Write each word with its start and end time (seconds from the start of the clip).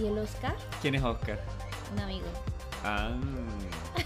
¿Y 0.00 0.06
el 0.06 0.18
Oscar? 0.18 0.56
¿Quién 0.80 0.94
es 0.94 1.02
Oscar? 1.02 1.40
Un 1.92 2.00
amigo. 2.00 2.26
Ah. 2.84 3.10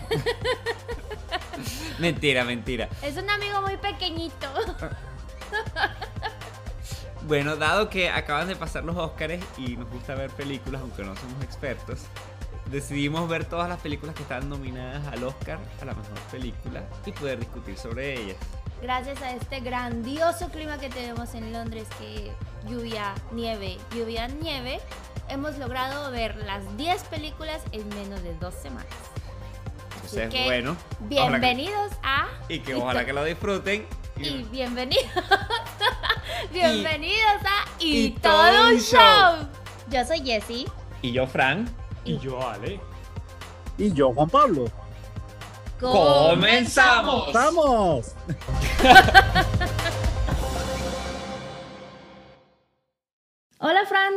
mentira, 1.99 2.45
mentira. 2.45 2.89
Es 3.03 3.17
un 3.17 3.29
amigo 3.29 3.61
muy 3.63 3.77
pequeñito. 3.77 4.49
Bueno, 7.25 7.55
dado 7.55 7.89
que 7.89 8.11
acaban 8.11 8.49
de 8.49 8.57
pasar 8.57 8.85
los 8.85 8.97
Oscars 8.97 9.39
y 9.57 9.77
nos 9.77 9.89
gusta 9.91 10.17
ver 10.17 10.29
películas, 10.31 10.81
aunque 10.81 11.05
no 11.05 11.15
somos 11.15 11.41
expertos, 11.45 12.01
decidimos 12.67 13.29
ver 13.29 13.45
todas 13.45 13.69
las 13.69 13.81
películas 13.81 14.17
que 14.17 14.23
están 14.23 14.49
nominadas 14.49 15.07
al 15.07 15.23
Oscar 15.23 15.61
a 15.81 15.85
la 15.85 15.95
mejor 15.95 16.19
película 16.33 16.83
y 17.07 17.13
poder 17.13 17.39
discutir 17.39 17.79
sobre 17.79 18.21
ellas. 18.21 18.37
Gracias 18.83 19.23
a 19.23 19.31
este 19.31 19.61
grandioso 19.61 20.49
clima 20.49 20.77
que 20.77 20.89
tenemos 20.89 21.35
en 21.35 21.53
Londres, 21.53 21.87
que 22.01 22.33
lluvia, 22.69 23.15
nieve, 23.31 23.79
lluvia, 23.95 24.27
nieve, 24.27 24.81
hemos 25.29 25.57
logrado 25.59 26.11
ver 26.11 26.35
las 26.35 26.77
10 26.77 27.05
películas 27.05 27.63
en 27.71 27.89
menos 27.91 28.25
de 28.25 28.35
dos 28.41 28.53
semanas. 28.55 28.93
Así 30.05 30.19
Entonces, 30.19 30.31
que, 30.31 30.45
bueno. 30.47 30.77
Bienvenidos 31.03 31.93
a... 32.03 32.27
Y 32.49 32.59
que 32.59 32.75
ojalá 32.75 33.05
que 33.05 33.13
lo 33.13 33.23
disfruten. 33.23 33.87
Y 34.17 34.43
bienvenidos. 34.51 35.07
bienvenidos 36.53 37.41
a 37.45 37.69
y 37.79 38.07
Y, 38.07 38.11
todo 38.11 38.67
un 38.67 38.81
show. 38.81 39.49
Yo 39.91 40.05
soy 40.05 40.25
Jessie. 40.25 40.67
Y 41.03 41.13
yo, 41.13 41.29
Fran. 41.29 41.73
Y 42.05 42.19
yo, 42.19 42.45
Ale. 42.49 42.81
Y 43.79 43.93
yo, 43.93 44.13
Juan 44.13 44.29
Pablo. 44.29 44.65
¡Comenzamos! 45.83 47.33
¡Vamos! 47.33 48.15
Hola 53.59 53.81
Fran, 53.89 54.13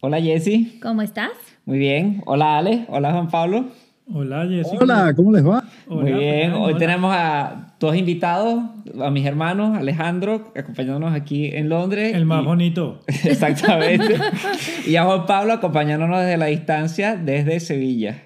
Hola, 0.00 0.20
Jessy. 0.20 0.78
¿cómo 0.82 1.00
estás? 1.02 1.30
Muy 1.64 1.78
bien. 1.78 2.22
Hola, 2.26 2.58
Ale. 2.58 2.86
Hola, 2.88 3.12
Juan 3.12 3.28
Pablo. 3.28 3.66
Hola, 4.12 4.46
Jessica. 4.48 4.78
Hola, 4.82 5.12
¿cómo 5.14 5.30
les 5.32 5.46
va? 5.46 5.62
Hola, 5.86 6.02
Muy 6.02 6.12
bien. 6.12 6.50
Fran, 6.50 6.62
Hoy 6.62 6.70
hola. 6.70 6.78
tenemos 6.78 7.14
a 7.16 7.74
dos 7.78 7.94
invitados, 7.96 8.64
a 9.00 9.10
mis 9.10 9.24
hermanos, 9.24 9.78
Alejandro, 9.78 10.52
acompañándonos 10.56 11.14
aquí 11.14 11.46
en 11.54 11.68
Londres. 11.68 12.14
El 12.14 12.24
más 12.26 12.42
y- 12.42 12.46
bonito. 12.46 13.00
Exactamente. 13.24 14.16
y 14.86 14.96
a 14.96 15.04
Juan 15.04 15.24
Pablo 15.26 15.52
acompañándonos 15.52 16.18
desde 16.20 16.36
la 16.36 16.46
distancia, 16.46 17.16
desde 17.16 17.60
Sevilla. 17.60 18.24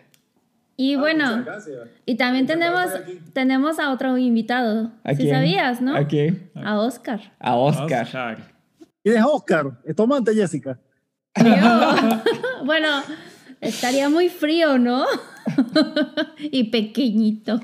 Y 0.76 0.96
bueno, 0.96 1.42
gracias. 1.44 1.88
y 2.04 2.16
también 2.16 2.46
tenemos, 2.46 2.86
tenemos 3.32 3.78
a 3.78 3.90
otro 3.92 4.18
invitado. 4.18 4.92
¿A 5.04 5.10
Si 5.14 5.22
quién? 5.22 5.34
sabías, 5.34 5.80
¿no? 5.80 5.96
¿A 5.96 6.06
quién? 6.06 6.50
A 6.54 6.78
Oscar. 6.78 7.32
A 7.40 7.56
Oscar. 7.56 8.02
Oscar. 8.04 8.38
¿Quién 9.02 9.16
es 9.16 9.24
Oscar? 9.24 9.66
Es 9.84 9.96
tu 9.96 10.02
amante, 10.02 10.34
Jessica. 10.34 10.78
Bueno, 12.64 13.02
estaría 13.60 14.08
muy 14.08 14.28
frío, 14.28 14.76
¿no? 14.78 15.04
y 16.38 16.64
pequeñito. 16.64 17.60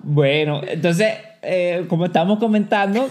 Bueno, 0.00 0.60
entonces, 0.66 1.14
eh, 1.42 1.86
como 1.88 2.06
estábamos 2.06 2.38
comentando, 2.38 3.08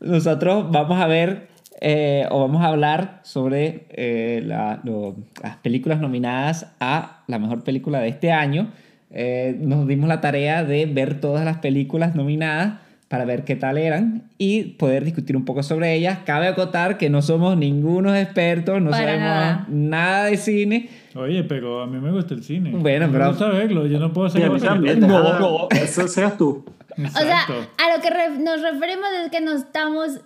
nosotros 0.00 0.70
vamos 0.70 1.00
a 1.00 1.06
ver 1.06 1.48
eh, 1.80 2.26
o 2.30 2.40
vamos 2.40 2.62
a 2.62 2.68
hablar 2.68 3.20
sobre 3.22 3.86
eh, 3.90 4.42
la- 4.44 4.80
lo- 4.84 5.16
las 5.42 5.56
películas 5.56 6.00
nominadas 6.00 6.72
a 6.80 7.22
la 7.26 7.38
mejor 7.38 7.64
película 7.64 8.00
de 8.00 8.08
este 8.08 8.32
año. 8.32 8.68
Eh, 9.10 9.56
nos 9.60 9.86
dimos 9.86 10.08
la 10.08 10.20
tarea 10.20 10.64
de 10.64 10.86
ver 10.86 11.20
todas 11.20 11.44
las 11.44 11.58
películas 11.58 12.14
nominadas 12.14 12.80
para 13.08 13.24
ver 13.24 13.44
qué 13.44 13.54
tal 13.54 13.78
eran 13.78 14.24
y 14.36 14.64
poder 14.74 15.04
discutir 15.04 15.36
un 15.36 15.44
poco 15.44 15.62
sobre 15.62 15.94
ellas. 15.94 16.18
Cabe 16.26 16.48
acotar 16.48 16.98
que 16.98 17.08
no 17.08 17.22
somos 17.22 17.56
ningunos 17.56 18.16
expertos, 18.16 18.82
no 18.82 18.90
Para 18.90 19.04
sabemos 19.04 19.28
nada. 19.28 19.66
nada 19.68 20.24
de 20.24 20.36
cine. 20.36 20.88
Oye, 21.14 21.44
pero 21.44 21.82
a 21.82 21.86
mí 21.86 21.98
me 22.00 22.10
gusta 22.10 22.34
el 22.34 22.42
cine. 22.42 22.70
Bueno, 22.74 23.06
pero- 23.12 23.24
Me 23.26 23.30
gusta 23.30 23.48
verlo. 23.48 23.86
Yo 23.86 24.00
no 24.00 24.12
puedo 24.12 24.28
ser. 24.28 24.50
No, 24.50 25.38
no. 25.38 25.68
Eso 25.70 26.08
seas 26.08 26.36
tú. 26.36 26.64
O 26.90 26.96
sea, 26.96 27.22
Exacto. 27.22 27.54
a 27.78 27.96
lo 27.96 28.02
que 28.02 28.10
re- 28.10 28.38
nos 28.42 28.60
referimos 28.62 29.06
es 29.24 29.30
que 29.30 29.40
no 29.40 29.52
estamos 29.52 30.20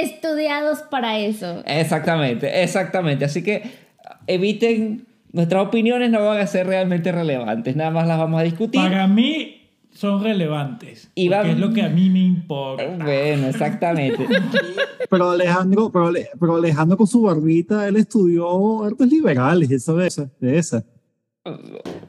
estudiados 0.00 0.80
para 0.90 1.18
eso. 1.18 1.62
Exactamente, 1.66 2.62
exactamente. 2.62 3.24
Así 3.24 3.42
que 3.42 3.62
eviten, 4.26 5.06
nuestras 5.32 5.66
opiniones 5.66 6.10
no 6.10 6.24
van 6.24 6.40
a 6.40 6.46
ser 6.46 6.66
realmente 6.66 7.12
relevantes, 7.12 7.76
nada 7.76 7.90
más 7.90 8.06
las 8.06 8.18
vamos 8.18 8.40
a 8.40 8.44
discutir. 8.44 8.80
Para 8.80 9.06
mí 9.06 9.62
son 9.92 10.22
relevantes. 10.22 11.10
Y 11.14 11.28
porque 11.30 11.50
es 11.52 11.58
lo 11.58 11.72
que 11.72 11.82
a 11.82 11.88
mí 11.88 12.10
me 12.10 12.20
importa. 12.20 12.84
Bueno, 13.02 13.48
exactamente. 13.48 14.26
Pero 15.08 15.30
Alejandro, 15.30 15.88
pero, 15.92 16.08
Ale- 16.08 16.28
pero 16.40 16.56
Alejandro 16.56 16.96
con 16.96 17.06
su 17.06 17.22
barbita, 17.22 17.86
él 17.86 17.94
estudió 17.96 18.82
artes 18.82 19.06
liberales, 19.08 19.70
eso 19.70 19.94
de 19.96 20.08
esa. 20.08 20.28
De 20.40 20.58
esa. 20.58 20.84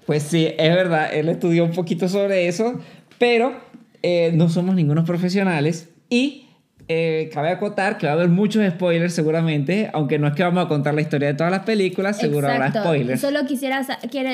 Pues 0.08 0.24
sí, 0.24 0.48
es 0.58 0.76
verdad, 0.76 1.14
él 1.14 1.30
estudió 1.30 1.64
un 1.64 1.74
poquito 1.74 2.08
sobre 2.10 2.48
eso, 2.48 2.74
pero 3.20 3.54
eh, 4.02 4.32
no 4.34 4.50
somos 4.50 4.74
ningunos 4.74 5.06
profesionales 5.06 5.90
y 6.10 6.47
eh, 6.90 7.30
cabe 7.34 7.50
acotar 7.50 7.98
que 7.98 8.06
va 8.06 8.14
a 8.14 8.16
haber 8.16 8.30
muchos 8.30 8.66
spoilers 8.70 9.14
seguramente, 9.14 9.90
aunque 9.94 10.20
no 10.20 10.28
es 10.28 10.34
que 10.36 10.44
vamos 10.44 10.66
a 10.66 10.68
contar 10.70 10.94
la 10.94 11.02
historia 11.02 11.28
de 11.28 11.34
todas 11.34 11.52
las 11.52 11.64
películas, 11.64 12.18
seguro 12.18 12.48
habrá 12.48 12.72
spoilers. 12.72 13.20
Solo 13.20 13.46
quisiera, 13.46 13.86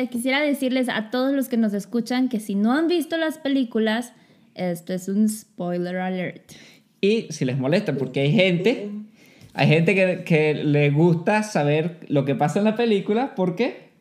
quisiera 0.09 0.39
decirles 0.41 0.87
a 0.89 1.09
todos 1.09 1.33
los 1.33 1.49
que 1.49 1.57
nos 1.57 1.73
escuchan 1.73 2.29
que 2.29 2.39
si 2.39 2.53
no 2.53 2.73
han 2.73 2.87
visto 2.87 3.17
las 3.17 3.39
películas, 3.39 4.13
esto 4.53 4.93
es 4.93 5.07
un 5.07 5.27
spoiler 5.29 5.97
alert. 5.97 6.51
Y 7.01 7.27
si 7.31 7.43
les 7.43 7.57
molesta, 7.57 7.93
porque 7.93 8.21
hay 8.21 8.31
gente, 8.31 8.89
hay 9.53 9.67
gente 9.67 9.95
que, 9.95 10.23
que 10.23 10.53
le 10.53 10.91
gusta 10.91 11.41
saber 11.41 12.01
lo 12.07 12.23
que 12.23 12.35
pasa 12.35 12.59
en 12.59 12.65
la 12.65 12.75
película, 12.75 13.33
¿por 13.33 13.55
qué? 13.55 13.92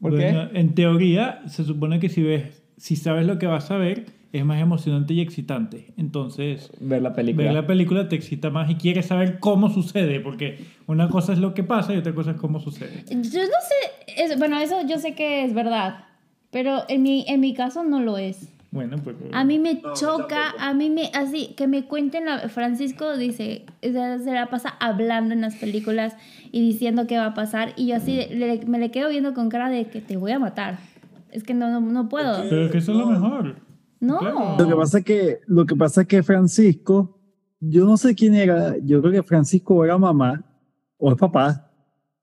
¿Por 0.00 0.12
Bueno, 0.12 0.48
en 0.54 0.74
teoría, 0.74 1.42
se 1.46 1.64
supone 1.64 2.00
que 2.00 2.08
si 2.08 2.22
ves, 2.22 2.62
si 2.76 2.96
sabes 2.96 3.26
lo 3.26 3.38
que 3.38 3.46
vas 3.46 3.70
a 3.70 3.76
ver, 3.76 4.06
es 4.32 4.44
más 4.44 4.60
emocionante 4.60 5.12
y 5.12 5.20
excitante. 5.20 5.92
Entonces, 5.96 6.70
qué? 6.78 6.84
Ver 6.86 7.02
la 7.02 7.12
película. 7.12 7.44
ver 7.46 7.54
la 7.54 7.66
película 7.66 8.08
te 8.08 8.16
excita 8.16 8.48
más 8.50 8.70
y 8.70 8.76
quieres 8.76 9.06
saber 9.06 9.38
cómo 9.40 9.68
sucede, 9.70 10.20
porque 10.20 10.58
una 10.86 11.08
cosa 11.08 11.32
es 11.32 11.38
lo 11.40 11.52
que 11.52 11.64
pasa 11.64 11.92
y 11.94 11.98
otra 11.98 12.14
cosa 12.14 12.30
es 12.32 12.36
cómo 12.36 12.60
sucede. 12.60 13.04
Yo 13.10 13.14
no 13.16 13.26
sé, 13.26 14.22
es- 14.22 14.38
bueno, 14.38 14.58
eso 14.58 14.76
yo 14.88 14.98
sé 14.98 15.14
que 15.14 15.44
es 15.44 15.52
verdad, 15.52 16.04
pero 16.50 16.84
en 16.88 17.02
mi, 17.02 17.24
en 17.28 17.40
mi 17.40 17.54
caso 17.54 17.82
no 17.84 18.00
lo 18.00 18.16
es. 18.18 18.48
Bueno, 18.72 18.96
pues... 19.02 19.16
A 19.32 19.44
mí 19.44 19.58
me 19.58 19.82
choca, 19.94 20.54
a 20.58 20.74
mí 20.74 20.90
me, 20.90 21.10
así, 21.12 21.54
que 21.56 21.66
me 21.66 21.86
cuenten, 21.86 22.26
la, 22.26 22.48
Francisco 22.48 23.16
dice, 23.16 23.66
se 23.82 23.90
la 24.32 24.48
pasa 24.48 24.68
hablando 24.78 25.34
en 25.34 25.40
las 25.40 25.56
películas 25.56 26.14
y 26.52 26.60
diciendo 26.60 27.06
qué 27.08 27.16
va 27.18 27.26
a 27.26 27.34
pasar 27.34 27.72
y 27.76 27.88
yo 27.88 27.96
así 27.96 28.26
le- 28.30 28.64
me 28.66 28.78
le 28.78 28.92
quedo 28.92 29.08
viendo 29.08 29.34
con 29.34 29.48
cara 29.48 29.68
de 29.70 29.86
que 29.86 30.00
te 30.00 30.16
voy 30.16 30.30
a 30.32 30.38
matar. 30.38 30.78
Es 31.32 31.42
que 31.42 31.52
no, 31.52 31.68
no, 31.68 31.80
no 31.80 32.08
puedo. 32.08 32.48
Pero 32.48 32.70
que 32.70 32.78
eso 32.78 32.92
es 32.92 32.98
lo 32.98 33.06
mejor. 33.06 33.56
No. 33.98 34.18
Claro. 34.18 34.56
Lo 34.58 34.68
que 34.68 34.74
pasa 34.76 34.98
es 34.98 35.04
que, 35.04 35.38
lo 35.46 35.66
que 35.66 35.74
pasa 35.76 36.00
es 36.02 36.06
que 36.06 36.22
Francisco, 36.22 37.18
yo 37.58 37.84
no 37.84 37.96
sé 37.96 38.14
quién 38.14 38.34
era, 38.34 38.76
yo 38.82 39.00
creo 39.00 39.12
que 39.12 39.22
Francisco 39.24 39.84
era 39.84 39.98
mamá 39.98 40.44
o 40.96 41.10
es 41.10 41.18
papá, 41.18 41.70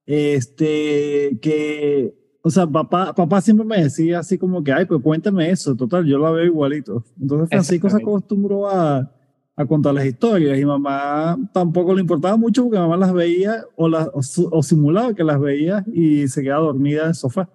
este, 0.06 1.38
que, 1.42 2.14
o 2.42 2.50
sea, 2.50 2.66
papá, 2.66 3.14
papá 3.14 3.40
siempre 3.40 3.66
me 3.66 3.82
decía 3.82 4.20
así 4.20 4.38
como 4.38 4.62
que, 4.62 4.72
ay, 4.72 4.84
pues 4.84 5.02
cuéntame 5.02 5.50
eso, 5.50 5.74
total, 5.74 6.06
yo 6.06 6.18
la 6.18 6.30
veo 6.30 6.44
igualito. 6.44 7.04
Entonces 7.20 7.48
Francisco 7.48 7.90
se 7.90 7.96
acostumbró 7.96 8.68
a, 8.68 9.10
a 9.56 9.66
contar 9.66 9.94
las 9.94 10.06
historias 10.06 10.58
y 10.58 10.64
mamá 10.64 11.36
tampoco 11.52 11.94
le 11.94 12.00
importaba 12.00 12.36
mucho 12.36 12.64
porque 12.64 12.78
mamá 12.78 12.96
las 12.96 13.12
veía 13.12 13.64
o, 13.76 13.88
las, 13.88 14.08
o 14.14 14.62
simulaba 14.62 15.14
que 15.14 15.24
las 15.24 15.40
veía 15.40 15.84
y 15.92 16.28
se 16.28 16.42
quedaba 16.42 16.62
dormida 16.62 17.02
en 17.02 17.08
el 17.08 17.14
sofá. 17.14 17.48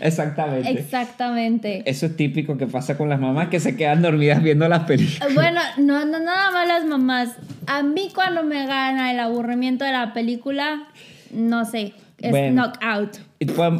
Exactamente. 0.00 0.70
Exactamente. 0.70 1.82
Eso 1.86 2.06
es 2.06 2.16
típico 2.16 2.56
que 2.56 2.66
pasa 2.66 2.96
con 2.96 3.08
las 3.08 3.20
mamás 3.20 3.48
que 3.48 3.60
se 3.60 3.76
quedan 3.76 4.02
dormidas 4.02 4.42
viendo 4.42 4.68
las 4.68 4.84
películas. 4.84 5.34
Bueno, 5.34 5.60
no, 5.78 6.04
no, 6.04 6.20
nada 6.20 6.50
más 6.50 6.68
las 6.68 6.84
mamás. 6.86 7.36
A 7.66 7.82
mí 7.82 8.10
cuando 8.14 8.42
me 8.42 8.66
gana 8.66 9.10
el 9.10 9.20
aburrimiento 9.20 9.84
de 9.84 9.92
la 9.92 10.12
película, 10.12 10.88
no 11.32 11.64
sé, 11.64 11.94
es 12.18 12.30
Bueno. 12.30 12.62
knockout. 12.80 13.18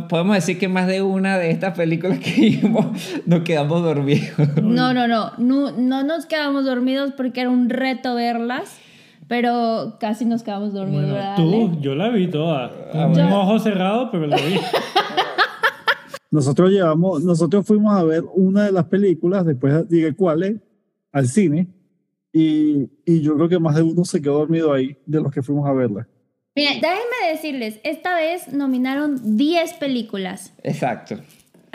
Podemos 0.09 0.37
decir 0.37 0.59
que 0.59 0.69
más 0.69 0.87
de 0.87 1.03
una 1.03 1.37
de 1.39 1.51
estas 1.51 1.77
películas 1.77 2.19
que 2.21 2.31
vimos 2.41 2.87
nos 3.27 3.41
quedamos 3.43 3.83
dormidos. 3.83 4.31
No, 4.63 4.95
no, 4.95 5.09
no, 5.09 5.33
no, 5.39 5.73
no 5.73 6.05
nos 6.05 6.27
quedamos 6.27 6.65
dormidos 6.65 7.13
porque 7.17 7.41
era 7.41 7.51
un 7.51 7.69
reto 7.69 8.15
verlas, 8.15 8.79
pero 9.27 9.97
casi 10.01 10.25
nos 10.25 10.43
quedamos 10.43 10.73
dormidos, 10.73 11.03
Bueno, 11.11 11.15
¿verdad, 11.15 11.37
tú, 11.37 11.43
Ale? 11.43 11.71
yo 11.81 11.95
la 11.95 12.09
vi 12.11 12.29
toda. 12.29 12.71
Con 12.93 13.01
un 13.05 13.13
bueno. 13.13 13.41
ojo 13.43 13.59
cerrado, 13.59 14.11
pero 14.11 14.27
la 14.27 14.37
vi. 14.37 14.59
Nosotros 16.31 16.71
llevamos, 16.71 17.25
nosotros 17.25 17.67
fuimos 17.67 17.95
a 17.97 18.03
ver 18.05 18.23
una 18.35 18.65
de 18.65 18.73
las 18.73 18.85
películas, 18.85 19.47
después 19.47 19.89
diré 19.89 20.15
cuáles, 20.15 20.57
al 21.11 21.27
cine, 21.27 21.69
y, 22.35 22.91
y 23.07 23.23
yo 23.23 23.35
creo 23.37 23.49
que 23.49 23.59
más 23.59 23.75
de 23.77 23.83
uno 23.83 24.05
se 24.05 24.21
quedó 24.21 24.41
dormido 24.41 24.73
ahí 24.75 24.99
de 25.07 25.23
los 25.23 25.33
que 25.33 25.43
fuimos 25.43 25.67
a 25.67 25.73
verla. 25.73 26.07
Miren, 26.59 26.81
déjenme 26.81 27.33
decirles, 27.33 27.81
esta 27.85 28.15
vez 28.17 28.53
nominaron 28.53 29.37
10 29.37 29.75
películas. 29.75 30.53
Exacto. 30.63 31.17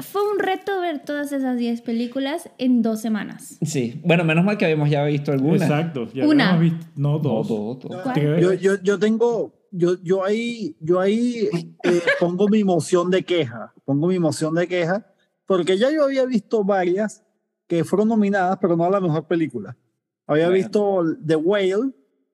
Fue 0.01 0.21
un 0.31 0.39
reto 0.39 0.81
ver 0.81 1.03
todas 1.05 1.31
esas 1.31 1.57
10 1.57 1.81
películas 1.81 2.49
en 2.57 2.81
dos 2.81 2.99
semanas. 2.99 3.57
Sí. 3.61 4.01
Bueno, 4.03 4.23
menos 4.23 4.43
mal 4.43 4.57
que 4.57 4.65
habíamos 4.65 4.89
ya 4.89 5.03
visto 5.05 5.31
algunas. 5.31 5.61
Exacto. 5.61 6.07
Ya 6.13 6.25
Una. 6.27 6.53
habíamos 6.55 6.77
visto- 6.79 6.91
No, 6.95 7.11
No, 7.13 7.19
dos. 7.19 7.47
dos, 7.47 7.79
dos. 7.79 8.13
Tres. 8.13 8.41
Yo, 8.41 8.53
yo, 8.53 8.81
yo 8.81 8.97
tengo, 8.99 9.53
yo, 9.71 9.95
yo 10.03 10.23
ahí, 10.25 10.75
yo 10.79 10.99
ahí 10.99 11.47
eh, 11.83 12.01
pongo 12.19 12.47
mi 12.47 12.63
moción 12.63 13.11
de 13.11 13.23
queja, 13.23 13.71
pongo 13.85 14.07
mi 14.07 14.17
moción 14.19 14.55
de 14.55 14.67
queja, 14.67 15.05
porque 15.45 15.77
ya 15.77 15.91
yo 15.91 16.03
había 16.05 16.25
visto 16.25 16.63
varias 16.63 17.23
que 17.67 17.83
fueron 17.83 18.07
nominadas, 18.09 18.57
pero 18.59 18.75
no 18.75 18.85
a 18.85 18.89
la 18.89 18.99
mejor 18.99 19.27
película. 19.27 19.77
Había 20.25 20.45
Bueno. 20.47 20.55
visto 20.63 21.03
The 21.25 21.35
Whale, 21.35 21.91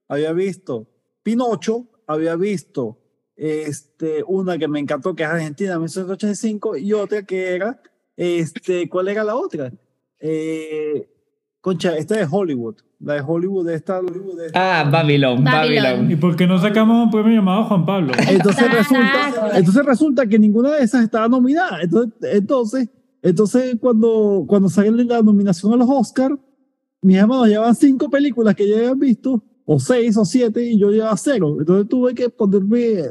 había 0.08 0.32
visto 0.32 0.88
Pinocho, 1.24 1.88
había 2.10 2.36
visto 2.36 2.98
este, 3.36 4.24
una 4.28 4.58
que 4.58 4.68
me 4.68 4.80
encantó, 4.80 5.16
que 5.16 5.24
es 5.24 5.30
Argentina, 5.30 5.76
1985, 5.76 6.78
y 6.78 6.94
otra 6.94 7.24
que 7.24 7.56
era, 7.56 7.80
este, 8.18 8.90
¿cuál 8.90 9.08
era 9.08 9.24
la 9.24 9.36
otra? 9.36 9.72
Eh, 10.20 11.08
concha, 11.62 11.96
esta 11.96 12.18
de 12.18 12.28
Hollywood, 12.30 12.78
la 13.00 13.14
de 13.14 13.22
Hollywood, 13.26 13.70
esta, 13.70 14.00
Hollywood, 14.00 14.42
esta. 14.42 14.82
Ah, 14.82 14.90
Babylon, 14.90 15.44
Babylon. 15.44 15.84
Babylon. 15.84 16.12
¿Y 16.12 16.16
por 16.16 16.36
qué 16.36 16.48
no 16.48 16.60
sacamos 16.60 17.06
un 17.06 17.12
premio 17.12 17.36
llamado 17.36 17.66
Juan 17.66 17.86
Pablo? 17.86 18.12
Entonces 18.28 18.72
resulta, 18.74 19.52
entonces 19.54 19.86
resulta 19.86 20.28
que 20.28 20.40
ninguna 20.40 20.72
de 20.72 20.84
esas 20.84 21.04
estaba 21.04 21.28
nominada. 21.28 21.82
Entonces, 21.84 22.14
entonces, 22.34 22.90
entonces 23.22 23.78
cuando, 23.80 24.46
cuando 24.48 24.68
sale 24.68 25.06
la 25.06 25.22
nominación 25.22 25.74
a 25.74 25.78
los 25.78 25.88
Oscars, 25.90 26.36
mis 27.02 27.18
hermanos 27.18 27.48
llevaban 27.48 27.76
cinco 27.76 28.10
películas 28.10 28.56
que 28.56 28.68
ya 28.68 28.78
habían 28.78 29.00
visto, 29.00 29.44
o 29.72 29.80
seis 29.80 30.18
o 30.18 30.26
siete, 30.26 30.64
y 30.64 30.80
yo 30.80 30.90
llevaba 30.90 31.16
cero. 31.16 31.58
Entonces 31.60 31.88
tuve 31.88 32.16
que 32.16 32.28
ponerme, 32.28 33.04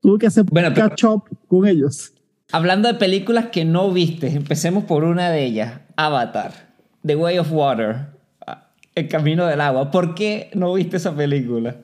tuve 0.00 0.18
que 0.18 0.26
hacer 0.26 0.44
Bueno, 0.50 0.74
catch 0.74 1.04
up 1.04 1.22
con 1.46 1.68
ellos. 1.68 2.12
Hablando 2.50 2.88
de 2.88 2.94
películas 2.94 3.50
que 3.52 3.64
no 3.64 3.92
viste, 3.92 4.26
empecemos 4.26 4.82
por 4.82 5.04
una 5.04 5.30
de 5.30 5.44
ellas, 5.44 5.82
Avatar, 5.94 6.74
The 7.06 7.14
Way 7.14 7.38
of 7.38 7.52
Water, 7.52 8.08
ah, 8.44 8.72
El 8.96 9.06
Camino 9.06 9.46
del 9.46 9.60
Agua. 9.60 9.92
¿Por 9.92 10.16
qué 10.16 10.50
no 10.52 10.74
viste 10.74 10.96
esa 10.96 11.14
película? 11.14 11.76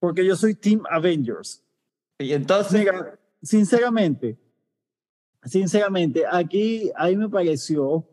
Porque 0.00 0.22
yo 0.26 0.36
soy 0.36 0.54
Team 0.54 0.82
Avengers. 0.90 1.64
Y 2.18 2.34
entonces, 2.34 2.80
Mira, 2.80 3.18
sinceramente, 3.40 4.36
sinceramente, 5.44 6.24
aquí, 6.30 6.90
ahí 6.94 7.16
me 7.16 7.30
pareció, 7.30 8.06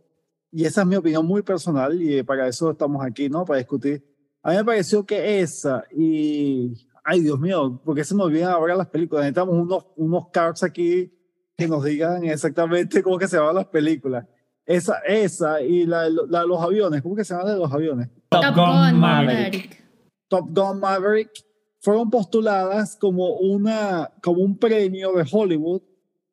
y 0.53 0.63
esa 0.63 0.83
es 0.83 0.87
mi 0.87 0.95
opinión 0.95 1.25
muy 1.25 1.41
personal, 1.41 2.01
y 2.01 2.23
para 2.23 2.47
eso 2.47 2.71
estamos 2.71 3.05
aquí, 3.05 3.27
¿no? 3.27 3.43
Para 3.43 3.57
discutir. 3.57 4.12
A 4.43 4.51
mí 4.51 4.57
me 4.57 4.65
pareció 4.65 5.05
que 5.05 5.39
esa, 5.39 5.85
y, 5.95 6.73
ay 7.03 7.21
Dios 7.21 7.39
mío, 7.39 7.81
porque 7.85 8.03
se 8.03 8.13
me 8.13 8.23
olvidan 8.23 8.51
ahora 8.51 8.75
las 8.75 8.89
películas. 8.89 9.23
Necesitamos 9.23 9.55
unos, 9.55 9.85
unos 9.95 10.27
cards 10.31 10.63
aquí 10.63 11.11
que 11.55 11.67
nos 11.67 11.83
digan 11.83 12.25
exactamente 12.25 13.01
cómo 13.01 13.17
que 13.17 13.27
se 13.27 13.37
llaman 13.37 13.55
las 13.55 13.67
películas. 13.67 14.27
Esa, 14.65 14.99
esa, 14.99 15.61
y 15.61 15.85
la, 15.85 16.09
la 16.09 16.41
de 16.41 16.47
los 16.47 16.61
aviones, 16.61 17.01
¿cómo 17.01 17.15
que 17.15 17.23
se 17.23 17.33
llama 17.33 17.45
la 17.45 17.53
de 17.53 17.59
los 17.59 17.71
aviones? 17.71 18.09
Top 18.29 18.43
Top 18.43 18.55
Gun 18.55 18.65
Gun 18.65 18.99
Maverick. 18.99 19.37
Maverick. 19.37 19.83
Top 20.27 20.45
Gun 20.49 20.79
Maverick 20.79 21.31
fueron 21.79 22.09
postuladas 22.09 22.97
como 22.97 23.37
una 23.37 24.11
como 24.21 24.41
un 24.41 24.57
premio 24.57 25.13
de 25.13 25.25
Hollywood 25.29 25.81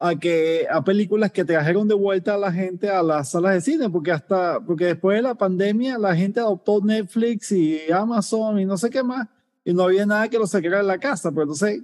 a 0.02 0.16
que 0.16 0.66
a 0.70 0.82
películas 0.82 1.30
que 1.30 1.44
trajeron 1.44 1.86
de 1.86 1.94
vuelta 1.94 2.34
a 2.34 2.38
la 2.38 2.50
gente 2.50 2.88
a 2.88 3.02
las 3.02 3.30
salas 3.32 3.52
de 3.54 3.60
cine 3.60 3.90
porque 3.90 4.10
hasta 4.10 4.58
porque 4.60 4.86
después 4.86 5.16
de 5.18 5.22
la 5.22 5.34
pandemia 5.34 5.98
la 5.98 6.16
gente 6.16 6.40
adoptó 6.40 6.80
Netflix 6.82 7.52
y 7.52 7.78
Amazon 7.92 8.58
y 8.58 8.64
no 8.64 8.78
sé 8.78 8.88
qué 8.88 9.02
más 9.02 9.28
y 9.62 9.74
no 9.74 9.82
había 9.84 10.06
nada 10.06 10.28
que 10.28 10.38
lo 10.38 10.46
sacara 10.46 10.78
de 10.78 10.84
la 10.84 10.96
casa 10.98 11.30
pero 11.30 11.42
entonces 11.42 11.82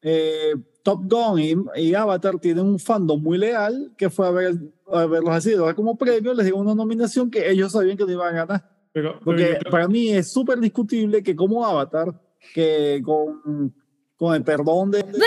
eh, 0.00 0.54
Top 0.82 1.02
Gun 1.04 1.38
y, 1.40 1.54
y 1.76 1.94
Avatar 1.94 2.38
tienen 2.40 2.64
un 2.64 2.78
fandom 2.78 3.22
muy 3.22 3.36
leal 3.38 3.92
que 3.98 4.08
fue 4.08 4.26
a 4.26 4.30
ver 4.30 4.54
a 4.90 5.04
verlos 5.06 5.34
así 5.34 5.52
ahora 5.52 5.74
como 5.74 5.96
premio 5.98 6.32
les 6.34 6.46
dio 6.46 6.56
una 6.56 6.74
nominación 6.74 7.30
que 7.30 7.50
ellos 7.50 7.72
sabían 7.72 7.96
que 7.98 8.04
no 8.04 8.12
iban 8.12 8.34
a 8.34 8.44
ganar 8.46 8.70
Pero, 8.94 9.20
porque 9.22 9.58
para 9.70 9.88
mí 9.88 10.08
es 10.10 10.32
súper 10.32 10.58
discutible 10.58 11.22
que 11.22 11.36
como 11.36 11.64
Avatar, 11.66 12.18
que 12.54 13.00
con, 13.04 13.74
con 14.16 14.34
el 14.34 14.42
perdón 14.42 14.90
de, 14.90 15.02
de- 15.02 15.18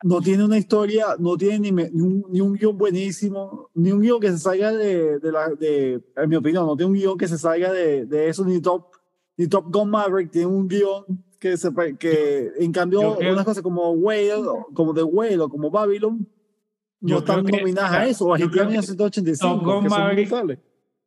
no 0.02 0.20
tiene 0.20 0.44
una 0.44 0.56
historia, 0.58 1.06
no 1.18 1.36
tiene 1.36 1.58
ni, 1.58 1.72
me- 1.72 1.90
ni 1.90 2.00
un, 2.00 2.24
ni 2.30 2.40
un 2.40 2.54
guion 2.54 2.76
buenísimo, 2.78 3.68
ni 3.74 3.92
un 3.92 4.00
guion 4.00 4.20
que 4.20 4.30
se 4.30 4.38
salga 4.38 4.72
de, 4.72 5.18
de 5.18 5.32
la, 5.32 5.48
de, 5.50 6.00
en 6.16 6.28
mi 6.28 6.36
opinión, 6.36 6.66
no 6.66 6.76
tiene 6.76 6.92
un 6.92 6.98
guion 6.98 7.18
que 7.18 7.28
se 7.28 7.36
salga 7.38 7.72
de, 7.72 8.06
de 8.06 8.28
eso, 8.28 8.44
ni 8.44 8.60
Top, 8.60 8.86
ni 9.36 9.46
Top 9.48 9.66
Gun 9.72 9.90
Maverick 9.90 10.30
tiene 10.30 10.46
un 10.46 10.66
guion 10.68 11.04
que, 11.40 11.56
se, 11.56 11.70
que 11.98 12.50
en 12.58 12.72
cambio 12.72 13.16
creo- 13.16 13.32
unas 13.32 13.44
cosas 13.44 13.62
como 13.62 13.90
Whale, 13.92 14.32
como 14.74 14.94
The 14.94 15.02
Whale 15.02 15.38
o 15.40 15.48
como 15.48 15.70
Babylon, 15.70 16.26
no 17.00 17.18
están 17.18 17.44
nominadas 17.44 17.92
a 17.92 18.06
eso, 18.08 18.26
o 18.26 18.34
Argentina 18.34 18.52
creo 18.52 18.64
que 18.66 18.70
1985, 18.72 19.54
Top 19.54 19.64
Gun 19.64 19.82
que 19.84 19.90
son 19.90 19.98
Maverick- 20.00 20.28
brutales. 20.28 20.58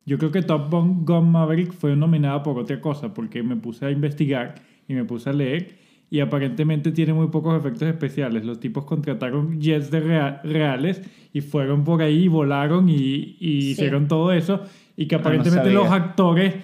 Yo 0.04 0.18
creo 0.18 0.32
que 0.32 0.42
Top 0.42 0.70
Gun 0.70 1.30
Maverick 1.30 1.72
fue 1.72 1.94
nominada 1.96 2.42
por 2.42 2.58
otra 2.58 2.80
cosa, 2.80 3.14
porque 3.14 3.42
me 3.42 3.56
puse 3.56 3.86
a 3.86 3.90
investigar 3.90 4.54
y 4.88 4.94
me 4.94 5.04
puse 5.04 5.30
a 5.30 5.32
leer 5.32 5.78
y 6.12 6.20
aparentemente 6.20 6.92
tiene 6.92 7.14
muy 7.14 7.28
pocos 7.28 7.58
efectos 7.58 7.88
especiales. 7.88 8.44
Los 8.44 8.60
tipos 8.60 8.84
contrataron 8.84 9.58
jets 9.62 9.90
de 9.90 10.00
rea- 10.00 10.42
reales 10.44 11.00
y 11.32 11.40
fueron 11.40 11.84
por 11.84 12.02
ahí, 12.02 12.28
volaron 12.28 12.90
y, 12.90 12.94
y 13.40 13.60
Sí. 13.62 13.70
hicieron 13.70 14.08
todo 14.08 14.30
eso 14.30 14.60
y 14.94 15.06
que 15.06 15.14
Ah, 15.14 15.18
no 15.18 15.22
aparentemente 15.22 15.64
sabía. 15.72 15.78
los 15.78 15.90
actores 15.90 16.54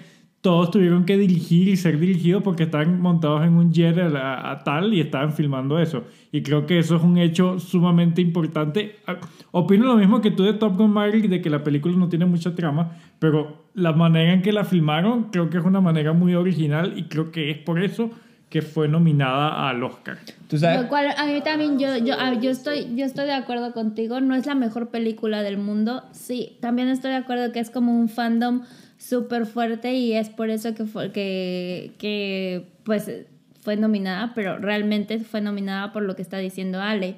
todos 0.41 0.69
tuvieron 0.69 1.03
que 1.03 1.17
dirigir 1.17 1.67
y 1.67 1.75
ser 1.77 1.99
dirigidos 1.99 2.43
porque 2.43 2.63
estaban 2.63 3.01
montados 3.01 3.43
en 3.43 3.53
un 3.55 3.73
jet 3.73 3.97
a, 3.97 4.07
la- 4.07 4.51
a 4.51 4.59
tal 4.63 4.93
y 4.93 4.99
estaban 5.01 5.33
filmando 5.33 5.79
eso. 5.79 6.03
Y 6.31 6.43
creo 6.43 6.67
que 6.67 6.77
eso 6.77 6.95
es 6.97 7.01
un 7.01 7.17
hecho 7.17 7.59
sumamente 7.59 8.21
importante. 8.21 8.97
Ah, 9.07 9.17
Opino 9.51 9.85
lo 9.87 9.95
mismo 9.97 10.21
que 10.21 10.29
tú 10.29 10.43
de 10.43 10.53
Top 10.53 10.77
Gun 10.77 10.91
Maverick, 10.93 11.27
de 11.27 11.41
que 11.41 11.49
la 11.49 11.63
película 11.63 11.95
no 11.97 12.07
tiene 12.07 12.27
mucha 12.27 12.53
trama, 12.53 12.91
pero 13.17 13.65
la 13.73 13.93
manera 13.93 14.31
en 14.31 14.43
que 14.43 14.51
la 14.53 14.63
filmaron 14.63 15.23
creo 15.31 15.49
que 15.49 15.57
es 15.57 15.65
una 15.65 15.81
manera 15.81 16.13
muy 16.13 16.35
original 16.35 16.93
y 16.95 17.05
creo 17.05 17.31
que 17.31 17.49
es 17.49 17.57
por 17.57 17.81
eso 17.83 18.11
que 18.49 18.61
fue 18.63 18.87
nominada 18.87 19.69
al 19.69 19.83
Oscar. 19.83 20.17
tú 20.47 20.57
sabes, 20.57 20.81
Lo 20.81 20.87
cual 20.89 21.13
a 21.15 21.25
mí 21.27 21.41
también 21.41 21.77
yo, 21.77 21.97
yo, 21.97 22.15
yo, 22.41 22.49
estoy, 22.49 22.95
yo 22.95 23.05
estoy 23.05 23.25
de 23.27 23.33
acuerdo 23.33 23.73
contigo, 23.73 24.21
no 24.21 24.35
es 24.35 24.45
la 24.45 24.55
mejor 24.55 24.89
película 24.89 25.43
del 25.43 25.57
mundo, 25.57 26.03
sí, 26.11 26.57
también 26.59 26.87
estoy 26.87 27.11
de 27.11 27.17
acuerdo 27.17 27.51
que 27.51 27.59
es 27.59 27.69
como 27.69 27.97
un 27.97 28.09
fandom 28.09 28.63
súper 28.97 29.45
fuerte 29.45 29.93
y 29.93 30.13
es 30.13 30.29
por 30.29 30.49
eso 30.49 30.73
que 30.73 30.85
fue, 30.85 31.11
que, 31.11 31.93
que 31.99 32.67
pues 32.83 33.11
fue 33.61 33.75
nominada, 33.75 34.33
pero 34.33 34.57
realmente 34.57 35.19
fue 35.19 35.41
nominada 35.41 35.93
por 35.93 36.03
lo 36.03 36.15
que 36.15 36.21
está 36.21 36.37
diciendo 36.37 36.81
Ale. 36.81 37.15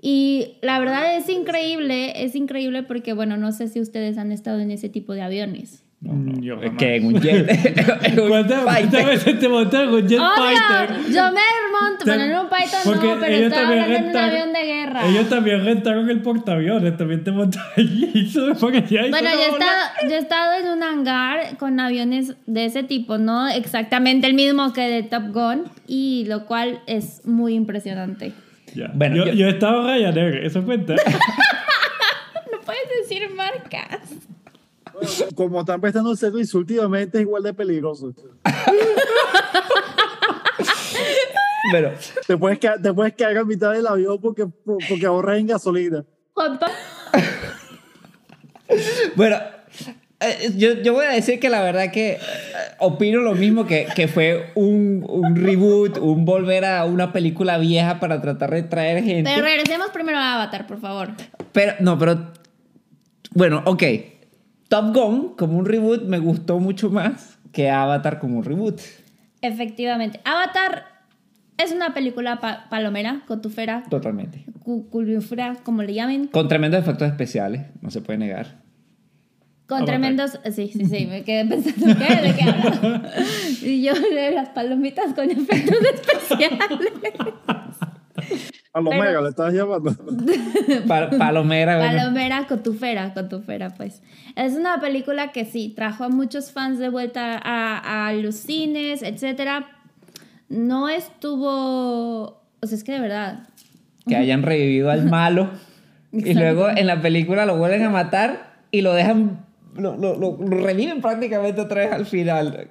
Y 0.00 0.58
la 0.62 0.78
verdad 0.78 1.16
es 1.16 1.28
increíble, 1.28 2.24
es 2.24 2.36
increíble 2.36 2.84
porque, 2.84 3.14
bueno, 3.14 3.36
no 3.36 3.50
sé 3.50 3.66
si 3.66 3.80
ustedes 3.80 4.16
han 4.18 4.30
estado 4.30 4.60
en 4.60 4.70
ese 4.70 4.88
tipo 4.88 5.14
de 5.14 5.22
aviones. 5.22 5.82
Mm, 6.00 6.40
yo 6.42 6.54
es 6.54 6.60
jamás. 6.62 6.78
que 6.78 6.94
en 6.96 7.06
un 7.06 7.20
jet, 7.20 7.50
en 8.04 8.20
un 8.20 8.28
¿Cuántas 8.28 9.04
veces 9.04 9.40
te 9.40 9.48
montaron 9.48 9.90
con 9.90 10.06
Jet 10.08 10.20
Obvio, 10.20 10.30
Fighter? 10.36 10.96
yo 11.12 11.22
me 11.32 11.40
remonto, 11.40 12.04
bueno, 12.04 12.22
en 12.24 12.38
un 12.38 12.48
Python 12.48 12.80
Porque 12.84 13.06
no, 13.08 13.14
pero 13.18 13.26
ellos 13.34 13.52
estaba 13.52 13.68
también 13.68 13.92
en 14.04 14.10
un 14.10 14.16
avión 14.16 14.52
de 14.52 14.62
guerra. 14.64 15.06
Ellos 15.08 15.28
también 15.28 15.64
rentaron 15.64 16.08
el 16.08 16.22
portaaviones, 16.22 16.96
también 16.96 17.24
te 17.24 17.32
montaron 17.32 17.68
allí 17.76 18.30
Bueno, 18.32 19.28
yo 19.32 19.40
he, 19.40 19.48
estado, 19.48 19.80
yo 20.04 20.14
he 20.14 20.18
estado 20.18 20.54
en 20.60 20.66
un 20.68 20.82
hangar 20.84 21.56
con 21.58 21.80
aviones 21.80 22.34
de 22.46 22.64
ese 22.64 22.84
tipo, 22.84 23.18
no 23.18 23.48
exactamente 23.48 24.28
el 24.28 24.34
mismo 24.34 24.72
que 24.72 24.82
de 24.82 25.02
Top 25.02 25.32
Gun, 25.32 25.64
y 25.88 26.26
lo 26.28 26.46
cual 26.46 26.80
es 26.86 27.26
muy 27.26 27.54
impresionante. 27.54 28.32
Ya. 28.72 28.88
Bueno, 28.94 29.16
yo, 29.16 29.24
yo- 29.26 29.32
yo 29.32 29.46
he 29.48 29.50
estado 29.50 29.80
en 29.92 29.96
Ryanair, 29.98 30.44
eso 30.44 30.62
cuenta. 30.62 30.94
No 32.52 32.60
puedes 32.64 32.82
decir 33.02 33.28
marcas. 33.34 33.98
Como 35.34 35.60
están 35.60 35.80
prestando 35.80 36.10
el 36.12 36.18
servicio 36.18 36.58
últimamente 36.60 37.18
es 37.18 37.22
igual 37.22 37.42
de 37.42 37.54
peligroso. 37.54 38.12
Pero, 41.70 41.92
Te 42.26 42.36
puedes, 42.38 42.58
quedar, 42.58 42.80
te 42.80 42.94
puedes 42.94 43.12
quedar 43.14 43.36
a 43.36 43.44
mitad 43.44 43.72
del 43.72 43.86
avión 43.86 44.18
porque, 44.20 44.46
porque 44.64 45.06
ahorras 45.06 45.38
en 45.38 45.48
gasolina. 45.48 46.04
Bueno, 49.16 49.38
eh, 50.20 50.52
yo, 50.56 50.74
yo 50.82 50.92
voy 50.92 51.06
a 51.06 51.10
decir 51.10 51.40
que 51.40 51.48
la 51.48 51.62
verdad 51.62 51.90
que 51.90 52.12
eh, 52.12 52.18
opino 52.80 53.20
lo 53.20 53.34
mismo 53.34 53.66
que, 53.66 53.86
que 53.94 54.08
fue 54.08 54.50
un, 54.56 55.06
un 55.08 55.36
reboot, 55.36 55.96
un 55.96 56.24
volver 56.24 56.64
a 56.64 56.84
una 56.84 57.12
película 57.12 57.56
vieja 57.56 57.98
para 57.98 58.20
tratar 58.20 58.50
de 58.50 58.64
traer 58.64 59.02
gente. 59.02 59.30
pero 59.32 59.46
regresemos 59.46 59.88
primero 59.90 60.18
a 60.18 60.34
Avatar, 60.34 60.66
por 60.66 60.80
favor. 60.80 61.12
Pero, 61.52 61.74
no, 61.80 61.98
pero. 61.98 62.32
Bueno, 63.30 63.62
ok. 63.64 63.82
Top 64.68 64.94
Gun, 64.94 65.34
como 65.36 65.58
un 65.58 65.64
reboot, 65.66 66.04
me 66.04 66.18
gustó 66.18 66.58
mucho 66.60 66.90
más 66.90 67.38
que 67.52 67.70
Avatar 67.70 68.18
como 68.18 68.38
un 68.38 68.44
reboot. 68.44 68.80
Efectivamente. 69.40 70.20
Avatar 70.24 70.84
es 71.56 71.72
una 71.72 71.94
película 71.94 72.38
pa- 72.40 72.66
palomera, 72.68 73.22
cotufera, 73.26 73.84
Totalmente. 73.88 74.44
cu- 74.62 74.88
culufera, 74.90 75.56
como 75.62 75.82
le 75.82 75.94
llamen. 75.94 76.26
Con 76.28 76.48
tremendos 76.48 76.80
efectos 76.80 77.08
especiales, 77.08 77.62
no 77.80 77.90
se 77.90 78.00
puede 78.02 78.18
negar. 78.18 78.58
Con 79.66 79.78
Avatar. 79.78 79.94
tremendos. 79.94 80.38
Sí, 80.52 80.68
sí, 80.72 80.84
sí, 80.86 81.06
me 81.06 81.24
quedé 81.24 81.44
pensando, 81.46 81.86
¿qué? 81.98 82.16
¿De 82.28 82.34
qué 82.34 82.42
hablas? 82.42 82.80
Y 83.62 83.82
yo 83.82 83.92
de 83.94 84.30
las 84.32 84.50
palomitas 84.50 85.14
con 85.14 85.30
efectos 85.30 85.78
especiales. 85.94 86.58
Palomera, 88.84 89.04
Pero- 89.06 89.22
le 89.22 89.28
estabas 89.30 89.54
llamando. 89.54 89.94
Pa- 90.88 91.10
Palomera, 91.10 91.78
bueno. 91.78 91.98
Palomera 91.98 92.46
Cotufera, 92.46 93.12
Cotufera, 93.14 93.70
pues. 93.70 94.02
Es 94.36 94.54
una 94.54 94.80
película 94.80 95.32
que 95.32 95.44
sí, 95.44 95.72
trajo 95.74 96.04
a 96.04 96.08
muchos 96.08 96.52
fans 96.52 96.78
de 96.78 96.88
vuelta 96.88 97.40
a, 97.42 98.06
a 98.08 98.12
los 98.12 98.34
cines, 98.36 99.02
etcétera. 99.02 99.66
No 100.48 100.88
estuvo... 100.88 102.42
O 102.60 102.66
sea, 102.66 102.76
es 102.76 102.84
que 102.84 102.92
de 102.92 103.00
verdad... 103.00 103.48
que 104.06 104.16
hayan 104.16 104.42
revivido 104.42 104.90
al 104.90 105.04
malo 105.04 105.50
y 106.12 106.34
luego 106.34 106.68
en 106.70 106.86
la 106.86 107.00
película 107.00 107.46
lo 107.46 107.56
vuelven 107.58 107.82
a 107.84 107.90
matar 107.90 108.54
y 108.70 108.80
lo 108.80 108.94
dejan, 108.94 109.44
lo, 109.76 109.96
lo- 109.96 110.16
lo- 110.18 110.38
lo 110.40 110.56
reviven 110.62 111.00
prácticamente 111.00 111.60
otra 111.60 111.82
vez 111.82 111.92
al 111.92 112.06
final. 112.06 112.68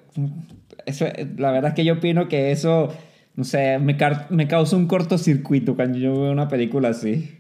Eso, 0.86 1.06
la 1.38 1.52
verdad 1.52 1.70
es 1.70 1.76
que 1.76 1.86
yo 1.86 1.94
opino 1.96 2.28
que 2.28 2.52
eso, 2.52 2.94
no 3.38 3.44
sé, 3.44 3.78
me, 3.80 3.96
me 4.32 4.48
causa 4.48 4.76
un 4.76 4.88
cortocircuito 4.88 5.76
cuando 5.76 5.98
yo 6.00 6.12
veo 6.20 6.32
una 6.32 6.48
película 6.50 6.90
así. 6.90 7.38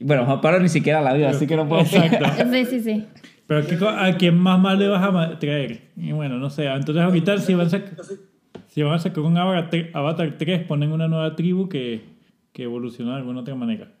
Bueno, 0.00 0.24
Juan 0.24 0.40
Pablo 0.40 0.60
ni 0.60 0.68
siquiera 0.68 1.00
la 1.00 1.12
vio, 1.14 1.28
así 1.28 1.46
que 1.46 1.54
no 1.54 1.68
puedo 1.68 1.82
Exacto. 1.82 2.24
Sí, 2.50 2.64
sí, 2.64 2.80
sí. 2.80 3.06
Pero 3.46 3.66
¿qué 3.66 3.78
co- 3.78 3.88
¿a 3.88 4.16
quién 4.16 4.38
más 4.38 4.58
mal 4.58 4.78
le 4.78 4.88
vas 4.88 5.02
a 5.02 5.38
traer? 5.38 5.90
Y 5.96 6.12
bueno, 6.12 6.38
no 6.38 6.48
sé. 6.50 6.64
Entonces 6.66 7.02
ahorita 7.04 7.38
si 7.38 7.54
van 7.54 7.66
a 7.66 7.70
sacar, 7.70 7.94
si 8.68 8.82
van 8.82 8.94
a 8.94 8.98
sacar 8.98 9.20
un 9.20 9.36
Avatar 9.36 10.36
3, 10.38 10.66
ponen 10.66 10.90
una 10.92 11.08
nueva 11.08 11.36
tribu 11.36 11.68
que, 11.68 12.02
que 12.52 12.62
evoluciona 12.62 13.12
de 13.12 13.18
alguna 13.18 13.40
otra 13.40 13.54
manera. 13.54 13.92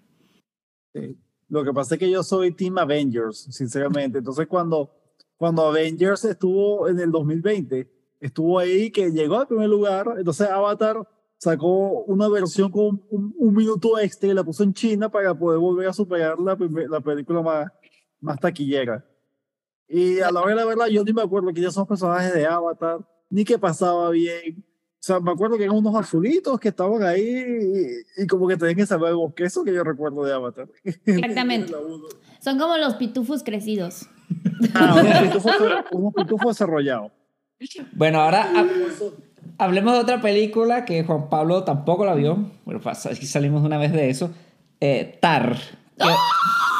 Sí. 0.94 1.16
Lo 1.50 1.62
que 1.62 1.72
pasa 1.74 1.94
es 1.94 1.98
que 1.98 2.10
yo 2.10 2.22
soy 2.22 2.52
Team 2.52 2.78
Avengers, 2.78 3.48
sinceramente. 3.50 4.18
Entonces, 4.18 4.46
cuando, 4.46 4.90
cuando 5.36 5.66
Avengers 5.66 6.24
estuvo 6.24 6.88
en 6.88 6.98
el 6.98 7.12
2020, 7.12 7.86
estuvo 8.20 8.58
ahí 8.58 8.90
que 8.90 9.10
llegó 9.10 9.38
al 9.38 9.46
primer 9.46 9.68
lugar. 9.68 10.14
Entonces, 10.18 10.48
Avatar 10.48 11.06
sacó 11.38 12.02
una 12.04 12.28
versión 12.28 12.70
con 12.70 13.02
un, 13.10 13.34
un 13.36 13.54
minuto 13.54 13.98
extra 13.98 14.28
y 14.30 14.34
la 14.34 14.44
puso 14.44 14.62
en 14.62 14.72
China 14.72 15.08
para 15.10 15.34
poder 15.34 15.58
volver 15.58 15.88
a 15.88 15.92
superar 15.92 16.38
la, 16.38 16.56
primer- 16.56 16.88
la 16.88 17.00
película 17.00 17.42
más, 17.42 17.70
más 18.20 18.38
taquillera. 18.40 19.04
Y 19.86 20.20
a 20.20 20.30
la 20.30 20.40
hora 20.40 20.50
de 20.50 20.56
la 20.56 20.64
verdad, 20.64 20.86
yo 20.86 21.04
ni 21.04 21.12
me 21.12 21.20
acuerdo 21.22 21.52
quiénes 21.52 21.74
son 21.74 21.82
los 21.82 21.88
personajes 21.88 22.32
de 22.32 22.46
Avatar, 22.46 22.98
ni 23.28 23.44
qué 23.44 23.58
pasaba 23.58 24.08
bien. 24.10 24.64
O 24.66 25.06
sea, 25.06 25.20
me 25.20 25.30
acuerdo 25.32 25.58
que 25.58 25.64
eran 25.64 25.76
unos 25.76 25.94
azulitos 25.94 26.58
que 26.58 26.68
estaban 26.68 27.02
ahí 27.02 27.20
y, 28.16 28.22
y 28.22 28.26
como 28.26 28.48
que 28.48 28.56
tenían 28.56 28.76
que 28.76 28.86
saber 28.86 29.10
el 29.10 29.16
bosque. 29.16 29.44
Eso 29.44 29.62
que 29.62 29.74
yo 29.74 29.84
recuerdo 29.84 30.24
de 30.24 30.32
Avatar. 30.32 30.66
Exactamente. 30.82 31.74
Son 32.40 32.58
como 32.58 32.78
los 32.78 32.94
pitufos 32.94 33.42
crecidos. 33.42 34.08
Ah, 34.74 34.96
unos 34.98 35.18
pitufos, 35.28 35.52
unos 35.92 36.14
pitufos 36.14 36.46
desarrollados. 36.48 37.12
Bueno, 37.92 38.20
ahora 38.20 38.48
ha- 38.54 39.64
hablemos 39.64 39.94
de 39.94 40.00
otra 40.00 40.20
película 40.20 40.84
que 40.84 41.04
Juan 41.04 41.28
Pablo 41.28 41.64
tampoco 41.64 42.04
la 42.04 42.14
vio. 42.14 42.50
Bueno, 42.64 42.80
pasa- 42.80 43.10
aquí 43.10 43.26
salimos 43.26 43.62
de 43.62 43.66
una 43.68 43.78
vez 43.78 43.92
de 43.92 44.10
eso. 44.10 44.30
Eh, 44.80 45.18
Tar. 45.20 45.56
¿Qué, 45.96 46.04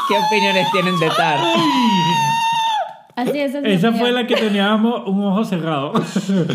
qué 0.09 0.15
opiniones 0.29 0.67
tienen 0.73 0.99
de 0.99 1.09
Tar? 1.17 1.39
Así 3.17 3.39
es. 3.39 3.55
Esa 3.55 3.93
fue 3.93 4.11
la 4.11 4.27
que 4.27 4.35
teníamos 4.35 5.07
un 5.07 5.23
ojo 5.25 5.45
cerrado 5.45 5.93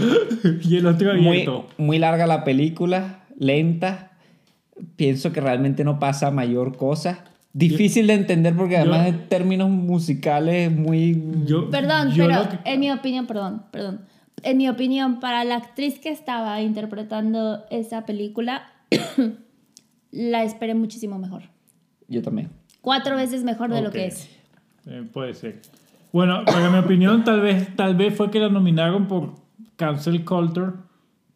y 0.64 0.76
el 0.76 0.86
otro 0.88 1.14
Muy, 1.16 1.28
abierto. 1.28 1.68
muy 1.78 2.00
larga 2.00 2.28
la 2.28 2.44
película, 2.44 3.22
lenta. 3.38 4.12
Pienso 4.98 5.32
que 5.32 5.40
realmente 5.42 5.84
no 5.86 6.00
pasa 6.00 6.32
mayor 6.32 6.76
cosa. 6.76 7.24
Difícil 7.54 8.08
de 8.08 8.14
entender 8.14 8.56
porque 8.56 8.78
además 8.78 9.04
yo- 9.04 9.08
en 9.10 9.28
términos 9.30 9.70
musicales 9.70 10.70
muy... 10.72 11.22
Yo- 11.46 11.70
Perdón, 11.70 12.12
yo 12.12 12.28
pero 12.28 12.50
que- 12.50 12.60
en 12.74 12.80
mi 12.82 12.92
opinión, 12.92 13.26
perdón, 13.26 13.64
perdón. 13.72 14.02
En 14.44 14.58
mi 14.58 14.70
opinión, 14.70 15.20
para 15.20 15.44
la 15.44 15.56
actriz 15.56 16.00
que 16.00 16.10
estaba 16.10 16.62
interpretando 16.62 17.66
esa 17.70 18.06
película, 18.06 18.64
la 20.12 20.44
esperé 20.44 20.76
muchísimo 20.76 21.18
mejor. 21.20 21.44
Yo 22.08 22.22
también. 22.22 22.50
Cuatro 22.82 23.16
veces 23.16 23.44
mejor 23.44 23.70
de 23.72 23.82
lo 23.82 23.92
que 23.92 24.08
es. 24.08 24.30
Eh, 24.88 25.08
puede 25.12 25.34
ser. 25.34 25.62
Bueno, 26.12 26.44
para 26.46 26.70
mi 26.72 26.80
opinión, 26.80 27.24
tal 27.24 27.42
vez, 27.42 27.76
tal 27.76 27.96
vez 27.96 28.16
fue 28.16 28.32
que 28.32 28.40
la 28.40 28.50
nominaron 28.50 29.08
por 29.08 29.36
cancel 29.76 30.26
culture, 30.26 30.72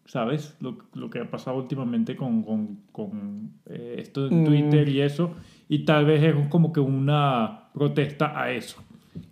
¿sabes? 0.06 0.56
Lo, 0.62 0.78
lo 0.94 1.10
que 1.10 1.20
ha 1.20 1.30
pasado 1.30 1.58
últimamente 1.58 2.16
con, 2.16 2.42
con, 2.44 2.80
con, 2.92 3.52
eh, 3.68 3.98
esto 4.00 4.28
en 4.28 4.42
Mm. 4.42 4.46
Twitter 4.46 4.90
y 4.90 5.02
eso. 5.02 5.36
Y 5.70 5.86
tal 5.86 6.06
vez 6.06 6.24
es 6.24 6.36
como 6.48 6.74
que 6.74 6.80
una 6.80 7.70
protesta 7.74 8.40
a 8.42 8.52
eso. 8.52 8.82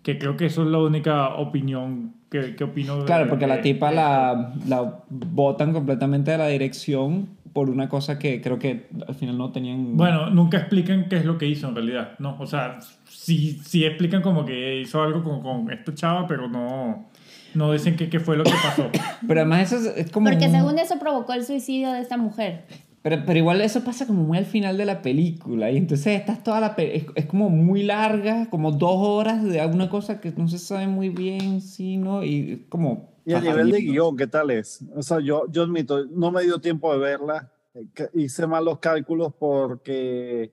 Que 0.02 0.18
creo 0.18 0.36
que 0.36 0.46
eso 0.46 0.62
es 0.62 0.68
la 0.68 0.78
única 0.78 1.34
opinión 1.34 2.14
que, 2.32 2.56
que 2.56 2.64
opino. 2.64 2.98
de- 2.98 3.04
Claro, 3.04 3.28
porque 3.28 3.46
la 3.46 3.56
de- 3.56 3.62
tipa 3.62 3.90
de 3.90 3.96
la, 3.96 4.52
la 4.66 4.98
botan 5.10 5.72
completamente 5.72 6.30
de 6.32 6.38
la 6.38 6.48
dirección 6.48 7.28
por 7.52 7.68
una 7.68 7.86
cosa 7.88 8.18
que 8.18 8.40
creo 8.40 8.58
que 8.58 8.86
al 9.06 9.14
final 9.14 9.36
no 9.36 9.52
tenían... 9.52 9.94
Bueno, 9.96 10.30
nunca 10.30 10.56
explican 10.56 11.06
qué 11.10 11.16
es 11.18 11.24
lo 11.26 11.36
que 11.36 11.46
hizo 11.46 11.68
en 11.68 11.74
realidad, 11.74 12.12
¿no? 12.18 12.36
O 12.40 12.46
sea, 12.46 12.78
sí, 13.08 13.60
sí 13.64 13.84
explican 13.84 14.22
como 14.22 14.46
que 14.46 14.80
hizo 14.80 15.02
algo 15.02 15.22
con, 15.22 15.42
con 15.42 15.70
esta 15.70 15.94
chava, 15.94 16.26
pero 16.26 16.48
no, 16.48 17.10
no 17.54 17.70
dicen 17.72 17.94
qué, 17.94 18.08
qué 18.08 18.20
fue 18.20 18.38
lo 18.38 18.44
que 18.44 18.52
pasó. 18.52 18.88
Pero 19.28 19.40
además 19.40 19.70
eso 19.70 19.76
es, 19.90 19.98
es 20.06 20.10
como... 20.10 20.30
Porque 20.30 20.46
un- 20.46 20.52
según 20.52 20.78
eso 20.78 20.98
provocó 20.98 21.34
el 21.34 21.44
suicidio 21.44 21.92
de 21.92 22.00
esta 22.00 22.16
mujer. 22.16 22.64
Pero, 23.02 23.24
pero 23.26 23.38
igual 23.38 23.60
eso 23.60 23.82
pasa 23.82 24.06
como 24.06 24.22
muy 24.22 24.38
al 24.38 24.46
final 24.46 24.76
de 24.78 24.84
la 24.84 25.02
película. 25.02 25.70
Y 25.70 25.76
entonces 25.76 26.20
estás 26.20 26.42
toda 26.44 26.60
la... 26.60 26.74
Es, 26.78 27.04
es 27.16 27.26
como 27.26 27.50
muy 27.50 27.82
larga, 27.82 28.48
como 28.48 28.70
dos 28.70 28.96
horas 28.96 29.42
de 29.42 29.60
alguna 29.60 29.90
cosa 29.90 30.20
que 30.20 30.30
no 30.30 30.46
se 30.46 30.58
sabe 30.58 30.86
muy 30.86 31.08
bien, 31.08 31.60
sí, 31.60 31.96
¿no? 31.96 32.22
Y 32.22 32.52
es 32.52 32.58
como... 32.68 33.10
Y 33.24 33.34
a 33.34 33.40
nivel 33.40 33.70
de 33.70 33.80
guion, 33.80 34.16
¿qué 34.16 34.26
tal 34.26 34.50
es? 34.50 34.84
O 34.94 35.02
sea, 35.02 35.20
yo, 35.20 35.44
yo 35.50 35.62
admito, 35.62 36.04
no 36.06 36.30
me 36.30 36.42
dio 36.42 36.60
tiempo 36.60 36.92
de 36.92 36.98
verla. 36.98 37.52
eh, 37.74 37.86
Hice 38.14 38.46
mal 38.46 38.64
los 38.64 38.78
cálculos 38.78 39.32
porque 39.38 40.52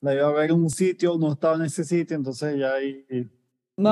la 0.00 0.14
iba 0.14 0.28
a 0.28 0.32
ver 0.32 0.50
en 0.50 0.56
un 0.56 0.70
sitio, 0.70 1.16
no 1.18 1.32
estaba 1.32 1.56
en 1.56 1.62
ese 1.62 1.84
sitio, 1.84 2.16
entonces 2.16 2.58
ya 2.58 2.74
ahí... 2.74 3.04
No, 3.76 3.90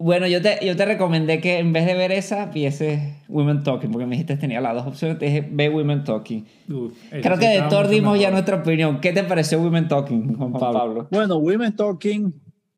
bueno, 0.00 0.26
yo 0.26 0.40
te, 0.40 0.64
yo 0.64 0.74
te 0.76 0.86
recomendé 0.86 1.42
que 1.42 1.58
en 1.58 1.74
vez 1.74 1.84
de 1.84 1.94
ver 1.94 2.10
esa, 2.10 2.46
vieses 2.46 3.02
Women 3.28 3.62
Talking, 3.62 3.90
porque 3.90 4.06
me 4.06 4.12
dijiste 4.12 4.32
que 4.32 4.40
tenía 4.40 4.62
las 4.62 4.74
dos 4.74 4.86
opciones, 4.86 5.18
te 5.18 5.26
dije, 5.26 5.46
ve 5.52 5.68
Women 5.68 6.04
Talking. 6.04 6.46
Uf, 6.70 6.96
Creo 7.10 7.38
que 7.38 7.48
de 7.48 7.62
Thor 7.68 7.86
dimos 7.86 8.18
ya 8.18 8.30
nuestra 8.30 8.56
opinión. 8.56 8.98
¿Qué 9.02 9.12
te 9.12 9.22
pareció 9.24 9.60
Women 9.60 9.88
Talking, 9.88 10.38
Juan 10.38 10.54
Pablo? 10.54 11.06
Bueno, 11.10 11.36
Women 11.36 11.76
Talking 11.76 12.32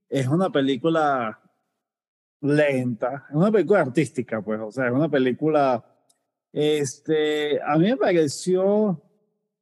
es 0.09 0.27
una 0.27 0.51
película 0.51 1.41
lenta, 2.41 3.25
es 3.31 3.37
una 3.37 3.53
película 3.53 3.83
artística, 3.83 4.43
pues, 4.43 4.59
o 4.61 4.73
sea, 4.73 4.89
es 4.89 4.93
una 4.93 5.09
película, 5.09 5.85
este, 6.53 7.63
a 7.63 7.79
mí 7.79 7.85
me 7.85 7.97
pareció 7.99 9.01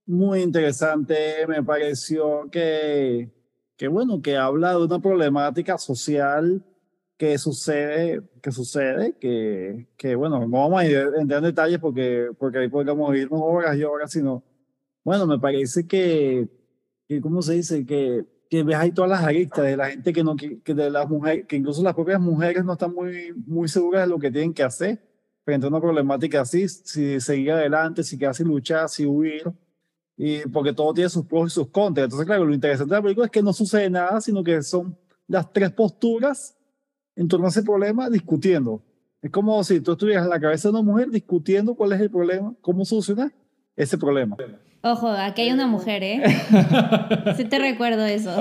muy 0.06 0.40
interesante, 0.40 1.46
me 1.46 1.62
pareció 1.62 2.48
que, 2.50 3.28
que 3.76 3.86
bueno, 3.88 4.22
que 4.22 4.38
habla 4.38 4.70
de 4.70 4.82
una 4.82 4.98
problemática 4.98 5.76
social 5.76 6.64
que 7.20 7.36
sucede, 7.36 8.22
que 8.40 8.50
sucede, 8.50 9.14
que, 9.20 9.86
que 9.98 10.14
bueno, 10.14 10.38
no 10.40 10.48
vamos 10.48 10.80
a 10.80 10.86
entrar 10.86 11.40
en 11.40 11.44
detalles 11.44 11.78
porque, 11.78 12.30
porque 12.38 12.60
ahí 12.60 12.68
podríamos 12.68 13.14
irnos 13.14 13.42
horas 13.44 13.76
y 13.76 13.84
horas, 13.84 14.10
sino, 14.10 14.42
bueno, 15.04 15.26
me 15.26 15.38
parece 15.38 15.86
que, 15.86 16.48
que 17.06 17.20
¿cómo 17.20 17.42
se 17.42 17.56
dice? 17.56 17.84
Que, 17.84 18.24
que 18.48 18.62
ves 18.62 18.76
ahí 18.76 18.92
todas 18.92 19.10
las 19.10 19.22
aristas 19.22 19.66
de 19.66 19.76
la 19.76 19.90
gente 19.90 20.14
que 20.14 20.24
no, 20.24 20.34
que, 20.34 20.62
que 20.62 20.72
de 20.72 20.90
las 20.90 21.10
mujeres, 21.10 21.44
que 21.46 21.56
incluso 21.56 21.82
las 21.82 21.92
propias 21.92 22.22
mujeres 22.22 22.64
no 22.64 22.72
están 22.72 22.94
muy, 22.94 23.34
muy 23.46 23.68
seguras 23.68 24.06
de 24.06 24.08
lo 24.08 24.18
que 24.18 24.30
tienen 24.30 24.54
que 24.54 24.62
hacer 24.62 25.06
frente 25.44 25.66
a 25.66 25.68
una 25.68 25.78
problemática 25.78 26.40
así, 26.40 26.66
si 26.70 27.20
seguir 27.20 27.52
adelante, 27.52 28.02
si 28.02 28.16
quedarse 28.16 28.44
luchar, 28.44 28.88
si 28.88 29.04
huir, 29.04 29.44
y 30.16 30.40
porque 30.48 30.72
todo 30.72 30.94
tiene 30.94 31.10
sus 31.10 31.26
pros 31.26 31.52
y 31.52 31.54
sus 31.54 31.68
contras. 31.68 32.04
Entonces, 32.04 32.26
claro, 32.26 32.46
lo 32.46 32.54
interesante 32.54 32.94
de 32.94 32.98
la 32.98 33.02
película 33.02 33.26
es 33.26 33.30
que 33.30 33.42
no 33.42 33.52
sucede 33.52 33.90
nada, 33.90 34.22
sino 34.22 34.42
que 34.42 34.62
son 34.62 34.96
las 35.26 35.52
tres 35.52 35.70
posturas 35.70 36.56
en 37.20 37.28
torno 37.28 37.44
a 37.44 37.50
ese 37.50 37.62
problema 37.62 38.08
discutiendo. 38.08 38.82
Es 39.20 39.30
como 39.30 39.62
si 39.62 39.82
tú 39.82 39.92
estuvieras 39.92 40.24
en 40.24 40.30
la 40.30 40.40
cabeza 40.40 40.68
de 40.68 40.72
una 40.72 40.82
mujer 40.82 41.10
discutiendo 41.10 41.74
cuál 41.74 41.92
es 41.92 42.00
el 42.00 42.10
problema, 42.10 42.54
cómo 42.62 42.86
solucionar 42.86 43.30
ese 43.76 43.98
problema. 43.98 44.38
Ojo, 44.82 45.06
aquí 45.10 45.42
hay 45.42 45.52
una 45.52 45.66
mujer, 45.66 46.02
¿eh? 46.02 46.22
Sí 47.36 47.44
te 47.44 47.58
recuerdo 47.58 48.06
eso. 48.06 48.34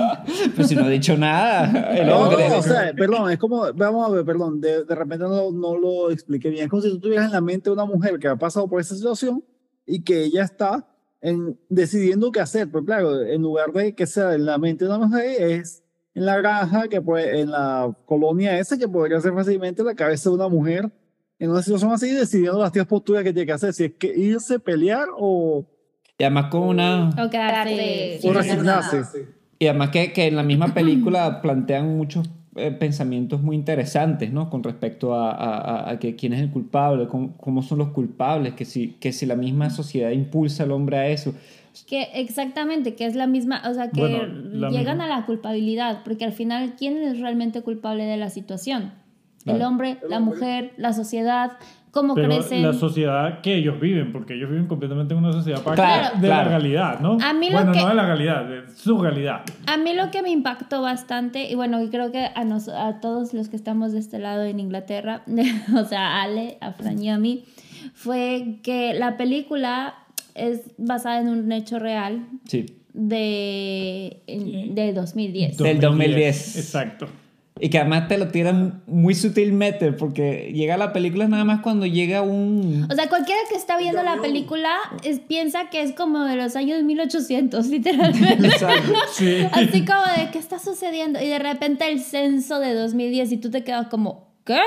Pues 0.56 0.68
si 0.68 0.74
no 0.76 0.88
he 0.88 0.92
dicho 0.92 1.14
nada, 1.18 1.92
el 1.94 2.06
No, 2.06 2.20
hombre. 2.20 2.48
no, 2.48 2.56
o 2.56 2.62
sea, 2.62 2.94
perdón, 2.94 3.30
es 3.30 3.36
como, 3.38 3.70
vamos 3.74 4.08
a 4.08 4.10
ver, 4.10 4.24
perdón, 4.24 4.62
de, 4.62 4.84
de 4.86 4.94
repente 4.94 5.24
no, 5.26 5.52
no 5.52 5.76
lo 5.76 6.10
expliqué 6.10 6.48
bien. 6.48 6.64
Es 6.64 6.70
como 6.70 6.80
si 6.80 6.88
tú 6.88 7.00
tuvieras 7.00 7.26
en 7.26 7.32
la 7.32 7.42
mente 7.42 7.68
una 7.70 7.84
mujer 7.84 8.18
que 8.18 8.28
ha 8.28 8.36
pasado 8.36 8.66
por 8.66 8.80
esa 8.80 8.94
situación 8.94 9.44
y 9.84 10.02
que 10.02 10.24
ella 10.24 10.44
está 10.44 10.88
en, 11.20 11.60
decidiendo 11.68 12.32
qué 12.32 12.40
hacer. 12.40 12.70
Pero 12.72 12.82
claro, 12.86 13.20
en 13.20 13.42
lugar 13.42 13.72
de 13.74 13.94
que 13.94 14.06
sea 14.06 14.32
en 14.34 14.46
la 14.46 14.56
mente 14.56 14.86
de 14.86 14.90
una 14.94 15.06
mujer, 15.06 15.26
es 15.38 15.82
en 16.14 16.24
la 16.26 16.36
granja, 16.38 16.88
que 16.88 17.00
puede, 17.00 17.40
en 17.40 17.50
la 17.50 17.94
colonia 18.06 18.58
esa, 18.58 18.76
que 18.78 18.88
podría 18.88 19.20
ser 19.20 19.32
fácilmente 19.32 19.82
la 19.84 19.94
cabeza 19.94 20.28
de 20.30 20.36
una 20.36 20.48
mujer 20.48 20.90
en 21.38 21.50
una 21.50 21.62
situación 21.62 21.90
así, 21.92 22.10
decidiendo 22.10 22.58
las 22.60 22.72
tres 22.72 22.84
posturas 22.86 23.22
que 23.24 23.32
tiene 23.32 23.46
que 23.46 23.52
hacer, 23.52 23.72
si 23.72 23.84
es 23.84 23.92
que 23.98 24.12
irse, 24.14 24.58
pelear 24.58 25.08
o, 25.16 25.64
Y 26.18 26.24
además 26.24 26.46
con 26.50 26.62
una... 26.62 27.08
O 27.10 27.30
quedarse 27.30 28.18
nada. 28.22 28.40
resignarse. 28.42 29.26
Y 29.58 29.66
además 29.66 29.90
que, 29.90 30.12
que 30.12 30.26
en 30.26 30.36
la 30.36 30.42
misma 30.42 30.74
película 30.74 31.40
plantean 31.42 31.96
muchos 31.96 32.28
eh, 32.56 32.72
pensamientos 32.72 33.40
muy 33.40 33.56
interesantes, 33.56 34.30
¿no? 34.32 34.50
Con 34.50 34.62
respecto 34.62 35.14
a, 35.14 35.30
a- 35.30 35.58
a- 35.60 35.90
a 35.92 35.98
que 35.98 36.14
quién 36.16 36.32
es 36.34 36.40
el 36.40 36.50
culpable, 36.50 37.06
cómo, 37.08 37.34
cómo 37.38 37.62
son 37.62 37.78
los 37.78 37.88
culpables, 37.90 38.52
que 38.54 38.64
si, 38.66 38.94
que 39.00 39.12
si 39.12 39.24
la 39.24 39.36
misma 39.36 39.70
sociedad 39.70 40.10
impulsa 40.10 40.64
al 40.64 40.72
hombre 40.72 40.98
a 40.98 41.08
eso. 41.08 41.32
Que 41.88 42.08
exactamente, 42.14 42.94
que 42.94 43.06
es 43.06 43.14
la 43.14 43.26
misma, 43.26 43.62
o 43.68 43.74
sea, 43.74 43.90
que 43.90 44.00
Bueno, 44.00 44.70
llegan 44.70 44.98
misma. 44.98 45.04
a 45.04 45.18
la 45.20 45.26
culpabilidad, 45.26 46.02
porque 46.04 46.24
al 46.24 46.32
final, 46.32 46.74
¿quién 46.78 46.98
es 46.98 47.20
realmente 47.20 47.62
culpable 47.62 48.04
de 48.04 48.16
la 48.16 48.30
situación? 48.30 48.92
El 49.46 49.56
Claro. 49.56 49.68
hombre, 49.68 49.98
la 50.08 50.20
mujer, 50.20 50.72
la 50.76 50.92
sociedad, 50.92 51.52
cómo 51.92 52.14
Pero 52.14 52.28
crecen. 52.28 52.62
la 52.62 52.72
sociedad 52.74 53.40
que 53.40 53.54
ellos 53.56 53.80
viven, 53.80 54.12
porque 54.12 54.34
ellos 54.34 54.50
viven 54.50 54.66
completamente 54.66 55.14
en 55.14 55.20
una 55.20 55.32
sociedad 55.32 55.60
aparte 55.60 55.80
Claro, 55.82 56.14
de 56.20 56.26
claro. 56.26 56.42
la 56.44 56.48
realidad, 56.58 57.00
¿no? 57.00 57.16
A 57.22 57.32
mí 57.32 57.46
lo 57.48 57.52
bueno, 57.56 57.72
que- 57.72 57.80
no 57.80 57.88
de 57.88 57.94
la 57.94 58.06
realidad, 58.06 58.44
de 58.44 58.68
su 58.74 58.98
realidad. 59.00 59.40
A 59.66 59.76
mí 59.78 59.94
lo 59.94 60.10
que 60.10 60.22
me 60.22 60.30
impactó 60.30 60.82
bastante, 60.82 61.50
y 61.50 61.54
bueno, 61.54 61.82
y 61.82 61.88
creo 61.88 62.12
que 62.12 62.28
a, 62.34 62.44
nos, 62.44 62.68
a 62.68 63.00
todos 63.00 63.32
los 63.32 63.48
que 63.48 63.56
estamos 63.56 63.92
de 63.92 63.98
este 64.00 64.18
lado 64.18 64.44
en 64.44 64.60
Inglaterra, 64.60 65.22
o 65.74 65.84
sea, 65.84 66.18
a 66.18 66.22
Ale, 66.22 66.58
a 66.60 66.72
Fran 66.72 67.02
y 67.02 67.08
a 67.08 67.16
mí, 67.18 67.44
fue 67.94 68.58
que 68.62 68.92
la 68.94 69.16
película 69.16 69.94
es 70.48 70.60
basada 70.78 71.20
en 71.20 71.28
un 71.28 71.52
hecho 71.52 71.78
real 71.78 72.26
Sí. 72.46 72.66
de, 72.92 74.22
de 74.26 74.92
2010. 74.92 75.56
Del 75.58 75.80
2010. 75.80 76.56
Exacto. 76.56 77.06
Y 77.62 77.68
que 77.68 77.78
además 77.78 78.08
te 78.08 78.16
lo 78.16 78.28
tiran 78.28 78.82
muy 78.86 79.14
sutilmente 79.14 79.92
porque 79.92 80.50
llega 80.54 80.78
la 80.78 80.94
película 80.94 81.28
nada 81.28 81.44
más 81.44 81.60
cuando 81.60 81.84
llega 81.84 82.22
un... 82.22 82.86
O 82.90 82.94
sea, 82.94 83.06
cualquiera 83.10 83.40
que 83.50 83.56
está 83.56 83.76
viendo 83.76 84.02
la 84.02 84.16
película 84.22 84.70
es- 85.04 85.20
piensa 85.20 85.68
que 85.68 85.82
es 85.82 85.92
como 85.92 86.24
de 86.24 86.36
los 86.36 86.56
años 86.56 86.82
1800, 86.82 87.66
literalmente. 87.68 88.46
Exacto. 88.46 88.94
Sí. 89.12 89.40
Así 89.52 89.84
como 89.84 90.00
de, 90.16 90.30
¿qué 90.32 90.38
está 90.38 90.58
sucediendo? 90.58 91.20
Y 91.20 91.26
de 91.26 91.38
repente 91.38 91.86
el 91.90 92.00
censo 92.00 92.60
de 92.60 92.72
2010 92.72 93.32
y 93.32 93.36
tú 93.36 93.50
te 93.50 93.62
quedas 93.62 93.88
como, 93.88 94.32
¿qué? 94.46 94.60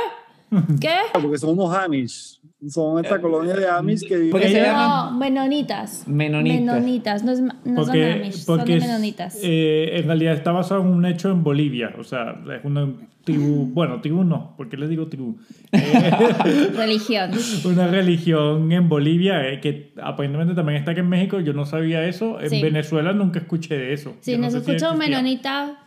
¿Qué? 0.79 0.93
Porque 1.19 1.39
son 1.39 1.57
unos 1.57 1.75
Amish. 1.75 2.39
Son 2.69 3.03
esta 3.03 3.19
colonia 3.19 3.55
de 3.55 3.67
Amish 3.67 4.01
que 4.07 4.29
Porque 4.31 4.47
viven 4.47 4.51
se 4.51 4.59
allá. 4.61 4.71
llama- 4.71 5.09
No, 5.11 5.17
menonitas. 5.17 6.07
Menonitas. 6.07 6.59
Menonitas, 6.61 7.23
no, 7.23 7.31
es, 7.31 7.41
no 7.41 7.51
son 7.53 7.75
Porque, 7.75 8.11
Amish, 8.13 8.45
porque 8.45 8.61
son 8.61 8.65
de 8.65 8.77
es- 8.77 8.83
menonitas. 8.87 9.39
eh, 9.43 9.89
en 9.99 10.05
realidad 10.05 10.33
está 10.33 10.51
basado 10.51 10.81
en 10.81 10.87
un 10.87 11.05
hecho 11.05 11.29
en 11.31 11.43
Bolivia. 11.43 11.93
O 11.99 12.03
sea, 12.03 12.35
es 12.57 12.63
una 12.63 12.87
tribu. 13.23 13.65
Bueno, 13.73 14.01
tribu 14.01 14.23
no. 14.23 14.53
¿Por 14.57 14.69
qué 14.69 14.77
les 14.77 14.89
digo 14.89 15.07
tribu? 15.07 15.37
Eh, 15.73 16.69
Religión. 16.75 17.31
una 17.65 17.87
religión 17.87 18.71
en 18.71 18.87
Bolivia 18.89 19.47
eh, 19.49 19.59
que 19.59 19.93
aparentemente 20.01 20.53
también 20.53 20.77
está 20.77 20.91
aquí 20.91 20.99
en 20.99 21.09
México. 21.09 21.39
Yo 21.39 21.53
no 21.53 21.65
sabía 21.65 22.05
eso. 22.05 22.39
En 22.39 22.49
Sí. 22.49 22.61
Venezuela 22.61 23.13
nunca 23.13 23.39
escuché 23.39 23.77
de 23.77 23.93
eso. 23.93 24.09
No 24.09 24.15
nos 24.15 24.23
si 24.25 24.33
un 24.59 24.63
existía. 24.75 24.93
menonita, 24.93 25.82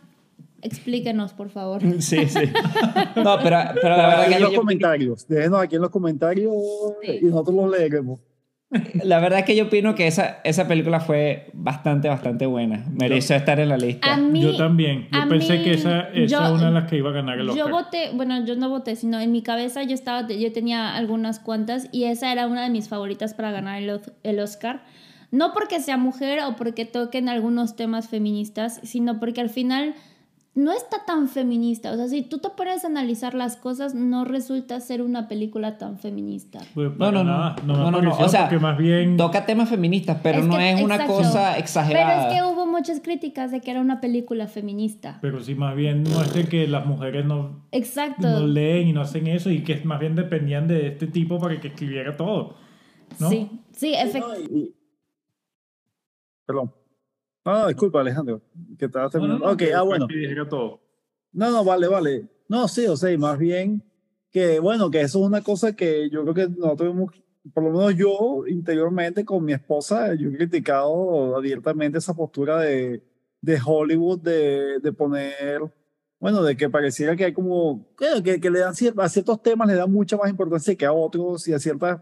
explíquenos, 0.61 1.33
por 1.33 1.49
favor. 1.49 1.81
Sí, 2.01 2.27
sí. 2.27 2.39
No, 3.15 3.37
pero, 3.43 3.57
pero 3.81 3.97
la 3.97 4.07
verdad 4.07 4.25
en 4.27 4.33
que 4.33 4.39
los 4.39 4.51
yo, 4.51 4.59
comentarios. 4.59 5.27
Déjenos 5.27 5.61
aquí 5.61 5.75
en 5.75 5.81
los 5.81 5.91
comentarios 5.91 6.53
Sí. 7.03 7.19
y 7.21 7.25
nosotros 7.25 7.55
los 7.55 7.71
leeremos. 7.77 8.19
la 9.05 9.19
verdad 9.21 9.45
que 9.45 9.55
yo 9.55 9.65
opino 9.67 9.95
que 9.95 10.07
esa, 10.07 10.39
esa 10.43 10.67
película 10.67 10.99
fue 10.99 11.49
bastante, 11.53 12.09
bastante 12.09 12.45
buena. 12.45 12.85
Mereció 12.91 13.35
estar 13.37 13.59
en 13.61 13.69
la 13.69 13.77
lista. 13.77 14.13
A 14.13 14.17
mí, 14.17 14.41
Yo 14.41 14.57
también. 14.57 15.07
Yo 15.11 15.21
a 15.21 15.27
pensé 15.27 15.57
mí- 15.57 15.63
que 15.63 15.71
esa, 15.73 16.01
esa 16.09 16.45
es 16.47 16.51
una 16.51 16.65
de 16.67 16.71
las 16.73 16.89
que 16.89 16.97
iba 16.97 17.09
a 17.09 17.13
ganar 17.13 17.39
el 17.39 17.49
Oscar. 17.49 17.65
Yo 17.65 17.71
voté, 17.71 18.09
bueno, 18.13 18.43
yo 18.45 18.55
no 18.57 18.69
voté, 18.69 18.97
sino 18.97 19.19
en 19.21 19.31
mi 19.31 19.41
cabeza 19.41 19.83
yo 19.83 19.93
estaba, 19.93 20.27
yo 20.27 20.51
tenía 20.51 20.95
algunas 20.97 21.39
cuantas 21.39 21.87
y 21.93 22.03
esa 22.05 22.31
era 22.31 22.45
una 22.47 22.63
de 22.63 22.69
mis 22.69 22.89
favoritas 22.89 23.33
para 23.33 23.51
ganar 23.51 23.81
el, 23.81 24.01
el 24.23 24.39
Oscar. 24.41 24.83
No 25.31 25.53
porque 25.53 25.79
sea 25.79 25.95
mujer 25.97 26.39
o 26.45 26.55
porque 26.57 26.83
toquen 26.85 27.29
algunos 27.29 27.75
temas 27.77 28.09
feministas, 28.09 28.79
sino 28.83 29.19
porque 29.19 29.39
al 29.41 29.49
final 29.49 29.93
no 30.57 30.71
está 30.71 31.05
tan 31.05 31.27
feminista. 31.29 31.91
O 31.91 31.95
sea, 31.95 32.07
si 32.07 32.23
tú 32.23 32.39
te 32.39 32.49
pones 32.49 32.83
a 32.83 32.87
analizar 32.87 33.35
las 33.35 33.55
cosas, 33.57 33.93
no 33.93 34.25
resulta 34.25 34.79
ser 34.79 35.03
una 35.03 35.27
película 35.27 35.77
tan 35.77 35.99
feminista. 35.99 36.61
Pues 36.73 36.97
No, 36.97 37.11
no, 37.11 37.23
no. 37.23 37.31
nada, 37.31 37.55
no, 37.63 37.77
No, 37.77 37.91
no, 37.91 38.01
no. 38.01 38.17
O 38.17 38.27
sea, 38.27 38.45
porque 38.49 38.57
más 38.57 38.75
bien 38.75 39.17
Toca 39.17 39.45
temas 39.45 39.69
feministas, 39.69 40.17
pero 40.23 40.39
Es 40.39 40.45
no 40.47 40.57
que- 40.57 40.71
es 40.71 40.81
una 40.81 40.95
exacto. 40.95 41.13
cosa 41.17 41.57
exagerada. 41.59 42.07
Pero 42.07 42.27
es 42.27 42.33
que 42.33 42.53
hubo 42.55 42.65
muchas 42.65 42.99
críticas 43.01 43.51
de 43.51 43.61
que 43.61 43.69
era 43.69 43.81
una 43.81 44.01
película 44.01 44.47
feminista. 44.47 45.19
pero 45.21 45.43
sí 45.43 45.53
más 45.53 45.75
bien 45.75 46.01
muestra 46.03 46.43
que 46.49 46.67
las 46.67 46.85
mujeres 46.87 47.23
no, 47.25 47.63
Exacto. 47.71 48.27
no 48.27 48.47
leen 48.47 48.87
y 48.87 48.93
no 48.93 49.01
hacen 49.01 49.27
eso 49.27 49.51
y 49.51 49.63
que 49.63 49.79
más 49.85 49.99
bien 49.99 50.15
dependían 50.15 50.67
de 50.67 50.87
este 50.87 51.05
tipo 51.05 51.37
para 51.39 51.59
que 51.61 51.67
escribiera 51.67 52.17
todo. 52.17 52.55
¿no? 53.19 53.29
Sí, 53.29 53.47
sí, 53.73 53.93
efectivamente. 53.93 54.51
No, 54.51 54.67
Perdón. 56.47 56.73
No, 57.47 57.59
no, 57.61 57.67
disculpa, 57.69 58.01
Alejandro, 58.01 58.41
que 58.77 58.85
estabas 58.85 59.13
No, 59.15 59.21
no, 59.21 59.39
terminando. 59.39 59.45
no, 59.45 59.53
ok, 59.53 59.63
ah, 59.73 59.81
bueno. 59.83 60.07
No, 61.31 61.51
no, 61.51 61.63
vale, 61.63 61.87
vale. 61.87 62.27
No, 62.49 62.67
sí, 62.67 62.85
o 62.87 62.97
sea, 62.97 63.09
y 63.09 63.17
más 63.17 63.37
bien 63.37 63.81
que, 64.31 64.59
bueno, 64.59 64.91
que 64.91 64.99
eso 64.99 65.19
es 65.19 65.25
una 65.25 65.41
cosa 65.41 65.73
que 65.73 66.09
yo 66.09 66.23
creo 66.23 66.33
que 66.33 66.49
nosotros 66.49 66.89
hemos, 66.93 67.11
por 67.53 67.63
lo 67.63 67.71
menos 67.71 67.95
yo 67.95 68.43
interiormente 68.47 69.23
con 69.23 69.45
mi 69.45 69.53
esposa, 69.53 70.13
yo 70.15 70.27
he 70.29 70.35
criticado 70.35 71.37
abiertamente 71.37 71.99
esa 71.99 72.13
postura 72.13 72.59
de, 72.59 73.01
de 73.39 73.59
Hollywood 73.65 74.19
de, 74.19 74.79
de 74.79 74.91
poner, 74.91 75.61
bueno, 76.19 76.43
de 76.43 76.57
que 76.57 76.69
pareciera 76.69 77.15
que 77.15 77.25
hay 77.25 77.33
como, 77.33 77.87
que, 78.23 78.41
que 78.41 78.49
le 78.49 78.59
dan 78.59 78.73
a 78.97 79.07
ciertos 79.09 79.41
temas 79.41 79.69
le 79.69 79.75
dan 79.75 79.89
mucha 79.91 80.17
más 80.17 80.29
importancia 80.29 80.75
que 80.75 80.85
a 80.85 80.91
otros 80.91 81.47
y 81.47 81.53
a 81.53 81.59
ciertas 81.59 82.01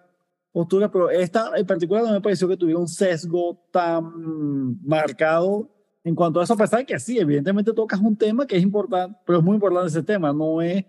posturas, 0.55 0.89
pero 0.89 1.09
esta 1.09 1.51
en 1.53 1.65
particular 1.65 2.01
no 2.05 2.13
me 2.13 2.21
pareció 2.21 2.47
que 2.47 2.55
tuviera 2.55 2.79
un 2.79 2.87
sesgo 2.87 3.67
tan 3.71 4.81
marcado 4.87 5.69
en 6.01 6.15
cuanto 6.15 6.39
a 6.39 6.45
eso, 6.45 6.53
a 6.53 6.57
pesar 6.57 6.79
de 6.79 6.85
que 6.85 6.97
sí, 6.97 7.19
evidentemente 7.19 7.73
tocas 7.73 7.99
un 7.99 8.15
tema 8.15 8.47
que 8.47 8.55
es 8.55 8.63
importante, 8.63 9.19
pero 9.25 9.39
es 9.39 9.43
muy 9.43 9.55
importante 9.55 9.89
ese 9.89 10.01
tema, 10.01 10.31
no 10.31 10.61
es, 10.61 10.85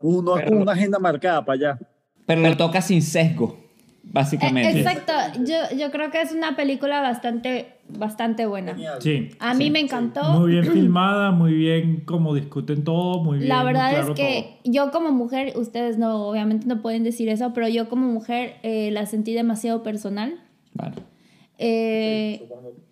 no 0.00 0.34
como 0.44 0.62
una 0.62 0.72
agenda 0.72 0.98
marcada 0.98 1.44
para 1.44 1.54
allá. 1.54 1.78
Pero 2.26 2.40
lo 2.40 2.56
toca 2.56 2.82
sin 2.82 3.02
sesgo, 3.02 3.56
básicamente. 4.12 4.80
Exacto, 4.80 5.12
yo, 5.44 5.76
yo 5.76 5.90
creo 5.90 6.10
que 6.10 6.22
es 6.22 6.32
una 6.32 6.56
película 6.56 7.00
bastante, 7.00 7.74
bastante 7.88 8.46
buena. 8.46 8.76
Sí. 9.00 9.30
A 9.40 9.54
mí 9.54 9.70
me 9.70 9.80
encantó. 9.80 10.22
Muy 10.40 10.52
bien 10.52 10.64
filmada, 10.72 11.30
muy 11.30 11.54
bien 11.54 12.02
como 12.04 12.34
discuten 12.34 12.84
todo, 12.84 13.22
muy 13.22 13.38
bien. 13.38 13.48
La 13.48 13.64
verdad 13.64 13.90
claro 13.90 14.08
es 14.12 14.16
que 14.16 14.58
todo. 14.62 14.72
yo 14.72 14.90
como 14.90 15.10
mujer, 15.12 15.52
ustedes 15.56 15.98
no, 15.98 16.26
obviamente 16.28 16.66
no 16.66 16.82
pueden 16.82 17.04
decir 17.04 17.28
eso, 17.28 17.52
pero 17.52 17.68
yo 17.68 17.88
como 17.88 18.06
mujer 18.06 18.56
eh, 18.62 18.90
la 18.90 19.06
sentí 19.06 19.34
demasiado 19.34 19.82
personal. 19.82 20.40
Vale. 20.74 20.96
Eh, 21.58 22.48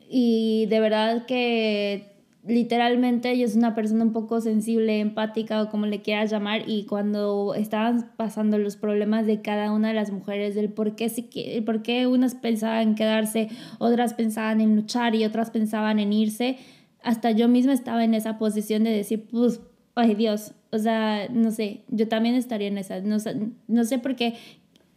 y 0.08 0.66
de 0.66 0.80
verdad 0.80 1.26
que 1.26 2.11
literalmente 2.44 3.38
yo 3.38 3.46
soy 3.48 3.58
una 3.58 3.74
persona 3.74 4.04
un 4.04 4.12
poco 4.12 4.40
sensible, 4.40 4.98
empática 5.00 5.62
o 5.62 5.68
como 5.70 5.86
le 5.86 6.02
quieras 6.02 6.30
llamar 6.30 6.62
y 6.68 6.86
cuando 6.86 7.54
estaban 7.54 8.10
pasando 8.16 8.58
los 8.58 8.76
problemas 8.76 9.26
de 9.26 9.42
cada 9.42 9.72
una 9.72 9.88
de 9.88 9.94
las 9.94 10.10
mujeres, 10.10 10.54
del 10.54 10.68
por 10.70 10.96
qué, 10.96 11.08
se 11.08 11.28
el 11.34 11.62
por 11.64 11.82
qué 11.82 12.06
unas 12.06 12.34
pensaban 12.34 12.88
en 12.88 12.94
quedarse, 12.96 13.48
otras 13.78 14.14
pensaban 14.14 14.60
en 14.60 14.74
luchar 14.76 15.14
y 15.14 15.24
otras 15.24 15.50
pensaban 15.50 16.00
en 16.00 16.12
irse, 16.12 16.56
hasta 17.02 17.30
yo 17.30 17.48
misma 17.48 17.72
estaba 17.72 18.02
en 18.04 18.14
esa 18.14 18.38
posición 18.38 18.82
de 18.84 18.90
decir, 18.90 19.26
pues, 19.30 19.60
ay 19.94 20.14
Dios, 20.14 20.52
o 20.70 20.78
sea, 20.78 21.28
no 21.30 21.50
sé, 21.50 21.82
yo 21.88 22.08
también 22.08 22.34
estaría 22.34 22.68
en 22.68 22.78
esa, 22.78 23.00
no, 23.00 23.18
sé- 23.20 23.36
no 23.68 23.84
sé 23.84 23.98
por 23.98 24.16
qué. 24.16 24.34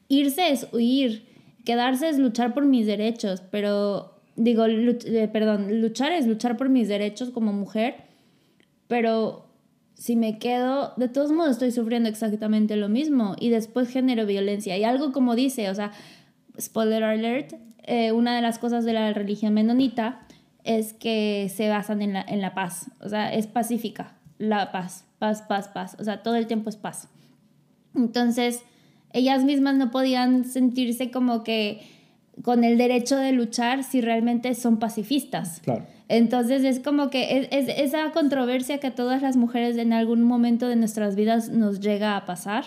Irse 0.07 0.49
es 0.51 0.67
huir, 0.71 1.25
quedarse 1.63 2.09
es 2.09 2.17
luchar 2.19 2.53
por 2.53 2.65
mis 2.65 2.85
derechos, 2.85 3.41
pero 3.51 4.14
digo, 4.35 4.67
luch- 4.67 5.05
eh, 5.05 5.27
perdón, 5.27 5.81
luchar 5.81 6.11
es 6.11 6.27
luchar 6.27 6.57
por 6.57 6.69
mis 6.69 6.87
derechos 6.87 7.29
como 7.31 7.53
mujer, 7.53 7.95
pero 8.87 9.45
si 9.93 10.15
me 10.15 10.37
quedo, 10.39 10.93
de 10.97 11.07
todos 11.07 11.31
modos 11.31 11.51
estoy 11.51 11.71
sufriendo 11.71 12.09
exactamente 12.09 12.75
lo 12.75 12.89
mismo 12.89 13.35
y 13.39 13.49
después 13.49 13.89
genero 13.89 14.25
violencia. 14.25 14.77
Y 14.77 14.83
algo 14.83 15.11
como 15.11 15.35
dice, 15.35 15.69
o 15.69 15.75
sea, 15.75 15.91
spoiler 16.59 17.03
alert, 17.03 17.53
eh, 17.83 18.11
una 18.11 18.35
de 18.35 18.41
las 18.41 18.59
cosas 18.59 18.83
de 18.83 18.93
la 18.93 19.13
religión 19.13 19.53
menonita 19.53 20.21
es 20.63 20.93
que 20.93 21.49
se 21.53 21.69
basan 21.69 22.01
en 22.01 22.13
la, 22.13 22.21
en 22.27 22.41
la 22.41 22.53
paz, 22.53 22.91
o 22.99 23.07
sea, 23.07 23.33
es 23.33 23.47
pacífica, 23.47 24.17
la 24.37 24.71
paz, 24.71 25.05
paz, 25.19 25.43
paz, 25.43 25.69
paz, 25.69 25.95
o 25.99 26.03
sea, 26.03 26.23
todo 26.23 26.35
el 26.35 26.47
tiempo 26.47 26.69
es 26.69 26.75
paz. 26.75 27.07
Entonces, 27.93 28.63
ellas 29.13 29.43
mismas 29.45 29.75
no 29.75 29.91
podían 29.91 30.43
sentirse 30.43 31.11
como 31.11 31.43
que 31.43 31.81
con 32.43 32.63
el 32.63 32.77
derecho 32.77 33.17
de 33.17 33.31
luchar 33.31 33.83
si 33.83 34.01
realmente 34.01 34.53
son 34.55 34.77
pacifistas. 34.77 35.61
Claro. 35.61 35.85
Entonces 36.07 36.63
es 36.63 36.79
como 36.79 37.09
que 37.09 37.37
es, 37.37 37.47
es 37.51 37.79
esa 37.79 38.11
controversia 38.11 38.79
que 38.79 38.87
a 38.87 38.95
todas 38.95 39.21
las 39.21 39.37
mujeres 39.37 39.77
en 39.77 39.93
algún 39.93 40.21
momento 40.21 40.67
de 40.67 40.75
nuestras 40.75 41.15
vidas 41.15 41.49
nos 41.49 41.79
llega 41.79 42.15
a 42.17 42.25
pasar. 42.25 42.65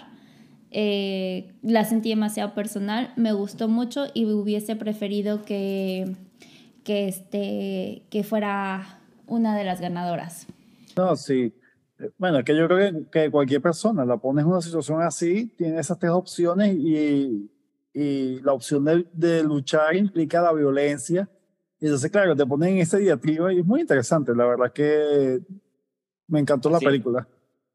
eh, 0.71 1.53
la 1.63 1.85
sentí 1.85 2.11
demasiado 2.11 2.53
personal, 2.55 3.13
me 3.17 3.33
gustó 3.33 3.69
mucho 3.69 4.07
y 4.13 4.27
hubiese 4.27 4.77
preferido 4.77 5.45
que, 5.45 6.15
que, 6.85 7.09
este, 7.09 8.03
que 8.11 8.23
fuera 8.23 8.99
una 9.27 9.57
de 9.57 9.65
las 9.65 9.81
ganadoras. 9.81 10.47
No, 10.97 11.17
sí. 11.17 11.53
Eh, 11.99 12.11
Bueno, 12.19 12.39
es 12.41 12.45
que 12.45 12.57
yo 12.57 12.67
creo 12.69 12.93
que, 12.93 13.11
que 13.11 13.31
cualquier 13.31 13.63
persona 13.63 14.05
la 14.05 14.17
pones 14.19 14.45
en 14.45 14.51
una 14.51 14.61
situación 14.61 15.01
así, 15.03 15.47
tiene 15.57 15.79
esas 15.81 15.99
tres 15.99 16.13
opciones 16.13 16.75
y, 16.77 17.51
y 17.93 18.41
la 18.41 18.53
opción 18.53 18.85
de, 18.85 19.07
de 19.13 19.43
luchar 19.43 19.97
implica 19.97 20.41
la 20.41 20.53
violencia. 20.53 21.29
Y 21.81 21.87
entonces, 21.87 22.11
claro, 22.11 22.35
te 22.37 22.45
ponen 22.47 22.71
en 22.75 22.79
esa 22.79 22.99
diatriba 22.99 23.53
y 23.53 23.61
es 23.61 23.65
muy 23.65 23.81
interesante. 23.81 24.35
La 24.35 24.45
verdad 24.47 24.73
que 24.73 25.41
me 26.27 26.41
encantó 26.41 26.71
la 26.71 26.79
Sí. 26.79 26.85
película. 26.85 27.27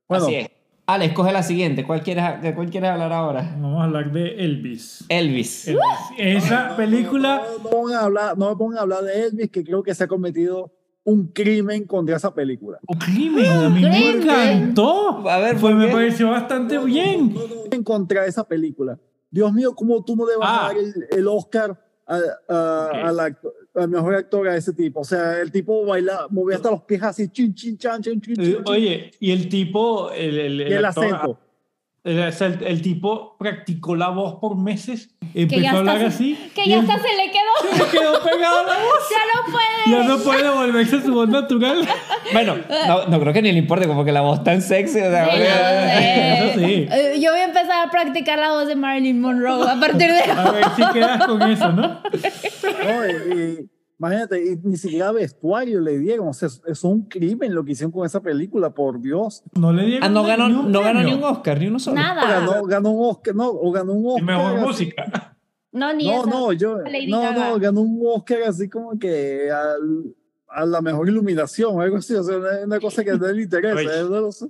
Bueno, 0.08 0.26
Así 0.26 0.36
es. 0.36 0.50
Ale, 0.86 1.06
escoge 1.06 1.32
la 1.32 1.44
siguiente. 1.44 1.86
¿Cuál 1.86 2.04
quieres, 2.04 2.42
¿De 2.42 2.54
cuál 2.54 2.70
quieres 2.70 2.90
hablar 2.90 3.14
ahora? 3.14 3.42
Vamos 3.58 3.80
a 3.82 3.86
hablar 3.86 4.12
de 4.12 4.36
Elvis. 4.44 5.06
Elvis. 5.08 5.70
Elvis. 5.70 5.82
Esa 6.18 6.76
película. 6.76 7.42
No, 7.58 7.64
no, 7.64 7.70
pongan 7.70 7.96
a 7.98 8.02
hablar, 8.02 8.38
no 8.38 8.50
me 8.50 8.56
pongan 8.58 8.80
a 8.80 8.82
hablar 8.82 9.04
de 9.04 9.24
Elvis, 9.28 9.50
que 9.50 9.64
creo 9.64 9.82
que 9.82 9.96
se 9.96 10.04
ha 10.04 10.08
cometido 10.08 10.74
un 11.06 11.28
crimen 11.28 11.86
contra 11.86 12.18
esa 12.18 12.34
película. 12.34 12.80
Un 12.86 12.98
crimen, 13.00 13.46
a 13.46 13.70
mí 13.70 13.82
me 13.82 14.10
encantó. 14.12 15.28
A 15.30 15.38
ver, 15.40 15.52
pues 15.58 15.74
¿por 15.74 15.76
me 15.76 15.88
pareció 15.88 16.30
bastante 16.32 16.78
bien. 16.80 17.34
En 17.72 17.82
contra 17.84 18.24
de 18.24 18.28
esa 18.30 18.46
película. 18.46 19.00
Dios 19.34 19.52
mío, 19.52 19.74
¿cómo 19.76 20.04
tú 20.06 20.16
no 20.16 20.28
le 20.28 20.38
vas 20.38 20.48
Ah. 20.52 20.66
a 20.66 20.68
dar 20.68 20.78
el, 20.78 20.94
el 21.10 21.28
Oscar 21.28 21.76
a- 22.06 22.20
a- 22.48 22.90
al, 23.10 23.20
acto- 23.20 23.52
al 23.74 23.90
mejor 23.90 24.14
actor 24.14 24.48
a 24.48 24.56
ese 24.56 24.74
tipo? 24.74 25.00
O 25.00 25.04
sea, 25.04 25.42
el 25.42 25.52
tipo 25.52 25.84
baila, 25.88 26.28
movía 26.30 26.58
hasta 26.58 26.70
los 26.70 26.84
pies 26.84 27.02
así, 27.02 27.30
chin, 27.30 27.52
chin, 27.56 27.76
chan, 27.76 28.00
chin, 28.04 28.22
chin, 28.22 28.40
Eh, 28.40 28.44
chin. 28.44 28.58
Oye, 28.68 29.12
y 29.20 29.32
el 29.32 29.50
tipo, 29.50 30.12
el, 30.12 30.62
el 30.62 30.86
actor- 30.86 31.06
acento. 31.06 31.40
El, 32.04 32.20
o 32.20 32.32
sea, 32.32 32.48
el- 32.48 32.64
el 32.64 32.82
tipo 32.82 33.38
practicó 33.40 33.96
la 33.96 34.10
voz 34.10 34.36
por 34.42 34.58
meses. 34.58 35.10
Empezó 35.34 35.62
ya 35.62 35.72
a 35.72 35.78
hablar 35.78 36.06
así. 36.06 36.38
que 36.54 36.66
y 36.66 36.70
ya 36.70 36.80
hasta 36.80 36.96
se 36.98 37.08
le 37.16 37.32
quedó. 37.32 37.86
se 37.86 37.98
quedó 37.98 38.22
pegada 38.24 38.64
la 38.64 38.74
voz. 38.78 39.00
ya 39.10 39.20
no 39.34 39.52
puede. 39.52 39.68
Ya 40.02 40.08
no 40.08 40.18
puede 40.20 40.50
volverse 40.50 40.98
a 40.98 41.02
su 41.02 41.14
voz 41.14 41.30
natural. 41.30 41.88
Bueno, 42.34 42.58
no, 42.88 43.06
no 43.08 43.20
creo 43.20 43.34
que 43.34 43.42
ni 43.42 43.52
le 43.52 43.58
importe, 43.60 43.88
como 43.88 44.04
que 44.06 44.12
la 44.12 44.22
voz 44.22 44.44
tan 44.44 44.62
sexy. 44.62 45.00
O 45.00 45.10
sea, 45.10 45.26
Sí, 45.26 45.32
porque- 45.32 46.50
Eso 46.50 46.60
sí. 46.60 46.88
Eh, 46.92 47.20
Yo 47.22 47.32
voy 47.32 47.40
a 47.40 47.46
empezar 47.46 47.88
a 47.88 47.90
practicar 47.90 48.38
la 48.38 48.52
voz 48.52 48.68
de 48.68 48.76
Marilyn 48.76 49.20
Monroe 49.22 49.68
a 49.70 49.80
partir 49.80 50.12
de 50.12 50.22
A 50.24 50.52
ver 50.52 50.66
si 50.76 50.84
quedas 50.94 51.26
con 51.26 51.42
eso, 51.44 51.72
¿no? 51.72 52.02
No, 52.84 53.08
y 53.08 53.70
imagínate, 54.08 54.44
y 54.46 54.58
ni 54.68 54.78
siquiera 54.78 55.12
vestuario 55.12 55.80
le 55.80 55.98
dieron. 56.00 56.28
O 56.28 56.34
sea, 56.34 56.48
es, 56.48 56.62
es 56.68 56.84
un 56.84 57.04
crimen 57.04 57.54
lo 57.56 57.64
que 57.64 57.72
hicieron 57.72 57.92
con 57.92 58.06
esa 58.06 58.22
película, 58.22 58.70
por 58.74 59.00
Dios. 59.02 59.44
No 59.58 59.72
le 59.72 59.86
dieron 59.86 60.04
Ah, 60.04 60.10
no 60.10 60.24
ganó, 60.24 60.50
ni 60.50 60.56
un 60.56 60.72
no 60.72 60.82
ganó 60.82 61.04
ni 61.04 61.14
un 61.14 61.24
Oscar, 61.24 61.60
ni 61.60 61.68
uno 61.68 61.80
solo. 61.80 61.96
nada. 61.96 62.40
Ganó, 62.40 62.64
ganó 62.66 62.92
un 62.92 63.10
Oscar, 63.12 63.36
no, 63.36 63.50
o 63.50 63.72
ganó 63.72 63.94
un 63.94 64.04
Y 64.04 64.08
Oscar. 64.08 64.24
mejor 64.26 64.54
así- 64.58 64.66
música. 64.66 65.38
No, 65.72 65.92
ni 65.94 66.06
No, 66.08 66.26
no, 66.26 66.54
yo, 66.54 66.78
Lady 66.82 67.08
no, 67.10 67.22
Gaga. 67.22 67.50
no, 67.50 67.60
ganó 67.60 67.82
un 67.82 68.02
Oscar 68.06 68.44
así 68.48 68.70
como 68.70 68.98
que 69.00 69.50
al- 69.50 70.14
a 70.48 70.66
la 70.68 70.82
mejor 70.82 71.10
iluminación, 71.10 71.82
algo 71.82 71.98
así, 71.98 72.14
o 72.14 72.24
sea, 72.24 72.38
una, 72.38 72.60
una 72.66 72.80
cosa 72.80 73.04
que 73.04 73.12
no 73.14 73.28
le 73.28 73.42
interesa, 73.42 73.82
es 73.82 74.04
uno 74.04 74.16
de 74.18 74.22
los, 74.22 74.42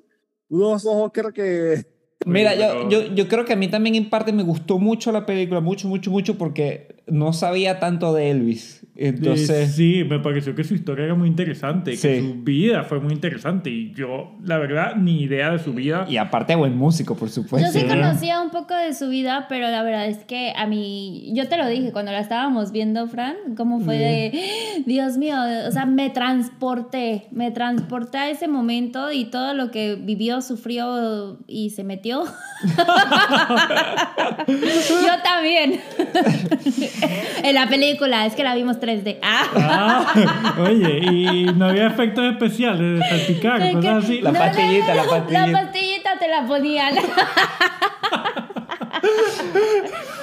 uno 0.49 0.69
de 0.71 0.75
esos 0.75 0.91
Oscars 0.93 1.31
que, 1.33 1.85
Mira, 2.25 2.55
yo, 2.55 2.89
yo, 2.89 3.01
yo 3.13 3.27
creo 3.27 3.43
que 3.45 3.51
a 3.53 3.55
mí 3.57 3.67
también 3.69 3.95
en 3.95 4.09
parte 4.09 4.31
me 4.31 4.43
gustó 4.43 4.79
mucho 4.79 5.11
la 5.11 5.25
película, 5.25 5.59
mucho, 5.61 5.87
mucho, 5.89 6.09
mucho, 6.11 6.37
porque 6.37 7.02
no 7.07 7.33
sabía 7.33 7.79
tanto 7.79 8.13
de 8.13 8.31
Elvis. 8.31 8.79
Entonces, 8.95 9.73
sí, 9.75 10.03
me 10.07 10.19
pareció 10.19 10.53
que 10.53 10.63
su 10.63 10.75
historia 10.75 11.05
era 11.05 11.15
muy 11.15 11.27
interesante, 11.27 11.97
que 11.97 12.21
su 12.21 12.43
vida 12.43 12.83
fue 12.83 12.99
muy 12.99 13.11
interesante 13.11 13.71
y 13.71 13.91
yo, 13.95 14.35
la 14.45 14.59
verdad, 14.59 14.95
ni 14.95 15.23
idea 15.23 15.49
de 15.51 15.57
su 15.57 15.73
vida. 15.73 16.05
y 16.07 16.17
aparte 16.17 16.53
buen 16.55 16.77
músico, 16.77 17.15
por 17.15 17.27
Yo 17.29 17.33
supuesto. 17.33 17.71
sí 17.71 17.79
Sí. 17.81 17.87
conocía 17.87 18.39
un 18.41 18.51
poco 18.51 18.75
de 18.75 18.93
su 18.93 19.09
vida, 19.09 19.47
pero 19.49 19.67
la 19.71 19.81
verdad 19.81 20.05
es 20.07 20.19
que 20.25 20.53
a 20.55 20.67
mí, 20.67 21.31
yo 21.33 21.47
te 21.49 21.57
lo 21.57 21.67
dije 21.67 21.91
cuando 21.91 22.11
la 22.11 22.19
estábamos 22.19 22.71
viendo, 22.71 23.07
Fran, 23.07 23.35
cómo 23.57 23.79
fue 23.79 23.97
de, 23.97 24.83
Dios 24.85 25.17
mío, 25.17 25.37
o 25.67 25.71
sea, 25.71 25.87
me 25.87 26.11
transporté, 26.11 27.25
me 27.31 27.49
transporté 27.49 28.19
a 28.19 28.29
ese 28.29 28.47
momento 28.47 29.11
y 29.11 29.25
todo 29.25 29.55
lo 29.55 29.71
que 29.71 29.95
vivió, 29.95 30.39
sufrió 30.41 31.39
y 31.47 31.71
se 31.71 31.83
metió. 31.83 32.25
yo 34.47 35.21
también. 35.23 35.79
en 37.43 37.55
la 37.55 37.67
película, 37.67 38.25
es 38.25 38.35
que 38.35 38.43
la 38.43 38.55
vimos 38.55 38.79
3D. 38.79 39.17
Ah. 39.21 39.43
Ah, 39.55 40.55
oye, 40.59 40.99
y 40.99 41.45
no 41.55 41.65
había 41.65 41.87
efectos 41.87 42.25
especiales 42.31 42.99
de 42.99 43.09
salpicar, 43.09 43.61
Es 43.61 43.75
cosas 43.75 44.03
así. 44.03 44.21
La 44.21 44.33
pastillita, 44.33 44.95
la 44.95 45.03
pastillita. 45.03 45.47
La 45.47 45.51
pastillita 45.61 46.17
te 46.19 46.27
la 46.27 46.45
ponían. 46.45 46.95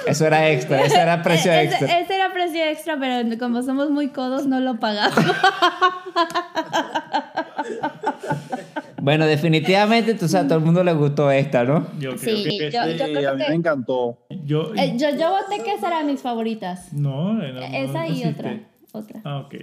Eso 0.07 0.25
era 0.25 0.49
extra, 0.49 0.81
eso 0.81 0.97
era 0.97 1.21
precio 1.21 1.51
Ese- 1.51 1.63
extra. 1.63 1.99
Ese 1.99 2.15
era 2.15 2.33
precio 2.33 2.63
extra, 2.65 2.97
pero 2.99 3.37
como 3.37 3.61
somos 3.61 3.91
muy 3.91 4.09
codos, 4.09 4.47
no 4.47 4.59
lo 4.59 4.79
pagamos. 4.79 5.13
Bueno, 9.01 9.25
definitivamente, 9.25 10.13
tú 10.13 10.27
sabes, 10.27 10.45
a 10.45 10.47
todo 10.49 10.59
el 10.59 10.65
mundo 10.65 10.83
le 10.83 10.93
gustó 10.93 11.31
esta, 11.31 11.63
¿no? 11.63 11.87
Yo 11.99 12.15
creo 12.15 12.37
Sí, 12.37 12.43
que 12.59 12.71
yo, 12.71 12.83
sí, 12.83 12.97
yo 12.97 13.05
creo 13.05 13.29
a 13.31 13.33
mí 13.33 13.39
me 13.39 13.45
que. 13.47 13.53
encantó. 13.53 14.19
yo, 14.43 14.73
eh, 14.75 14.93
yo, 14.97 15.09
yo 15.17 15.29
voté 15.31 15.63
que 15.63 15.73
esa 15.73 15.87
era 15.87 16.03
mis 16.03 16.21
favoritas. 16.21 16.93
no, 16.93 17.33
no, 17.33 17.51
no 17.53 17.59
Esa 17.61 18.07
y 18.07 18.23
otra. 18.25 18.59
Otra. 18.93 19.21
Ah, 19.23 19.39
ok. 19.39 19.55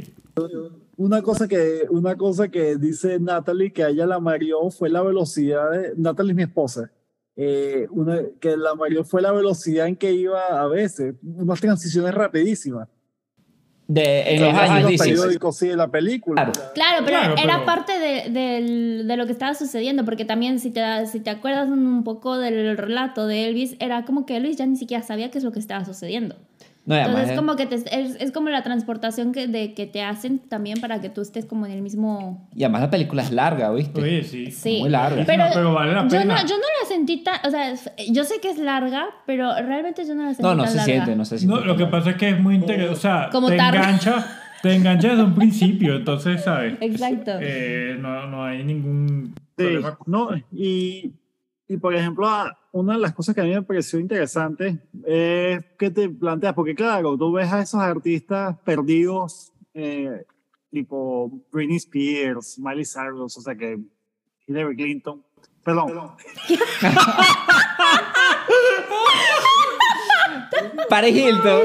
Una 0.96 1.22
cosa 1.22 1.46
que, 1.46 1.82
una 1.90 2.16
cosa 2.16 2.48
que 2.48 2.76
dice 2.76 3.18
Natalie 3.20 3.72
que 3.72 3.84
a 3.84 3.88
ella 3.90 4.06
la 4.06 4.18
mareó 4.18 4.70
fue 4.70 4.88
la 4.88 5.02
velocidad 5.02 5.70
de, 5.70 5.92
Natalie 5.96 6.32
es 6.32 6.36
mi 6.36 6.42
esposa, 6.44 6.90
eh, 7.36 7.86
una, 7.90 8.20
que 8.40 8.56
la 8.56 8.74
mareó 8.74 9.04
fue 9.04 9.22
la 9.22 9.30
velocidad 9.32 9.86
en 9.86 9.96
que 9.96 10.12
iba 10.12 10.40
a 10.46 10.66
veces, 10.66 11.14
unas 11.22 11.60
transiciones 11.60 12.14
rapidísimas. 12.14 12.88
De, 13.90 14.34
en 14.34 14.42
los 14.42 14.54
años, 14.54 14.90
dices. 14.90 15.06
periódicos, 15.08 15.56
sí, 15.56 15.66
de 15.68 15.76
la 15.76 15.88
película. 15.88 16.52
Claro. 16.52 16.70
Claro, 16.74 17.04
pero 17.06 17.18
Claro, 17.20 17.34
era 17.42 17.54
pero- 17.54 17.64
parte 17.64 17.98
de, 17.98 18.28
del- 18.30 19.08
de 19.08 19.16
lo 19.16 19.24
que 19.24 19.32
estaba 19.32 19.54
sucediendo, 19.54 20.04
porque 20.04 20.26
también 20.26 20.60
si 20.60 20.70
te, 20.70 20.80
da- 20.80 21.06
si 21.06 21.20
te 21.20 21.30
acuerdas 21.30 21.70
un 21.70 22.04
poco 22.04 22.36
del 22.36 22.76
relato 22.76 23.26
de 23.26 23.46
Elvis, 23.48 23.76
era 23.80 24.04
como 24.04 24.26
que 24.26 24.36
Elvis 24.36 24.56
ya 24.58 24.66
ni 24.66 24.76
siquiera 24.76 25.02
sabía 25.02 25.30
qué 25.30 25.38
es 25.38 25.44
lo 25.44 25.52
que 25.52 25.58
estaba 25.58 25.86
sucediendo. 25.86 26.36
No, 26.88 26.96
Entonces 26.96 27.30
eh, 27.32 27.36
como 27.36 27.54
que 27.54 27.66
te- 27.66 27.74
es, 27.76 28.16
es 28.18 28.32
como 28.32 28.48
la 28.48 28.62
transportación 28.62 29.32
que, 29.32 29.46
de, 29.46 29.74
que 29.74 29.86
te 29.86 30.02
hacen 30.02 30.38
también 30.38 30.80
para 30.80 31.00
que 31.02 31.10
tú 31.10 31.20
estés 31.20 31.44
como 31.44 31.66
en 31.66 31.72
el 31.72 31.82
mismo... 31.82 32.48
y 32.56 32.64
además 32.64 32.80
la 32.80 32.90
película 32.90 33.22
es 33.22 33.30
larga, 33.30 33.70
¿viste? 33.72 34.00
Oye, 34.00 34.24
sí. 34.24 34.50
Sí. 34.50 34.78
Muy 34.80 34.88
larga. 34.88 35.22
Pero, 35.26 35.44
No, 35.44 35.50
pero 35.52 35.74
vale 35.74 35.92
la 35.92 36.02
yo, 36.04 36.08
pena. 36.08 36.34
no, 36.42 36.48
yo 36.48 36.56
no 36.56 36.62
la 36.82 36.88
sentí 36.88 37.18
tan... 37.22 37.40
O 37.46 37.50
sea, 37.50 37.70
es- 37.70 37.90
yo 38.10 38.24
sé 38.24 38.40
que 38.40 38.48
es 38.50 38.58
larga, 38.58 39.04
pero 39.26 39.54
realmente 39.56 40.06
yo 40.06 40.14
no 40.14 40.22
la 40.22 40.28
sentí 40.30 40.42
No, 40.42 40.54
no 40.54 40.62
tan 40.64 40.72
se 40.72 40.76
larga. 40.78 40.92
siente, 40.94 41.14
no 41.16 41.24
se 41.26 41.38
siente. 41.38 41.56
No, 41.56 41.64
lo 41.64 41.76
que 41.76 41.84
pasa 41.86 42.10
es 42.10 42.16
que 42.16 42.30
es 42.30 42.40
muy 42.40 42.54
interesante. 42.54 42.92
O 42.92 42.96
sea, 42.96 43.28
Como 43.30 43.48
te 43.48 43.56
tarde. 43.58 43.76
engancha, 43.78 44.26
te 44.62 44.74
engancha 44.74 45.08
desde 45.10 45.22
un 45.24 45.34
principio, 45.34 45.96
entonces, 45.96 46.42
¿sabes? 46.42 46.74
Exacto. 46.80 47.32
Eh, 47.40 47.98
no, 48.00 48.26
no 48.28 48.44
hay 48.44 48.64
ningún 48.64 49.34
Sí, 49.58 49.64
problema. 49.64 49.98
no, 50.06 50.30
y, 50.52 51.12
y 51.68 51.76
por 51.76 51.94
ejemplo, 51.94 52.26
ah, 52.26 52.58
una 52.72 52.94
de 52.94 53.00
las 53.00 53.14
cosas 53.14 53.34
que 53.34 53.42
a 53.42 53.44
mí 53.44 53.50
me 53.50 53.62
pareció 53.62 53.98
interesante 53.98 54.78
es 55.04 55.62
que 55.78 55.90
te 55.90 56.08
planteas, 56.08 56.54
porque 56.54 56.74
claro, 56.74 57.16
tú 57.18 57.32
ves 57.32 57.52
a 57.52 57.60
esos 57.60 57.80
artistas 57.80 58.56
perdidos, 58.64 59.52
eh, 59.74 60.24
tipo 60.70 61.30
Britney 61.52 61.76
Spears, 61.76 62.58
Miley 62.58 62.86
Cyrus, 62.86 63.36
o 63.36 63.40
sea 63.42 63.54
que 63.54 63.78
Hillary 64.46 64.76
Clinton, 64.76 65.22
perdón, 65.62 66.12
Paris 70.88 71.14
Hilton. 71.14 71.62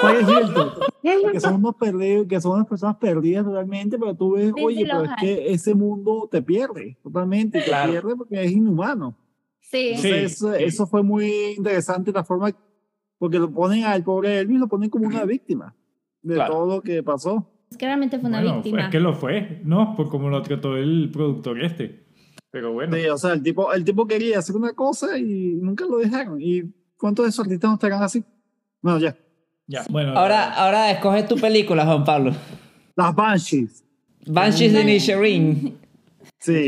Paris 0.00 0.28
Hilton, 0.28 0.72
que 1.02 1.40
son 1.40 1.54
unos 1.56 1.74
perdidos, 1.76 2.26
que 2.26 2.40
son 2.40 2.52
unas 2.56 2.66
personas 2.66 2.96
perdidas 2.96 3.44
totalmente, 3.44 3.98
pero 3.98 4.14
tú 4.16 4.32
ves, 4.32 4.52
oye, 4.62 4.84
pero 4.84 5.04
es 5.04 5.10
que 5.20 5.52
ese 5.52 5.74
mundo 5.74 6.28
te 6.30 6.42
pierde 6.42 6.98
totalmente, 7.02 7.62
Claro. 7.64 7.92
te 7.92 7.98
pierde 8.00 8.16
porque 8.16 8.44
es 8.44 8.52
inhumano. 8.52 9.16
Sí. 9.60 9.88
Entonces, 9.94 10.32
eso, 10.32 10.52
sí. 10.54 10.64
eso 10.64 10.86
fue 10.86 11.02
muy 11.02 11.30
interesante 11.56 12.12
la 12.12 12.24
forma, 12.24 12.50
porque 13.18 13.38
lo 13.38 13.50
ponen 13.52 13.84
al 13.84 14.02
pobre 14.02 14.38
Elvis, 14.40 14.58
lo 14.60 14.68
ponen 14.68 14.90
como 14.90 15.06
una 15.06 15.24
víctima 15.24 15.74
de 16.22 16.34
Claro. 16.34 16.52
todo 16.54 16.66
lo 16.76 16.82
que 16.82 17.02
pasó. 17.02 17.50
Es 17.70 17.76
que 17.76 17.86
realmente 17.86 18.18
fue 18.18 18.28
una 18.28 18.40
Bueno, 18.40 18.56
víctima. 18.56 18.82
es 18.84 18.88
que 18.90 18.98
lo 19.00 19.14
fue, 19.14 19.60
¿no? 19.64 19.94
Por 19.96 20.08
como 20.08 20.28
lo 20.28 20.42
trató 20.42 20.76
el 20.76 21.10
productor 21.12 21.62
este. 21.62 22.04
Pero 22.50 22.72
bueno. 22.72 22.96
Sí, 22.96 23.06
o 23.06 23.16
sea, 23.16 23.32
el 23.32 23.42
tipo, 23.44 23.72
el 23.72 23.84
tipo 23.84 24.06
quería 24.08 24.40
hacer 24.40 24.56
una 24.56 24.72
cosa 24.72 25.16
y 25.18 25.54
nunca 25.54 25.86
lo 25.86 25.98
dejaron. 25.98 26.38
¿Y 26.40 26.62
cuántos 26.96 27.24
de 27.24 27.30
esos 27.30 27.44
artistas 27.44 27.70
no 27.70 27.74
estarán 27.74 28.02
así? 28.02 28.24
Bueno, 28.82 28.98
ya. 28.98 29.16
Ya, 29.70 29.84
bueno. 29.88 30.18
Ahora, 30.18 30.52
ahora 30.54 30.90
escoge 30.90 31.22
tu 31.22 31.36
película, 31.36 31.84
Juan 31.86 32.02
Pablo. 32.04 32.32
Las 32.96 33.14
Banshees. 33.14 33.84
Banshees 34.26 34.72
de 34.72 34.80
Inisherin. 34.82 35.78
Sí. 36.40 36.66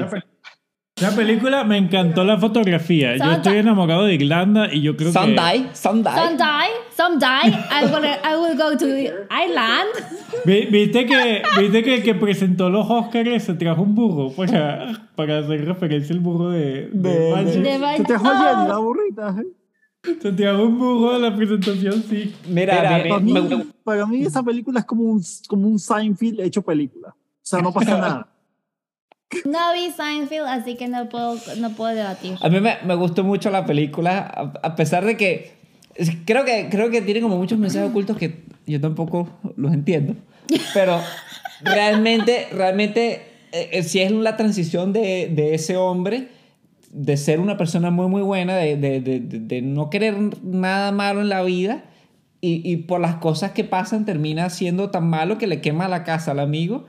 Esa 0.96 1.16
película 1.16 1.64
me 1.64 1.78
encantó 1.78 2.22
la 2.22 2.38
fotografía. 2.38 3.16
Yo 3.16 3.32
estoy 3.32 3.56
enamorado 3.56 4.04
de 4.04 4.14
Irlanda 4.14 4.72
y 4.72 4.82
yo 4.82 4.96
creo 4.96 5.08
que. 5.12 5.18
Sunday, 5.18 5.68
Sunday. 5.72 6.14
Someday, 6.14 6.70
someday, 6.96 7.50
I 7.50 7.84
will, 7.86 8.04
I 8.04 8.36
will 8.40 8.56
go 8.56 8.76
to 8.78 8.86
Ireland. 8.86 9.88
Vi- 10.44 10.66
¿Viste 10.66 11.04
que, 11.06 11.42
¿Viste 11.58 11.82
que 11.82 11.94
el 11.96 12.02
que 12.04 12.14
presentó 12.14 12.70
los 12.70 12.88
Oscars 12.88 13.42
se 13.42 13.54
trajo 13.54 13.82
un 13.82 13.96
burro 13.96 14.30
para, 14.30 15.08
para 15.16 15.38
hacer 15.40 15.64
referencia 15.64 16.14
al 16.14 16.20
burro 16.20 16.50
de, 16.50 16.88
de, 16.92 17.10
De-? 17.10 17.62
De 17.62 18.16
Oh. 18.16 18.68
la 18.68 18.78
burrita. 18.78 19.34
¿eh? 19.40 19.46
Un 20.04 20.78
burro 20.78 21.14
de 21.14 21.30
la 21.30 21.36
presentación, 21.36 22.02
sí. 22.08 22.34
Mira, 22.48 22.76
Para 22.82 22.98
me- 22.98 23.20
mí, 23.20 23.32
me- 23.32 23.64
para 23.84 24.06
mí 24.06 24.22
esa 24.24 24.42
película 24.42 24.80
es 24.80 24.86
como 24.86 25.04
un, 25.04 25.22
como 25.48 25.68
un 25.68 25.78
Seinfeld 25.78 26.40
hecho 26.40 26.62
película. 26.62 27.08
O 27.10 27.14
sea, 27.40 27.60
no 27.60 27.72
pasa 27.72 27.98
nada. 27.98 28.28
No 29.44 29.72
vi 29.72 29.90
Seinfeld, 29.90 30.46
así 30.46 30.74
que 30.76 30.88
no 30.88 31.08
puedo, 31.08 31.36
no 31.58 31.70
puedo 31.70 31.94
debatir. 31.94 32.36
A 32.40 32.48
mí 32.48 32.60
me, 32.60 32.78
me 32.84 32.94
gustó 32.96 33.22
mucho 33.24 33.50
la 33.50 33.64
película, 33.64 34.18
a, 34.18 34.66
a 34.66 34.76
pesar 34.76 35.04
de 35.04 35.16
que 35.16 35.52
creo 36.26 36.44
que 36.44 36.68
creo 36.70 36.90
que 36.90 37.00
tiene 37.00 37.20
como 37.20 37.36
muchos 37.36 37.58
mensajes 37.58 37.90
ocultos 37.90 38.16
que 38.18 38.42
yo 38.66 38.80
tampoco 38.80 39.28
los 39.56 39.72
entiendo, 39.72 40.14
pero 40.74 41.00
realmente 41.62 42.48
realmente 42.52 43.22
eh, 43.52 43.68
eh, 43.72 43.82
si 43.82 44.00
es 44.00 44.10
la 44.12 44.36
transición 44.36 44.92
de, 44.92 45.30
de 45.32 45.54
ese 45.54 45.76
hombre 45.76 46.28
de 46.92 47.16
ser 47.16 47.40
una 47.40 47.56
persona 47.56 47.90
muy, 47.90 48.06
muy 48.06 48.22
buena, 48.22 48.56
de, 48.56 48.76
de, 48.76 49.00
de, 49.00 49.20
de 49.20 49.62
no 49.62 49.90
querer 49.90 50.14
nada 50.44 50.92
malo 50.92 51.22
en 51.22 51.28
la 51.30 51.42
vida, 51.42 51.84
y, 52.40 52.60
y, 52.70 52.76
por 52.78 53.00
las 53.00 53.16
cosas 53.16 53.52
que 53.52 53.62
pasan 53.62 54.04
termina 54.04 54.50
siendo 54.50 54.90
tan 54.90 55.08
malo 55.08 55.38
que 55.38 55.46
le 55.46 55.60
quema 55.60 55.88
la 55.88 56.02
casa 56.02 56.32
al 56.32 56.40
amigo. 56.40 56.86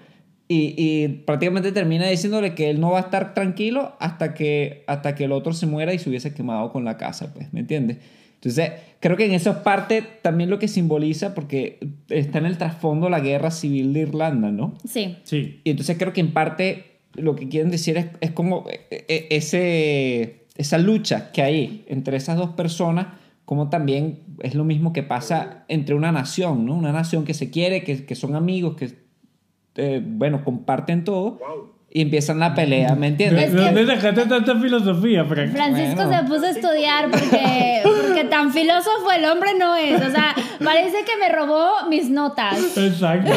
Y, 0.48 0.74
y, 0.76 1.08
prácticamente 1.08 1.72
termina 1.72 2.08
diciéndole 2.08 2.56
que 2.56 2.72
él 2.72 2.82
no 2.82 2.90
va 2.92 2.98
a 2.98 3.02
estar 3.04 3.36
tranquilo 3.36 3.96
hasta 4.00 4.34
que, 4.34 4.84
hasta 4.88 5.14
que 5.14 5.26
el 5.26 5.32
otro 5.32 5.54
se 5.54 5.68
muera 5.68 5.94
y 5.94 6.00
se 6.00 6.10
hubiese 6.10 6.34
quemado 6.34 6.72
con 6.72 6.84
la 6.84 6.98
casa, 6.98 7.34
pues, 7.34 7.54
¿me 7.54 7.60
entiendes? 7.60 7.98
Entonces, 8.36 8.72
creo 9.00 9.16
que 9.16 9.26
en 9.26 9.32
eso 9.32 9.52
es 9.52 9.58
parte 9.58 10.04
también 10.22 10.50
lo 10.50 10.60
que 10.60 10.68
simboliza, 10.68 11.34
porque 11.34 11.80
está 12.10 12.40
en 12.40 12.46
el 12.46 12.58
trasfondo 12.58 13.10
la 13.10 13.20
guerra 13.20 13.52
civil 13.52 13.94
de 13.94 14.02
Irlanda, 14.02 14.52
¿no? 14.52 14.74
Sí. 14.86 15.18
Sí. 15.24 15.62
Y 15.64 15.70
entonces 15.70 15.98
creo 15.98 16.12
que 16.12 16.20
en 16.20 16.34
parte 16.34 16.93
lo 17.16 17.36
que 17.36 17.48
quieren 17.50 17.70
decir 17.72 17.98
es, 17.98 18.08
es 18.22 18.32
como 18.32 18.66
e, 18.70 19.06
e, 19.08 19.28
ese, 19.32 20.46
esa 20.56 20.78
lucha 20.78 21.32
que 21.32 21.42
hay 21.42 21.86
entre 21.88 22.18
esas 22.18 22.38
dos 22.38 22.52
personas, 22.52 23.08
como 23.46 23.70
también 23.70 24.20
es 24.42 24.56
lo 24.56 24.64
mismo 24.64 24.94
que 24.94 25.04
pasa 25.04 25.66
entre 25.68 25.96
una 25.96 26.12
nación, 26.12 26.66
¿no? 26.66 26.76
Una 26.76 26.92
nación 26.92 27.26
que 27.26 27.34
se 27.34 27.50
quiere, 27.52 27.84
que, 27.84 28.06
que 28.06 28.16
son 28.16 28.36
amigos, 28.36 28.76
que, 28.76 28.94
eh, 29.76 30.02
bueno, 30.04 30.44
comparten 30.44 31.04
todo. 31.04 31.40
Y 31.96 32.02
empiezan 32.02 32.40
la 32.40 32.56
pelea, 32.56 32.96
¿me 32.96 33.06
entiendes? 33.08 33.50
Es 33.50 33.52
¿De 33.54 33.60
que- 33.60 33.66
dónde 33.66 33.86
sacaste 33.86 34.26
tanta 34.26 34.60
filosofía, 34.60 35.24
Frank? 35.26 35.52
Francisco 35.52 35.96
Bueno. 36.08 36.18
se 36.18 36.24
puso 36.28 36.46
a 36.46 36.50
estudiar 36.50 37.12
porque, 37.12 37.84
porque 38.24 38.30
tan 38.30 38.52
filósofo 38.52 39.12
el 39.16 39.26
hombre 39.26 39.52
no 39.58 39.76
es. 39.76 40.02
O 40.02 40.12
sea, 40.12 40.36
parece 40.64 41.04
que 41.04 41.18
me 41.18 41.30
robó 41.30 41.88
mis 41.90 42.10
notas. 42.10 42.78
Exacto. 42.78 43.32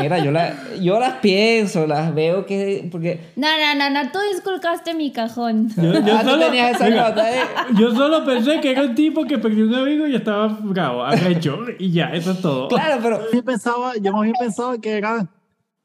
Mira, 0.00 0.18
yo, 0.18 0.30
la, 0.30 0.54
yo 0.80 0.98
las 0.98 1.14
pienso, 1.14 1.86
las 1.86 2.14
veo 2.14 2.46
que... 2.46 2.88
Porque... 2.90 3.20
No, 3.36 3.48
no, 3.58 3.74
no, 3.74 3.90
no, 3.90 4.10
tú 4.10 4.18
disculcaste 4.32 4.94
mi 4.94 5.12
cajón. 5.12 5.68
Yo, 5.76 5.92
yo 6.00 6.14
Ah, 6.14 6.22
solo, 6.24 6.46
tenías 6.46 6.74
esa 6.76 6.90
nota, 6.90 7.30
¿eh? 7.30 7.40
yo 7.76 7.94
solo 7.94 8.24
pensé 8.24 8.60
que 8.60 8.70
era 8.70 8.82
un 8.82 8.94
tipo 8.94 9.24
que 9.24 9.38
perdió 9.38 9.64
un 9.66 9.74
amigo 9.74 10.06
y 10.06 10.14
estaba 10.14 10.46
bravo, 10.60 11.04
arrecho. 11.04 11.58
Y 11.78 11.92
ya, 11.92 12.06
eso 12.06 12.32
es 12.32 12.40
todo. 12.40 12.68
Claro, 12.68 12.98
pero... 13.02 13.20
Yo 13.32 13.44
pensaba, 13.44 13.92
yo 14.00 14.12
más 14.12 14.22
bien 14.22 14.34
pensaba 14.38 14.78
que 14.78 14.96
era, 14.96 15.26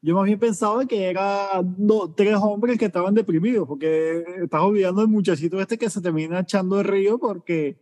yo 0.02 0.14
más 0.14 0.24
bien 0.24 0.38
pensaba 0.38 0.86
que 0.86 1.10
era 1.10 1.48
do- 1.62 2.12
tres 2.16 2.34
hombres 2.36 2.78
que 2.78 2.86
estaban 2.86 3.14
deprimidos, 3.14 3.66
porque 3.68 4.24
estás 4.42 4.60
olvidando 4.62 5.02
el 5.02 5.08
muchachito 5.08 5.60
este 5.60 5.76
que 5.78 5.90
se 5.90 6.00
termina 6.00 6.40
echando 6.40 6.80
el 6.80 6.86
río 6.86 7.18
porque, 7.18 7.78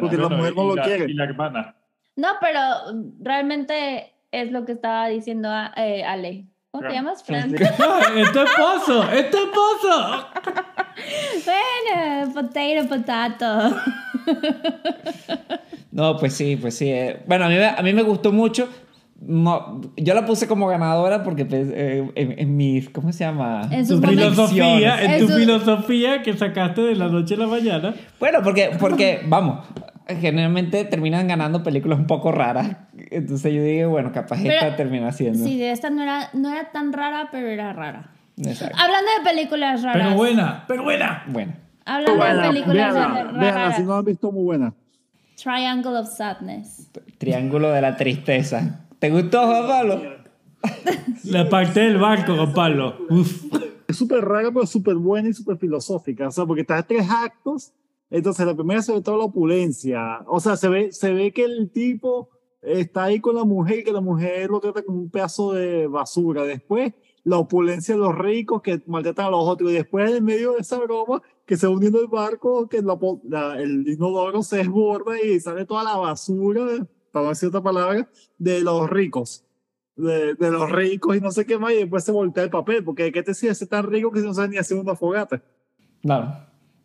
porque 0.00 0.16
la 0.16 0.28
mujer 0.28 0.54
no 0.54 0.64
lo 0.64 0.76
la- 0.76 0.82
quiere. 0.84 1.06
Y 1.10 1.14
la 1.14 1.24
hermana. 1.24 1.74
No, 2.16 2.28
pero 2.40 2.60
realmente 3.20 4.12
es 4.32 4.50
lo 4.52 4.64
que 4.64 4.72
estaba 4.72 5.08
diciendo 5.08 5.48
eh, 5.76 6.04
Ale. 6.04 6.46
¿Cómo 6.70 6.86
te 6.86 6.92
llamas? 6.94 7.24
Fran. 7.24 7.54
Es 8.16 8.32
tu 8.32 8.40
esposo, 8.40 9.10
es 9.10 9.30
tu 9.30 9.36
esposo. 9.38 10.26
Bueno, 11.44 12.32
potato, 12.34 12.88
potato. 12.88 13.76
No, 15.90 16.16
pues 16.18 16.34
sí, 16.34 16.56
pues 16.56 16.74
sí. 16.76 16.90
eh. 16.90 17.22
Bueno, 17.26 17.46
a 17.46 17.48
mí, 17.48 17.56
a 17.56 17.82
mí 17.82 17.92
me 17.92 18.02
gustó 18.02 18.32
mucho. 18.32 18.68
No, 19.20 19.80
yo 19.96 20.14
la 20.14 20.24
puse 20.24 20.46
como 20.46 20.68
ganadora 20.68 21.24
porque 21.24 21.44
pues, 21.44 21.68
eh, 21.72 22.08
en, 22.14 22.38
en 22.38 22.56
mis, 22.56 22.88
¿cómo 22.88 23.12
se 23.12 23.24
llama? 23.24 23.68
En 23.70 23.86
Tu 23.86 24.00
filosofía, 24.00 25.02
en 25.02 25.26
tu 25.26 25.32
filosofía 25.32 26.22
que 26.22 26.36
sacaste 26.36 26.82
de 26.82 26.94
la 26.94 27.08
noche 27.08 27.34
a 27.34 27.38
la 27.38 27.46
mañana. 27.48 27.94
Bueno, 28.20 28.38
porque, 28.44 28.70
porque, 28.78 29.20
vamos, 29.26 29.66
generalmente 30.20 30.84
terminan 30.84 31.26
ganando 31.26 31.64
películas 31.64 31.98
un 31.98 32.06
poco 32.06 32.30
raras. 32.30 32.76
Entonces 33.10 33.52
yo 33.52 33.60
dije, 33.62 33.86
bueno, 33.86 34.12
capaz 34.12 34.38
Pero- 34.40 34.54
esta 34.54 34.76
termina 34.76 35.10
siendo. 35.10 35.44
Sí, 35.44 35.62
esta 35.64 35.90
no 35.90 36.02
era, 36.02 36.30
no 36.32 36.52
era 36.52 36.70
tan 36.70 36.92
rara, 36.92 37.28
pero 37.32 37.48
era 37.48 37.72
rara. 37.72 38.12
Exacto. 38.36 38.76
Hablando 38.80 39.10
de 39.18 39.28
películas 39.30 39.82
raras. 39.82 40.00
Pero 40.04 40.16
buena, 40.16 40.64
pero 40.68 40.84
buena. 40.84 41.24
Bueno, 41.26 41.54
Hablando 41.84 42.12
de 42.12 42.18
Buena, 42.34 42.48
películas 42.48 42.94
véanla, 42.94 43.24
raras. 43.24 43.40
véanla, 43.40 43.72
si 43.76 43.82
no 43.82 43.94
han 43.96 44.04
visto, 44.04 44.30
muy 44.30 44.44
buena. 44.44 44.74
Triangle 45.42 45.98
of 45.98 46.08
Sadness. 46.08 46.90
Triángulo 47.18 47.70
de 47.72 47.80
la 47.80 47.96
Tristeza. 47.96 48.84
¿Te 48.98 49.10
gustó, 49.10 49.46
Juan 49.46 49.66
Pablo? 49.66 50.00
La 51.24 51.48
parte 51.48 51.80
del 51.80 51.98
barco, 51.98 52.34
Juan 52.34 52.52
Pablo. 52.52 52.94
Uf. 53.10 53.44
Es 53.86 53.96
súper 53.96 54.24
rara, 54.24 54.50
pero 54.52 54.66
súper 54.66 54.96
buena 54.96 55.28
y 55.28 55.32
súper 55.32 55.56
filosófica. 55.56 56.28
O 56.28 56.30
sea, 56.30 56.44
porque 56.46 56.62
está 56.62 56.78
en 56.78 56.84
tres 56.86 57.06
actos. 57.10 57.72
Entonces, 58.10 58.46
la 58.46 58.54
primera 58.54 58.82
se 58.82 58.92
ve 58.92 59.00
toda 59.02 59.18
la 59.18 59.24
opulencia. 59.24 60.20
O 60.26 60.40
sea, 60.40 60.56
se 60.56 60.68
ve, 60.68 60.92
se 60.92 61.12
ve 61.12 61.32
que 61.32 61.44
el 61.44 61.70
tipo 61.70 62.30
está 62.60 63.04
ahí 63.04 63.20
con 63.20 63.36
la 63.36 63.44
mujer 63.44 63.78
y 63.80 63.84
que 63.84 63.92
la 63.92 64.00
mujer 64.00 64.50
lo 64.50 64.60
trata 64.60 64.82
como 64.82 64.98
un 64.98 65.10
pedazo 65.10 65.52
de 65.52 65.86
basura. 65.86 66.44
Después, 66.44 66.92
la 67.24 67.38
opulencia 67.38 67.94
de 67.94 68.00
los 68.00 68.16
ricos 68.16 68.62
que 68.62 68.82
maltratan 68.86 69.26
a 69.26 69.30
los 69.30 69.44
otros. 69.46 69.70
Y 69.70 69.74
después, 69.74 70.10
en 70.12 70.24
medio 70.24 70.52
de 70.52 70.60
esa 70.60 70.78
broma, 70.78 71.22
que 71.46 71.56
se 71.56 71.66
va 71.66 71.72
hundiendo 71.72 72.00
el 72.00 72.08
barco, 72.08 72.68
que 72.68 72.82
la 72.82 72.98
la- 73.28 73.60
el 73.60 73.86
inodoro 73.88 74.42
se 74.42 74.58
desborda 74.58 75.20
y 75.22 75.38
sale 75.40 75.64
toda 75.64 75.84
la 75.84 75.96
basura, 75.96 76.86
para 77.18 77.24
no 77.24 77.28
decir 77.30 77.48
otra 77.48 77.62
palabra, 77.62 78.08
de 78.38 78.60
los 78.60 78.88
ricos 78.90 79.44
de, 79.96 80.34
de 80.34 80.50
los 80.50 80.70
ricos 80.70 81.16
y 81.16 81.20
no 81.20 81.30
sé 81.32 81.44
qué 81.44 81.58
más, 81.58 81.72
y 81.72 81.76
después 81.78 82.04
se 82.04 82.12
voltea 82.12 82.44
el 82.44 82.50
papel, 82.50 82.84
porque 82.84 83.02
¿de 83.04 83.12
qué 83.12 83.22
te 83.22 83.34
sirve 83.34 83.54
ser 83.54 83.68
tan 83.68 83.84
rico 83.84 84.12
que 84.12 84.20
no 84.20 84.32
sabe 84.32 84.48
ni 84.48 84.56
hacer 84.56 84.78
una 84.78 84.94
fogata? 84.94 85.42
Claro, 86.02 86.36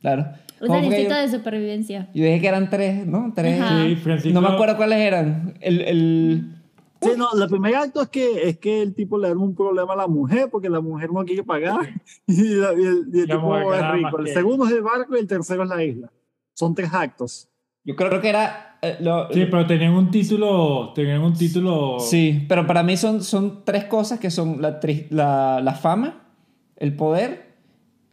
claro. 0.02 0.26
Un 0.60 0.67
¿Cómo 0.67 0.80
fue 0.80 0.89
que 0.89 0.96
instinto 1.02 1.15
yo, 1.15 1.22
de 1.22 1.30
supervivencia. 1.30 2.10
yo 2.13 2.24
dije 2.24 2.41
que 2.41 2.48
eran 2.48 2.69
tres, 2.69 3.06
¿no? 3.06 3.32
Tres. 3.36 3.62
Ajá. 3.62 3.84
Sí, 3.86 3.96
Francisco. 3.98 4.34
No 4.34 4.41
me 4.48 4.54
acuerdo 4.54 4.78
cuáles 4.78 4.98
eran. 5.00 5.54
El, 5.62 5.82
el... 5.82 6.56
Sí, 7.02 7.10
no, 7.17 7.28
el 7.39 7.50
primer 7.50 7.76
acto 7.76 8.02
es 8.02 8.08
que, 8.08 8.50
es 8.50 8.58
que 8.58 8.82
el 8.82 8.96
tipo 8.96 9.17
le 9.19 9.28
da 9.28 9.36
un 9.36 9.54
problema 9.54 9.93
a 9.93 9.98
la 9.98 10.08
mujer, 10.08 10.50
porque 10.50 10.69
la 10.69 10.80
mujer 10.82 11.12
no 11.12 11.24
quiere 11.26 11.43
pagar, 11.43 11.89
y, 12.28 12.56
la- 12.56 12.74
y 12.74 12.84
el, 12.84 13.04
y 13.13 13.19
el 13.19 13.28
tipo 13.28 13.74
es 13.76 13.91
rico. 13.91 14.19
El 14.19 14.28
segundo 14.30 14.65
es 14.65 14.72
el 14.72 14.82
barco 14.82 15.15
y 15.15 15.19
el 15.19 15.28
tercero 15.28 15.62
es 15.63 15.69
la 15.69 15.84
isla. 15.84 16.12
Son 16.56 16.74
tres 16.74 16.91
actos. 16.91 17.48
Yo 17.84 17.96
creo 17.96 18.19
que 18.22 18.30
era... 18.30 18.72
eh, 18.84 18.98
lo- 19.00 19.28
Sí, 19.34 19.46
pero 19.50 19.65
tenían 19.65 19.93
un 19.93 20.12
título, 20.12 20.91
tenían 20.93 21.22
un 21.22 21.34
título. 21.34 21.98
Sí, 22.00 22.46
pero 22.48 22.67
para 22.67 22.84
mí 22.84 22.98
son, 22.98 23.24
son 23.24 23.62
tres 23.63 23.86
cosas 23.86 24.19
que 24.19 24.30
son 24.30 24.62
la, 24.62 25.62
la 25.63 25.74
fama, 25.74 26.22
el 26.78 26.96
poder 26.96 27.54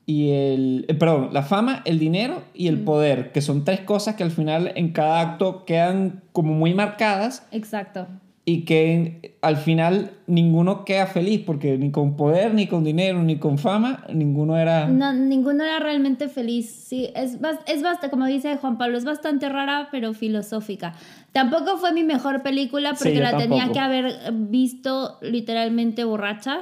y 0.07 0.31
el... 0.31 0.85
eh, 0.89 0.95
perdón, 0.95 1.31
la 1.33 1.43
fama, 1.43 1.83
el 1.85 1.99
dinero 1.99 2.43
y 2.55 2.69
el 2.69 2.81
poder, 2.81 3.33
que 3.33 3.41
son 3.43 3.65
tres 3.65 3.81
cosas 3.81 4.15
que 4.17 4.23
al 4.23 4.31
final 4.31 4.73
en 4.75 4.93
cada 4.93 5.21
acto 5.21 5.65
quedan 5.65 6.23
como 6.33 6.53
muy 6.55 6.75
marcadas 6.75 7.47
Exacto. 7.53 8.07
y 8.45 8.65
que 8.65 9.37
al 9.43 9.57
final 9.57 10.11
ninguno 10.27 10.85
queda 10.85 11.07
feliz 11.07 11.41
porque 11.47 11.79
ni 11.79 11.91
con 11.91 12.15
poder, 12.17 12.53
ni 12.53 12.67
con 12.67 12.85
dinero, 12.85 13.23
ni 13.23 13.39
con 13.39 13.57
fama, 13.57 14.05
ninguno 14.13 14.57
era... 14.59 14.87
No, 14.87 15.13
ninguno 15.15 15.65
era 15.65 15.79
realmente 15.79 16.29
feliz. 16.29 16.71
Sí, 16.71 17.09
es, 17.15 17.39
es 17.67 17.83
bastante, 17.83 18.11
como 18.11 18.27
dice 18.27 18.57
Juan 18.59 18.77
Pablo, 18.77 18.99
es 18.99 19.05
bastante 19.07 19.49
rara, 19.49 19.89
pero 19.91 20.13
filosófica. 20.13 20.93
Tampoco 21.33 21.79
fue 21.79 21.93
mi 21.93 22.03
mejor 22.05 22.43
película 22.43 22.91
porque 22.91 23.15
Sí, 23.15 23.19
la 23.19 23.37
tenía 23.37 23.71
que 23.73 23.79
haber 23.79 24.33
visto 24.33 25.17
literalmente 25.23 26.05
borracha. 26.05 26.59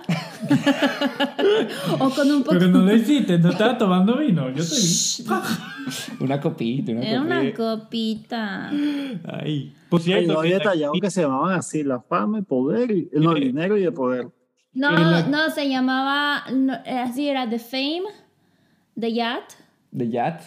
o 1.98 2.10
con 2.10 2.30
un 2.30 2.42
poco. 2.42 2.58
Pero 2.58 2.68
no 2.68 2.80
lo 2.82 2.94
hiciste, 2.94 3.38
no 3.38 3.50
estaba 3.50 3.76
tomando 3.78 4.18
vino. 4.18 4.48
Yo 4.50 4.62
te 4.64 4.74
vi. 4.74 5.28
Una 6.24 6.38
copita, 6.38 6.92
una 6.92 7.00
Era 7.02 7.22
una 7.22 7.40
copita. 7.52 8.68
copita. 8.70 9.38
Ahí. 9.38 9.72
Por 9.88 10.00
Y 10.00 10.04
cierto, 10.04 10.34
no 10.34 10.40
había 10.40 10.58
que- 10.58 10.64
detallado 10.64 10.92
que 11.00 11.10
se 11.10 11.22
llamaban 11.22 11.58
así, 11.58 11.82
la 11.82 12.00
fama, 12.00 12.36
el 12.38 12.44
poder, 12.44 12.67
y, 12.76 13.08
no, 13.12 13.32
el 13.36 13.40
dinero 13.42 13.76
y 13.78 13.84
el 13.84 13.92
poder. 13.92 14.28
No, 14.74 14.90
la- 14.92 15.26
no, 15.28 15.50
se 15.50 15.68
llamaba. 15.68 16.44
no, 16.52 16.74
así 16.86 17.28
era 17.28 17.48
The 17.48 17.58
Fame, 17.58 18.02
The 18.98 19.12
Yacht, 19.12 19.52
The 19.96 20.08
Yacht 20.08 20.42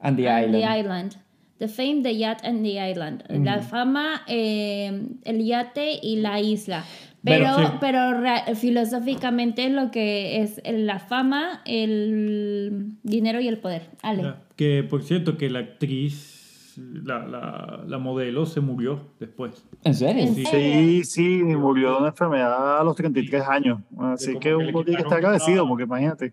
and 0.00 0.16
the 0.16 0.28
and 0.28 0.44
Island. 0.46 0.52
The 0.64 0.78
Island. 0.80 1.12
The 1.58 1.68
Fame, 1.68 2.02
The 2.02 2.16
Yacht 2.16 2.44
and 2.44 2.62
the 2.62 2.78
Island. 2.90 3.24
La 3.28 3.60
fama, 3.60 4.22
eh, 4.28 5.08
el 5.24 5.44
yate 5.44 5.98
y 6.02 6.16
la 6.16 6.38
isla. 6.40 6.84
Pero, 7.24 7.46
Pero- 7.56 7.66
Sí. 7.68 7.72
pero 7.80 8.54
filosóficamente 8.54 9.68
lo 9.70 9.90
que 9.90 10.42
es 10.42 10.60
la 10.64 10.98
fama, 11.00 11.62
el 11.64 12.98
dinero 13.02 13.40
y 13.40 13.48
el 13.48 13.58
poder. 13.58 13.88
Ale. 14.02 14.22
Ya, 14.22 14.42
Que 14.54 14.82
por 14.84 15.02
cierto, 15.02 15.36
que 15.36 15.50
la 15.50 15.60
actriz, 15.60 16.35
la, 16.76 17.26
la, 17.26 17.84
la 17.86 17.98
modelo, 17.98 18.46
se 18.46 18.60
murió 18.60 19.00
después. 19.18 19.64
¿En 19.84 19.94
serio? 19.94 20.22
¿En 20.24 20.34
Sí. 20.34 20.44
Sí, 20.44 21.04
sí, 21.04 21.28
murió 21.42 21.92
de 21.92 21.96
una 21.98 22.08
enfermedad 22.08 22.80
a 22.80 22.84
los 22.84 22.96
33 22.96 23.42
años. 23.48 23.80
Así 23.98 24.38
que 24.38 24.54
uno 24.54 24.66
tiene 24.84 24.96
que 24.96 25.02
estar 25.02 25.18
agradecido, 25.18 25.62
una- 25.64 25.68
porque 25.70 25.84
imagínate. 25.84 26.32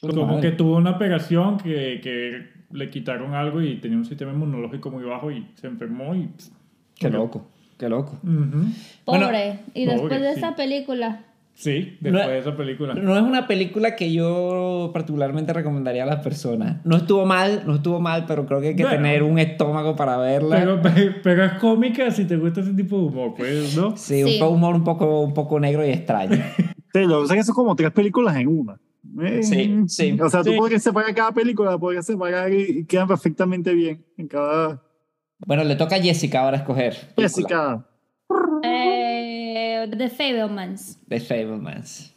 Como 0.00 0.26
madre. 0.26 0.50
que 0.50 0.56
tuvo 0.56 0.76
una 0.76 0.90
operación 0.92 1.56
que, 1.58 2.00
que 2.02 2.46
le 2.70 2.90
quitaron 2.90 3.34
algo 3.34 3.62
y 3.62 3.76
tenía 3.80 3.96
un 3.96 4.04
sistema 4.04 4.32
inmunológico 4.32 4.90
muy 4.90 5.02
bajo 5.04 5.30
y 5.30 5.46
se 5.54 5.66
enfermó 5.66 6.14
y... 6.14 6.28
Qué 6.96 7.08
loco, 7.10 7.46
qué 7.78 7.88
loco. 7.88 8.12
Ujú. 8.22 8.66
Bueno, 9.06 9.26
Pobre. 9.26 9.60
y 9.74 9.86
pobre, 9.86 9.98
después 10.00 10.20
de 10.20 10.32
sí. 10.34 10.38
esa 10.38 10.56
película. 10.56 11.24
Sí, 11.56 11.96
después 12.00 12.24
No- 12.24 12.30
de 12.30 12.38
esa 12.38 12.56
película. 12.56 12.94
No 12.94 13.16
es 13.16 13.22
una 13.22 13.46
película 13.46 13.94
que 13.94 14.12
yo 14.12 14.90
particularmente 14.92 15.52
recomendaría 15.52 16.02
a 16.02 16.06
las 16.06 16.20
personas. 16.22 16.84
No 16.84 16.96
estuvo 16.96 17.24
mal, 17.26 17.62
no 17.64 17.76
estuvo 17.76 18.00
mal, 18.00 18.24
pero 18.26 18.44
creo 18.44 18.60
que 18.60 18.68
hay 18.68 18.76
que 18.76 18.82
Bueno. 18.82 18.98
tener 18.98 19.22
un 19.22 19.38
estómago 19.38 19.94
para 19.94 20.16
verla. 20.16 20.56
Pero, 20.58 20.80
pero 21.22 21.44
es 21.44 21.52
cómica 21.54 22.10
si 22.10 22.24
te 22.24 22.36
gusta 22.36 22.60
ese 22.60 22.74
tipo 22.74 22.96
de 22.98 23.02
humor, 23.04 23.34
pues, 23.36 23.76
¿no? 23.76 23.96
sí, 23.96 24.24
Sí. 24.24 24.40
un 24.42 24.48
humor 24.48 24.74
un 24.74 24.82
poco, 24.84 25.20
un 25.20 25.32
poco 25.32 25.60
negro 25.60 25.86
y 25.86 25.90
extraño. 25.90 26.30
Sí, 26.92 27.00
lo 27.06 27.16
que 27.16 27.22
pasa 27.22 27.34
es 27.34 27.40
que 27.40 27.44
son 27.46 27.54
como 27.56 27.74
tres 27.74 27.90
películas 27.90 28.36
en 28.36 28.46
una. 28.46 28.78
Eh, 29.22 29.42
Sí, 29.42 29.82
sí, 29.88 30.16
O 30.20 30.28
sea, 30.30 30.44
tú 30.44 30.50
sí. 30.52 30.56
podrías 30.56 30.80
separar 30.82 31.12
cada 31.12 31.32
película, 31.32 31.76
podrías 31.76 32.06
separar 32.06 32.52
y, 32.52 32.62
y 32.80 32.84
quedan 32.84 33.08
perfectamente 33.08 33.74
bien 33.74 34.04
en 34.16 34.28
cada. 34.28 34.80
Bueno, 35.44 35.64
le 35.64 35.74
toca 35.74 35.96
a 35.96 36.00
Jessica 36.00 36.42
ahora 36.42 36.58
escoger. 36.58 36.94
película 37.16 37.28
Jessica. 37.28 37.86
Eh, 38.62 38.93
The 39.88 40.10
Fablemans. 40.10 40.98
De 41.06 41.20
Fablemans. 41.20 42.12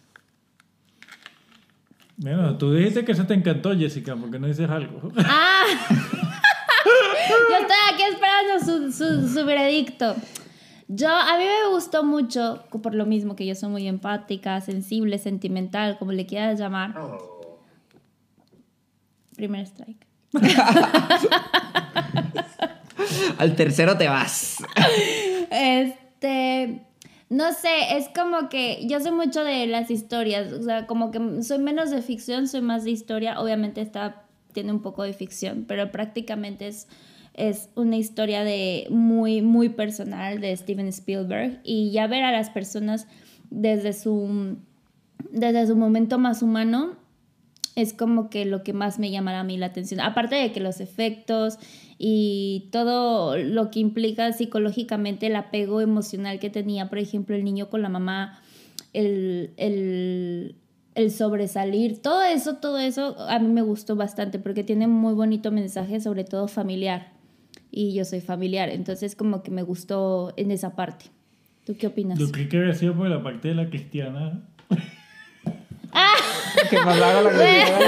Bueno, 2.18 2.58
tú 2.58 2.74
dijiste 2.74 3.06
que 3.06 3.12
eso 3.12 3.26
te 3.26 3.36
encantó, 3.36 3.78
Jessica, 3.78 4.16
porque 4.16 4.40
no 4.40 4.48
dices 4.48 4.68
algo. 4.70 5.12
¡Ah! 5.18 5.64
Yo 7.50 7.56
estoy 7.62 7.78
aquí 7.94 8.04
esperando 8.04 8.60
su, 8.60 8.92
su, 8.92 9.28
su 9.28 9.46
veredicto. 9.46 10.16
Yo, 10.88 11.10
a 11.10 11.38
mí 11.38 11.44
me 11.44 11.70
gustó 11.74 12.04
mucho, 12.04 12.64
por 12.82 12.96
lo 12.96 13.06
mismo 13.06 13.36
que 13.36 13.46
yo 13.46 13.54
soy 13.56 13.70
muy 13.70 13.88
empática, 13.88 14.60
sensible, 14.62 15.20
sentimental, 15.20 15.98
como 16.00 16.14
le 16.14 16.26
quieras 16.26 16.58
llamar. 16.58 16.96
Primer 19.36 19.68
strike. 19.68 20.08
Al 23.38 23.56
tercero 23.56 23.96
te 23.98 24.08
vas. 24.08 24.58
Este, 25.52 26.82
no 27.30 27.52
sé, 27.52 27.98
es 27.98 28.08
como 28.10 28.48
que 28.48 28.88
yo 28.88 29.00
soy 29.02 29.12
mucho 29.12 29.44
de 29.44 29.68
las 29.68 29.92
historias, 29.92 30.54
o 30.54 30.64
sea, 30.64 30.88
como 30.88 31.12
que 31.12 31.44
soy 31.44 31.60
menos 31.60 31.90
de 31.92 32.02
ficción, 32.02 32.48
soy 32.48 32.62
más 32.62 32.86
de 32.86 32.92
historia. 32.92 33.40
Obviamente 33.42 33.82
esta 33.82 34.24
tiene 34.54 34.72
un 34.72 34.82
poco 34.82 35.04
de 35.04 35.14
ficción, 35.14 35.66
pero 35.68 35.92
prácticamente 35.92 36.68
es, 36.68 36.88
es 37.34 37.70
una 37.76 37.98
historia 37.98 38.44
de 38.44 38.88
muy, 38.90 39.42
muy 39.42 39.70
personal 39.70 40.40
de 40.40 40.56
Steven 40.56 40.88
Spielberg. 40.88 41.60
Y 41.64 41.92
ya 41.92 42.08
ver 42.08 42.24
a 42.24 42.32
las 42.32 42.50
personas 42.50 43.08
desde 43.50 43.92
su, 43.92 44.58
desde 45.30 45.68
su 45.68 45.76
momento 45.76 46.20
más 46.20 46.42
humano 46.42 46.96
es 47.78 47.94
como 47.94 48.32
que 48.32 48.44
lo 48.46 48.64
que 48.64 48.74
más 48.74 48.98
me 48.98 49.12
llamará 49.12 49.42
a 49.42 49.44
mí 49.44 49.56
la 49.56 49.68
atención. 49.68 50.00
Aparte 50.00 50.34
de 50.34 50.52
que 50.52 50.60
los 50.60 50.82
efectos 50.82 51.60
y 52.00 52.70
todo 52.72 53.38
lo 53.38 53.70
que 53.70 53.80
implica 53.80 54.34
psicológicamente 54.34 55.28
el 55.28 55.36
apego 55.36 55.80
emocional 55.80 56.40
que 56.40 56.50
tenía, 56.50 56.90
por 56.90 56.98
ejemplo, 56.98 57.36
el 57.36 57.44
niño 57.44 57.70
con 57.70 57.84
la 57.84 57.90
mamá, 57.90 58.42
el, 58.94 59.52
el, 59.58 60.56
el 60.96 61.12
sobresalir, 61.12 62.02
todo 62.02 62.24
eso, 62.24 62.56
todo 62.56 62.80
eso 62.80 63.16
a 63.30 63.38
mí 63.38 63.48
me 63.48 63.62
gustó 63.62 63.96
bastante 63.96 64.40
porque 64.40 64.64
tiene 64.64 64.88
muy 64.88 65.14
bonito 65.14 65.52
mensaje, 65.52 66.02
sobre 66.02 66.24
todo 66.24 66.48
familiar. 66.48 67.14
Y 67.70 67.94
yo 67.94 68.06
soy 68.06 68.22
familiar, 68.22 68.70
entonces 68.70 69.16
como 69.16 69.44
que 69.44 69.52
me 69.52 69.62
gustó 69.62 70.34
en 70.36 70.50
esa 70.50 70.76
parte. 70.76 71.06
¿Tú 71.64 71.78
qué 71.78 71.86
opinas? 71.86 72.18
Yo 72.18 72.32
creí 72.32 72.50
que 72.50 72.58
había 72.58 72.74
sido 72.74 72.96
por 72.96 73.08
la 73.08 73.22
parte 73.22 73.50
de 73.50 73.54
la 73.54 73.70
cristiana. 73.70 74.42
Que 76.70 76.80
más 76.82 76.98
la 76.98 77.14
que 77.14 77.88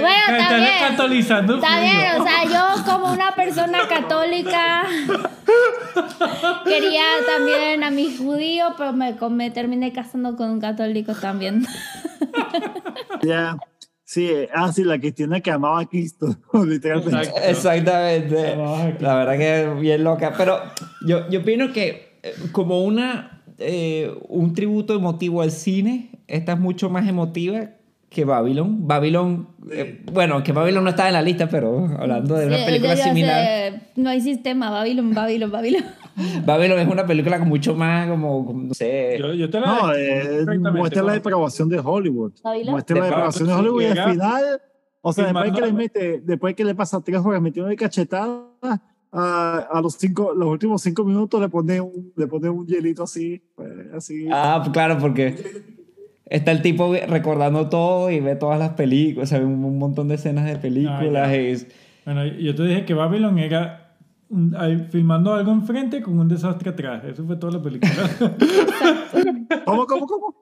Bueno, 0.00 0.28
Estás 0.28 0.48
también. 0.48 0.72
catolizando. 0.80 1.54
Está 1.56 1.80
bien, 1.80 2.20
o 2.20 2.24
sea, 2.24 2.44
yo 2.44 2.84
como 2.84 3.12
una 3.12 3.34
persona 3.34 3.78
católica 3.88 4.84
quería 6.64 7.04
también 7.26 7.82
a 7.82 7.90
mi 7.90 8.14
judío, 8.16 8.74
pero 8.76 8.92
me, 8.92 9.16
me 9.30 9.50
terminé 9.50 9.92
casando 9.92 10.36
con 10.36 10.50
un 10.50 10.60
católico 10.60 11.14
también. 11.14 11.66
Ya. 13.22 13.56
Sí, 14.06 14.28
eh, 14.28 14.50
ah, 14.54 14.70
sí, 14.70 14.84
la 14.84 14.98
cristiana 14.98 15.40
que 15.40 15.50
amaba 15.50 15.80
a 15.80 15.86
Cristo, 15.86 16.36
literalmente. 16.66 17.32
Exactamente. 17.48 18.54
La 19.00 19.14
verdad 19.16 19.38
que 19.38 19.62
es 19.62 19.80
bien 19.80 20.04
loca. 20.04 20.34
Pero 20.36 20.58
yo, 21.06 21.28
yo 21.30 21.40
opino 21.40 21.72
que 21.72 22.18
eh, 22.22 22.34
como 22.52 22.84
una, 22.84 23.42
eh, 23.58 24.14
un 24.28 24.52
tributo 24.54 24.94
emotivo 24.94 25.40
al 25.40 25.50
cine, 25.50 26.10
esta 26.36 26.52
es 26.52 26.58
mucho 26.60 26.90
más 26.90 27.06
emotiva 27.08 27.70
que 28.10 28.24
Babylon. 28.24 28.86
Babylon, 28.86 29.48
eh, 29.72 30.04
bueno, 30.12 30.42
que 30.42 30.52
Babylon 30.52 30.84
no 30.84 30.90
estaba 30.90 31.08
en 31.08 31.14
la 31.14 31.22
lista, 31.22 31.48
pero 31.48 31.86
hablando 31.98 32.36
de 32.36 32.46
una 32.46 32.64
película 32.64 32.96
similar. 32.96 33.44
sé, 33.44 33.80
no 33.96 34.10
hay 34.10 34.20
sistema, 34.20 34.70
Babylon, 34.70 35.12
Babylon, 35.14 35.50
Babylon. 35.50 35.84
Babylon 36.46 36.78
es 36.78 36.86
una 36.88 37.04
película 37.06 37.38
con 37.40 37.48
mucho 37.48 37.74
más, 37.74 38.08
como, 38.08 38.46
como, 38.46 38.62
no 38.68 38.74
sé. 38.74 39.16
Yo, 39.18 39.32
yo 39.34 39.50
te 39.50 39.58
la 39.58 39.66
No, 39.66 39.94
eh, 39.94 40.46
muestra 40.72 41.02
la 41.02 41.14
depravación 41.14 41.68
de 41.68 41.80
Hollywood. 41.80 42.32
¿Babylon? 42.44 42.70
Muestra 42.72 42.96
la 42.96 43.02
De- 43.04 43.10
depravación 43.10 43.48
de 43.48 43.54
Hollywood 43.54 43.82
y 43.82 43.86
al 43.86 44.10
final, 44.12 44.44
o 45.00 45.12
sea, 45.12 45.24
después 45.24 45.52
que 45.52 45.60
le 45.62 45.72
mete, 45.72 46.20
después 46.24 46.54
que 46.54 46.64
le 46.64 46.74
pasa 46.76 47.00
tres 47.00 47.18
horas 47.24 47.42
metiendo 47.42 47.68
de 47.68 47.76
cachetada, 47.76 48.42
a, 49.16 49.68
a 49.72 49.80
los 49.80 49.94
cinco, 49.94 50.32
los 50.34 50.48
últimos 50.48 50.82
cinco 50.82 51.04
minutos 51.04 51.40
le 51.40 51.48
pone 51.48 51.80
un, 51.80 52.12
le 52.16 52.26
pone 52.28 52.48
un 52.48 52.64
hielito 52.66 53.02
así, 53.04 53.42
pues, 53.56 53.70
así. 53.96 54.26
Ah, 54.32 54.58
pues 54.60 54.72
claro, 54.72 54.98
porque 54.98 55.36
está 56.26 56.52
el 56.52 56.62
tipo 56.62 56.94
recordando 57.08 57.68
todo 57.68 58.10
y 58.10 58.20
ve 58.20 58.36
todas 58.36 58.58
las 58.58 58.70
películas, 58.70 59.30
o 59.30 59.34
sea, 59.36 59.44
un, 59.44 59.64
un 59.64 59.78
montón 59.78 60.08
de 60.08 60.14
escenas 60.16 60.46
de 60.46 60.56
películas. 60.56 61.28
Ah, 61.28 61.36
y 61.36 61.46
es- 61.46 61.66
Bueno, 62.04 62.24
yo 62.26 62.54
te 62.54 62.62
dije 62.64 62.84
que 62.84 62.94
Babylon 62.94 63.38
era 63.38 63.80
filmando 64.90 65.34
algo 65.34 65.52
enfrente 65.52 66.00
con 66.02 66.18
un 66.18 66.28
desastre 66.28 66.70
atrás. 66.70 67.04
Eso 67.04 67.24
fue 67.24 67.36
toda 67.36 67.52
la 67.54 67.62
película. 67.62 67.92
¿Cómo, 69.64 69.86
cómo, 69.86 70.06
cómo? 70.06 70.34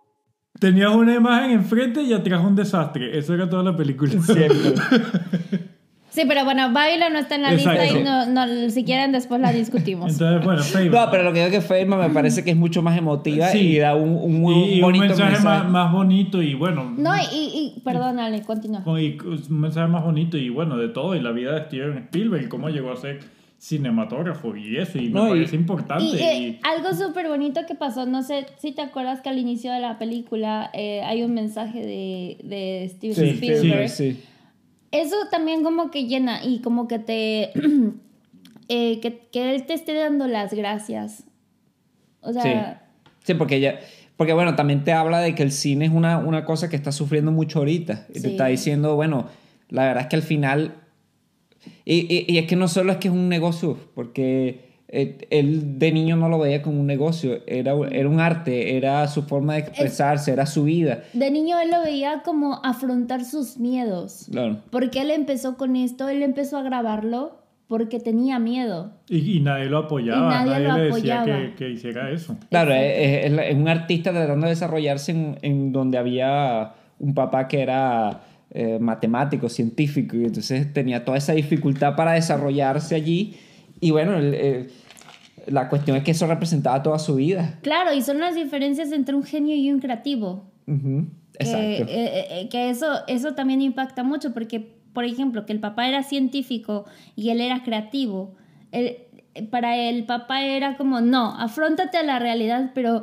Tenías 0.59 0.95
una 0.95 1.15
imagen 1.15 1.51
enfrente 1.51 2.03
y 2.03 2.13
atrás 2.13 2.43
un 2.45 2.55
desastre. 2.55 3.19
Eso 3.19 3.35
era 3.35 3.49
toda 3.51 3.63
la 3.65 3.77
película. 3.77 4.13
Sí, 6.15 6.25
pero 6.29 6.45
bueno, 6.45 6.71
Babylon 6.75 7.13
no 7.15 7.19
está 7.21 7.37
en 7.37 7.43
la 7.43 7.53
Exacto. 7.55 7.83
lista 7.83 7.99
y 8.01 8.05
no, 8.05 8.27
no, 8.27 8.69
si 8.71 8.85
quieren 8.85 9.13
después 9.13 9.41
la 9.41 9.51
discutimos. 9.51 10.13
Entonces, 10.13 10.45
bueno, 10.45 10.63
Facebook. 10.63 10.95
No, 11.01 11.11
pero 11.11 11.23
lo 11.23 11.33
que 11.33 11.39
digo 11.39 11.47
es 11.47 11.53
que 11.55 11.61
Feynman 11.63 12.01
me 12.01 12.11
parece 12.11 12.45
que 12.45 12.51
es 12.51 12.57
mucho 12.57 12.83
más 12.83 12.99
emotiva 12.99 13.49
Sí. 13.49 13.59
y 13.61 13.79
da 13.79 13.95
un, 13.97 14.11
un 14.17 14.53
y, 14.53 14.75
un 14.75 14.81
bonito 14.83 15.07
mensaje, 15.07 15.33
mensaje. 15.33 15.63
Más, 15.63 15.71
más 15.71 15.91
bonito 15.93 16.43
y 16.43 16.53
bueno. 16.53 16.93
No, 16.99 17.17
y, 17.17 17.75
y 17.77 17.81
perdónale, 17.83 18.43
continúa. 18.43 18.85
con- 18.85 19.01
y 19.01 19.17
un 19.23 19.61
mensaje 19.61 19.89
más 19.89 20.05
bonito 20.05 20.37
y 20.37 20.51
bueno, 20.51 20.77
de 20.77 20.89
todo. 20.91 21.15
Y 21.17 21.21
la 21.21 21.31
vida 21.33 21.55
de 21.55 21.65
Steven 21.65 21.97
Spielberg, 22.05 22.49
cómo 22.51 22.69
llegó 22.69 22.93
a 22.93 22.97
ser 22.97 23.21
cinematógrafo 23.59 24.55
y 24.57 24.77
eso. 24.77 24.99
Y 24.99 25.09
me 25.09 25.11
No, 25.21 25.27
y- 25.29 25.31
parece 25.39 25.57
importante. 25.57 26.05
Y 26.05 26.17
eh, 26.21 26.39
y- 26.39 26.61
algo 26.63 26.93
súper 26.95 27.29
bonito 27.29 27.63
que 27.67 27.75
pasó, 27.75 28.05
no 28.07 28.23
sé 28.23 28.47
si 28.59 28.73
te 28.73 28.83
acuerdas 28.83 29.21
que 29.23 29.29
al 29.31 29.39
inicio 29.39 29.73
de 29.73 29.81
la 29.81 29.99
película 29.99 30.69
eh, 30.75 31.01
hay 31.05 31.23
un 31.23 31.33
mensaje 31.33 31.81
de, 31.81 32.37
de 32.45 32.89
Steven 32.91 33.15
Sí, 33.15 33.29
Spielberg. 33.47 33.89
sí, 33.89 34.13
sí. 34.13 34.21
Eso 34.93 35.17
también 35.31 35.63
como 35.65 35.91
que 35.91 36.07
llena 36.07 36.45
y 36.45 36.61
como 36.61 36.87
que 36.87 36.99
te... 36.99 37.51
eh, 38.69 39.01
que, 39.01 39.29
que 39.33 39.55
él 39.55 39.67
te 39.67 39.75
esté 39.75 39.95
dando 39.95 40.27
las 40.29 40.53
gracias. 40.55 41.25
O 42.21 42.33
sea, 42.33 42.43
Sí, 43.25 43.35
porque 43.35 43.61
ya, 43.61 43.79
porque 44.17 44.33
bueno, 44.33 44.55
también 44.57 44.85
te 44.85 44.93
habla 44.93 45.21
de 45.21 45.35
que 45.35 45.43
el 45.43 45.53
cine 45.53 45.87
es 45.87 45.93
una, 45.93 46.19
una 46.19 46.45
cosa 46.45 46.69
que 46.69 46.77
está 46.77 46.93
sufriendo 46.93 47.31
mucho 47.33 47.61
ahorita. 47.61 48.07
Y 48.11 48.21
te 48.21 48.29
está 48.29 48.47
diciendo, 48.47 48.95
bueno, 48.97 49.29
la 49.69 49.85
verdad 49.87 50.03
es 50.03 50.09
que 50.09 50.17
al 50.17 50.23
final, 50.23 50.75
y, 51.85 52.01
y- 52.15 52.25
y 52.29 52.39
es 52.39 52.47
que 52.47 52.57
no 52.57 52.67
solo 52.69 52.93
es 52.93 52.99
que 52.99 53.09
es 53.09 53.15
un 53.15 53.29
negocio, 53.29 53.79
porque 53.95 54.72
eh, 54.95 55.27
él 55.31 55.79
de 55.79 55.91
niño 55.91 56.17
no 56.17 56.29
lo 56.29 56.39
veía 56.39 56.61
como 56.63 56.79
un 56.81 56.87
negocio, 56.87 57.41
era, 57.47 57.73
era 57.91 58.09
un 58.09 58.21
arte, 58.21 58.77
era 58.77 59.09
su 59.09 59.23
forma 59.23 59.55
de 59.55 59.61
expresarse, 59.61 60.31
era 60.33 60.45
su 60.47 60.65
vida. 60.65 61.03
de 61.15 61.31
niño 61.31 61.59
él 61.59 61.71
lo 61.71 61.83
veía 61.83 62.23
como 62.23 62.61
afrontar 62.63 63.25
sus 63.25 63.57
miedos. 63.59 64.27
Claro. 64.31 64.59
Porque 64.71 65.01
él 65.01 65.11
empezó 65.11 65.57
con 65.57 65.77
esto, 65.77 66.09
él 66.11 66.23
empezó 66.23 66.59
a 66.59 66.63
grabarlo 66.63 67.41
porque 67.69 68.01
tenía 68.01 68.39
miedo. 68.39 68.93
y, 69.09 69.39
y 69.39 69.41
nadie 69.41 69.65
lo 69.65 69.79
apoyaba. 69.79 70.27
Y 70.27 70.47
nadie 70.47 70.69
lo 70.69 70.77
le 70.77 70.83
decía 70.85 71.23
apoyaba. 71.23 71.41
que, 71.41 71.55
que 71.55 71.71
hiciera 71.71 72.11
eso. 72.11 72.37
Claro, 72.51 72.75
es, 72.75 73.25
es- 73.33 73.39
es 73.49 73.55
un 73.57 73.69
artista 73.69 74.11
tratando 74.13 74.45
de 74.47 74.51
desarrollarse 74.51 75.13
en, 75.13 75.39
en 75.41 75.73
donde 75.73 75.97
había 75.97 76.73
un 76.99 77.15
papá 77.15 77.49
que 77.49 77.63
era 77.63 78.21
eh, 78.51 78.77
matemático, 78.79 79.49
científico, 79.49 80.17
y 80.19 80.25
entonces 80.27 80.71
tenía 80.75 81.03
toda 81.07 81.17
esa 81.17 81.33
dificultad 81.33 81.97
para 81.97 82.13
desarrollarse 82.13 82.95
allí. 82.95 83.37
Y 83.81 83.91
bueno, 83.91 84.19
el- 84.19 84.35
el- 84.35 84.71
la 85.47 85.69
cuestión 85.69 85.97
es 85.97 86.05
que 86.05 86.11
eso 86.13 86.27
representaba 86.27 86.83
toda 86.83 86.99
su 86.99 87.17
vida. 87.17 87.59
Claro, 87.63 87.93
y 87.93 88.03
son 88.03 88.19
las 88.21 88.35
diferencias 88.35 88.93
entre 88.93 89.15
un 89.15 89.23
genio 89.25 89.55
y 89.57 89.71
un 89.73 89.81
creativo. 89.81 90.45
Exacto. 91.39 91.85
eh, 91.89 92.27
eh, 92.31 92.49
que 92.51 92.71
eso, 92.71 92.87
eso 93.09 93.35
también 93.35 93.63
impacta 93.63 94.03
mucho 94.03 94.33
porque, 94.33 94.75
por 94.93 95.05
ejemplo, 95.05 95.47
que 95.47 95.53
el 95.53 95.61
papá 95.61 95.89
era 95.89 96.03
científico 96.03 96.85
y 97.17 97.31
él 97.31 97.41
era 97.41 97.63
creativo. 97.63 98.35
Él- 98.71 98.99
para 99.51 99.77
el 99.77 100.05
papá 100.05 100.43
era 100.45 100.77
como, 100.77 101.01
no, 101.01 101.35
afrontate 101.41 101.97
a 101.97 102.03
la 102.03 102.19
realidad, 102.19 102.73
pero 102.75 103.03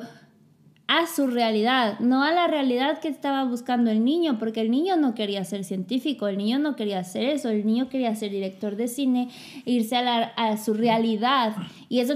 a 0.92 1.06
su 1.06 1.28
realidad, 1.28 2.00
no 2.00 2.24
a 2.24 2.32
la 2.32 2.48
realidad 2.48 2.98
que 3.00 3.10
estaba 3.10 3.44
buscando 3.44 3.92
el 3.92 4.04
niño, 4.04 4.40
porque 4.40 4.62
el 4.62 4.72
niño 4.72 4.98
no 4.98 5.14
quería 5.14 5.44
ser 5.46 5.64
científico, 5.64 6.28
el 6.28 6.40
niño 6.40 6.58
no 6.58 6.76
quería 6.76 6.98
hacer 6.98 7.26
eso, 7.26 7.50
el 7.50 7.64
niño 7.64 7.90
quería 7.90 8.16
ser 8.16 8.32
director 8.32 8.76
de 8.76 8.88
cine, 8.88 9.30
irse 9.66 9.96
a, 9.98 10.02
la- 10.02 10.24
a 10.36 10.58
su 10.58 10.74
realidad. 10.74 11.56
Y 11.90 12.00
eso, 12.00 12.16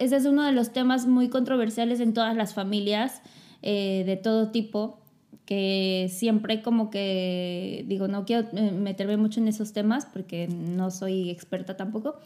ese 0.00 0.16
es 0.16 0.26
uno 0.26 0.42
de 0.42 0.50
los 0.50 0.72
temas 0.72 1.06
muy 1.06 1.28
controversiales 1.28 2.00
en 2.00 2.14
todas 2.14 2.34
las 2.36 2.52
familias 2.52 3.22
eh, 3.62 4.02
de 4.04 4.16
todo 4.16 4.50
tipo, 4.50 4.98
que 5.46 6.08
siempre 6.10 6.62
como 6.62 6.90
que, 6.90 7.84
digo, 7.86 8.08
no 8.08 8.24
quiero 8.24 8.48
eh, 8.54 8.72
meterme 8.72 9.18
mucho 9.18 9.38
en 9.38 9.46
esos 9.46 9.72
temas 9.72 10.04
porque 10.12 10.48
no 10.48 10.90
soy 10.90 11.30
experta 11.30 11.76
tampoco, 11.76 12.16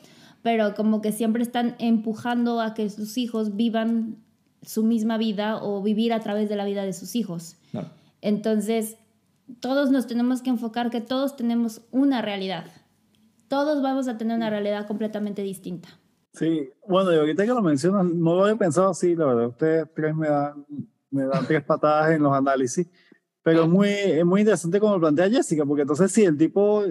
pero 0.41 0.75
como 0.75 1.03
que 1.03 1.13
siempre 1.13 1.43
están 1.43 1.77
empujando 1.79 2.63
a 2.63 2.73
que 2.73 2.89
sus 2.89 3.19
hijos 3.19 3.55
vivan 3.55 4.17
su 4.63 4.83
misma 4.83 5.19
vida 5.19 5.63
o 5.63 5.83
vivir 5.83 6.13
a 6.13 6.21
través 6.21 6.49
de 6.49 6.57
la 6.57 6.65
vida 6.65 6.85
de 6.85 6.93
sus 6.93 7.17
hijos. 7.17 7.57
Claro. 7.71 7.89
Entonces, 8.21 8.97
todos 9.61 9.91
nos 9.91 10.07
tenemos 10.07 10.43
que 10.43 10.51
enfocar 10.51 10.91
que 10.91 11.01
todos 11.01 11.37
tenemos 11.37 11.83
una 11.91 12.23
realidad. 12.23 12.67
Todos 13.49 13.83
vamos 13.83 14.09
a 14.09 14.19
tener 14.19 14.37
una 14.37 14.51
realidad 14.51 14.87
completamente 14.87 15.43
distinta. 15.43 15.89
Sí, 16.35 16.71
bueno, 16.87 17.13
y 17.13 17.17
ahorita 17.17 17.45
que 17.45 17.55
lo 17.55 17.63
mencionas, 17.63 18.05
no 18.05 18.35
lo 18.35 18.45
había 18.45 18.57
pensado 18.57 18.91
así, 18.91 19.17
la 19.17 19.27
verdad. 19.27 19.49
Ustedes 19.49 19.87
tres 19.95 20.15
me 20.15 20.29
dan, 20.29 20.67
me 21.11 21.25
dan 21.25 21.47
tres 21.47 21.65
patadas 21.65 22.13
en 22.13 22.23
los 22.23 22.33
análisis, 22.33 22.87
pero 23.43 23.65
es 23.65 23.69
muy, 23.69 23.89
es 23.89 24.25
muy 24.25 24.43
interesante 24.43 24.79
como 24.79 24.95
lo 24.95 25.01
plantea 25.01 25.31
Jessica, 25.31 25.65
porque 25.65 25.83
entonces 25.83 26.13
sí, 26.13 26.25
el 26.25 26.37
tipo 26.37 26.85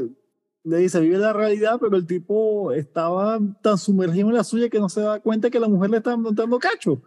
le 0.63 0.77
dice, 0.77 0.99
vive 0.99 1.17
la 1.17 1.31
realidad, 1.31 1.77
pero 1.79 1.95
el 1.95 2.05
tipo 2.05 2.71
estaba 2.71 3.39
tan 3.61 3.77
sumergido 3.77 4.27
en 4.29 4.35
la 4.35 4.43
suya 4.43 4.69
que 4.69 4.79
no 4.79 4.89
se 4.89 5.01
da 5.01 5.19
cuenta 5.21 5.49
que 5.49 5.59
la 5.59 5.69
mujer 5.69 5.91
le 5.91 5.97
está 5.97 6.17
montando 6.17 6.59
cacho. 6.59 7.01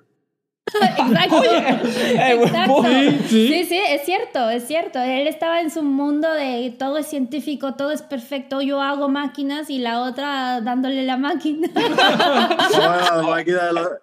Exacto. 0.98 1.42
eh, 1.44 2.32
Exacto. 2.42 2.84
Sí, 2.84 3.18
sí. 3.28 3.48
Sí, 3.48 3.64
sí, 3.64 3.80
es 3.88 4.02
cierto, 4.04 4.50
es 4.50 4.66
cierto. 4.66 4.98
Él 5.00 5.26
estaba 5.26 5.60
en 5.60 5.70
su 5.70 5.82
mundo 5.82 6.30
de 6.32 6.74
todo 6.78 6.98
es 6.98 7.06
científico, 7.06 7.74
todo 7.74 7.90
es 7.92 8.02
perfecto, 8.02 8.60
yo 8.60 8.80
hago 8.80 9.08
máquinas 9.08 9.70
y 9.70 9.78
la 9.78 10.00
otra 10.02 10.60
dándole 10.60 11.02
la 11.04 11.16
máquina. 11.16 11.68
Bueno, 11.74 13.16
la 13.16 13.22
máquina 13.22 13.64
de 13.66 13.72
la- 13.72 13.98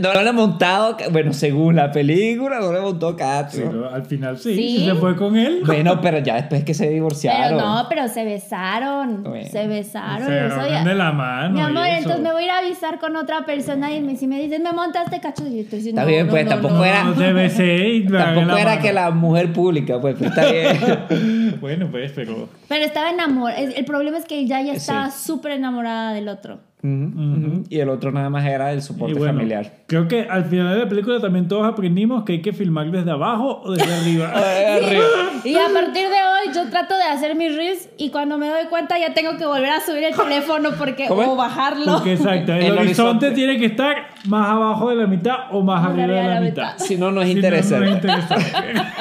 No 0.00 0.12
lo 0.12 0.20
he 0.20 0.32
montado, 0.32 0.96
bueno, 1.12 1.32
según 1.32 1.76
la 1.76 1.92
película, 1.92 2.58
no 2.58 2.72
le 2.72 2.80
montó 2.80 3.14
Cacho. 3.16 3.58
Pero 3.70 3.88
al 3.88 4.04
final 4.04 4.36
sí, 4.36 4.56
Sí. 4.56 4.78
sí 4.78 4.84
se 4.84 4.94
fue 4.96 5.14
con 5.14 5.36
él. 5.36 5.62
Bueno, 5.64 6.00
pero 6.00 6.18
ya 6.18 6.34
después 6.34 6.64
que 6.64 6.74
se 6.74 6.82
Pero 6.86 6.94
divorciaron. 6.94 7.56
no, 7.56 7.86
pero 7.88 8.08
se 8.08 8.24
besaron, 8.24 9.22
Bueno. 9.22 9.48
se 9.48 9.68
besaron. 9.68 10.26
Se 10.26 10.46
eso 10.48 10.68
ya- 10.68 10.82
de 10.82 10.92
la 10.92 11.12
mano. 11.12 11.54
Mi 11.54 11.60
amor, 11.60 11.86
entonces 11.86 12.20
me 12.20 12.32
voy 12.32 12.42
a 12.42 12.46
ir 12.46 12.50
a 12.50 12.58
avisar 12.58 12.98
con 12.98 13.14
otra 13.14 13.46
persona 13.46 13.94
y 13.94 14.00
me, 14.02 14.16
si 14.16 14.26
me 14.26 14.42
dicen, 14.42 14.64
me 14.64 14.72
montaste 14.72 15.20
cacho, 15.20 15.46
y 15.46 15.54
yo 15.54 15.60
estoy 15.62 15.78
diciendo, 15.78 16.00
Está 16.00 16.10
bien, 16.10 16.26
no, 16.26 16.32
pues, 16.32 16.44
no, 16.46 16.50
tampoco 16.50 16.74
no. 16.74 16.84
era- 16.84 17.04
No 17.04 17.14
besé 17.34 18.04
Tampoco 18.10 18.46
la 18.46 18.60
era 18.60 18.70
mano. 18.70 18.82
que 18.82 18.92
la 18.92 19.10
mujer 19.12 19.52
pública, 19.52 20.00
pues, 20.00 20.16
pero 20.18 20.30
está 20.30 20.50
bien. 20.50 21.56
Bueno, 21.60 21.86
pues, 21.92 22.10
pero. 22.12 22.48
Pero 22.66 22.84
estaba 22.84 23.10
enamorada. 23.10 23.60
El 23.60 23.84
problema 23.84 24.18
es 24.18 24.24
que 24.24 24.36
ella 24.40 24.60
ya 24.62 24.72
Sí. 24.72 24.78
estaba 24.78 25.12
súper 25.12 25.52
enamorada 25.52 26.12
del 26.12 26.28
otro. 26.28 26.58
Ujú. 26.86 27.64
Y 27.68 27.78
el 27.80 27.88
otro 27.88 28.12
nada 28.12 28.30
más 28.30 28.44
era 28.46 28.72
el 28.72 28.82
soporte 28.82 29.14
bueno, 29.18 29.34
familiar. 29.34 29.72
creo 29.86 30.06
que 30.08 30.22
al 30.22 30.44
final 30.44 30.74
de 30.74 30.84
la 30.84 30.88
película 30.88 31.20
también 31.20 31.48
todos 31.48 31.66
aprendimos 31.66 32.24
que 32.24 32.34
hay 32.34 32.42
que 32.42 32.52
filmar 32.52 32.90
desde 32.90 33.10
abajo 33.10 33.60
o 33.62 33.72
desde 33.72 33.92
arriba. 33.92 34.32
Y 35.44 35.54
a 35.56 35.68
partir 35.72 36.08
de 36.08 36.16
hoy 36.16 36.54
yo 36.54 36.68
trato 36.70 36.96
de 36.96 37.04
hacer 37.04 37.36
mis 37.36 37.54
reels 37.54 37.88
y 37.98 38.10
cuando 38.10 38.36
me 38.38 38.48
doy 38.48 38.66
cuenta 38.68 38.98
ya 38.98 39.14
tengo 39.14 39.36
que 39.36 39.46
volver 39.46 39.70
a 39.70 39.80
subir 39.80 40.04
el 40.04 40.14
teléfono 40.14 40.70
porque 40.78 41.06
o 41.08 41.36
bajarlo. 41.36 41.94
Porque 41.94 42.14
exacto, 42.14 42.52
el, 42.52 42.62
El 42.64 42.78
horizonte, 42.78 43.26
horizonte. 43.26 43.30
tiene 43.32 43.58
que 43.58 43.66
estar 43.66 44.08
más 44.28 44.48
abajo 44.50 44.90
de 44.90 44.96
la 44.96 45.06
mitad 45.06 45.36
o 45.52 45.62
más 45.62 45.82
Más 45.82 45.92
arriba 45.92 46.06
de 46.20 46.34
la, 46.34 46.40
mitad. 46.40 46.78
Si 46.78 46.96
no, 46.96 47.10
no 47.12 47.22
es 47.22 47.28
Si 47.28 47.34
no, 47.34 47.38
interesante. 47.40 47.84
no 47.84 47.90
es 47.90 47.94
interesante. 47.96 48.52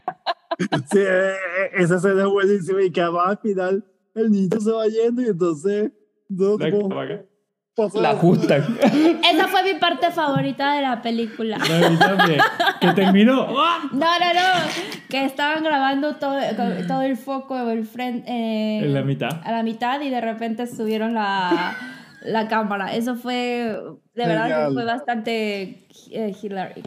Sí, 0.90 1.00
eh, 1.00 1.32
eh, 1.34 1.70
esa 1.80 1.98
escena 1.98 2.22
es 2.22 2.30
buenísima 2.30 2.82
y 2.82 2.90
que 2.90 3.02
además 3.02 3.28
al 3.28 3.38
final 3.40 3.86
el 4.14 4.32
niño 4.32 4.58
se 4.60 4.72
va 4.72 4.88
yendo 4.88 5.22
y 5.22 5.26
entonces 5.26 5.92
no, 6.30 6.58
Pasa- 7.76 8.00
La 8.02 8.12
ajustan. 8.12 8.64
Esa 8.82 9.48
fue 9.50 9.74
mi 9.74 9.80
parte 9.80 10.10
favorita 10.12 10.76
de 10.76 10.82
la 10.82 11.02
película. 11.02 11.58
Que 12.80 12.88
terminó. 12.96 13.48
No, 13.48 13.90
no, 13.92 14.34
no. 14.34 15.10
Que 15.10 15.26
estaban 15.26 15.64
grabando 15.64 16.16
todo, 16.16 16.40
todo 16.88 17.02
el 17.02 17.18
foco 17.18 17.70
el 17.70 17.86
frente, 17.86 18.32
eh, 18.32 18.80
En 18.86 18.94
la 18.94 19.02
mitad. 19.02 19.42
A 19.44 19.52
la 19.52 19.64
mitad 19.64 20.00
y 20.02 20.10
de 20.10 20.22
repente 20.22 20.68
subieron 20.68 21.14
la, 21.14 21.76
la 22.24 22.48
cámara. 22.48 22.94
Eso 22.96 23.16
fue, 23.16 23.78
de 24.16 24.26
verdad, 24.26 24.68
que 24.70 24.74
fue 24.74 24.86
bastante 24.86 25.88
eh, 26.12 26.34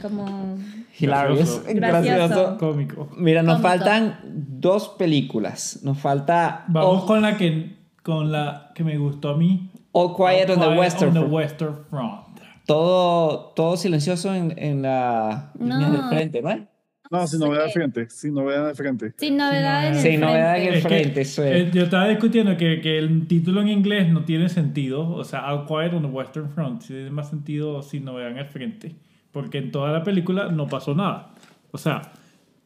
como... 0.01 0.57
Hilarious. 0.99 1.63
Gracioso. 1.67 2.15
Gracioso. 2.15 2.57
Cómico. 2.59 3.09
Mira, 3.17 3.43
nos 3.43 3.61
Cómico. 3.61 3.69
faltan 3.69 4.21
dos 4.25 4.89
películas. 4.91 5.81
Nos 5.83 5.99
falta 5.99 6.65
Vamos 6.69 7.05
con 7.05 7.21
la 7.21 7.37
que 7.37 7.77
con 8.03 8.33
la 8.33 8.71
que 8.75 8.85
me 8.85 8.97
gustó 8.97 9.29
a 9.31 9.37
mí. 9.37 9.71
All 9.99 10.15
Quiet 10.17 10.51
on 10.51 10.61
the 10.61 10.67
Quiet 10.67 10.79
Western 10.79 11.09
on 11.09 11.15
the 11.15 11.21
Front. 11.21 11.33
Western 11.35 11.75
Front. 11.91 12.41
Todo, 12.67 13.53
todo 13.57 13.77
silencioso 13.77 14.35
en, 14.35 14.55
en 14.59 14.83
la 14.83 15.53
No. 15.59 15.67
línea 15.79 15.91
del 15.91 16.03
frente, 16.09 16.43
¿no? 16.43 16.67
No, 17.11 17.27
sin 17.27 17.41
novedad 17.41 17.65
de 17.65 17.71
frente, 17.71 18.11
sin 18.11 18.35
novedad 18.35 18.67
de 18.67 18.75
frente. 18.75 19.15
Sin 19.17 19.39
novedad 19.39 19.89
en 19.89 19.95
el 19.95 20.01
Sin 20.01 20.21
novedad 20.21 20.57
en 20.59 20.63
frente. 20.63 20.69
el 20.69 20.75
Es 20.77 20.83
que, 20.83 20.89
frente, 20.89 21.21
eso 21.23 21.45
es. 21.45 21.57
eh, 21.57 21.71
yo 21.73 21.85
estaba 21.85 22.07
discutiendo 22.09 22.55
que, 22.59 22.83
que 22.83 22.99
el 22.99 23.27
título 23.27 23.63
en 23.63 23.69
inglés 23.69 24.13
no 24.13 24.25
tiene 24.27 24.51
sentido. 24.51 25.09
O 25.09 25.25
sea, 25.25 25.51
All 25.55 25.65
Quiet 25.67 25.95
on 25.95 26.03
the 26.03 26.09
Western 26.09 26.51
Front 26.51 26.87
tiene 26.87 27.11
más 27.11 27.31
sentido 27.31 27.81
si 27.83 28.01
no 28.01 28.15
vean 28.15 28.37
el 28.37 28.45
frente. 28.45 28.95
Porque 29.33 29.57
en 29.57 29.73
toda 29.73 29.91
la 29.91 30.03
película 30.05 30.51
no 30.51 30.67
pasó 30.67 30.95
nada. 30.95 31.31
O 31.71 31.79
sea, 31.79 32.13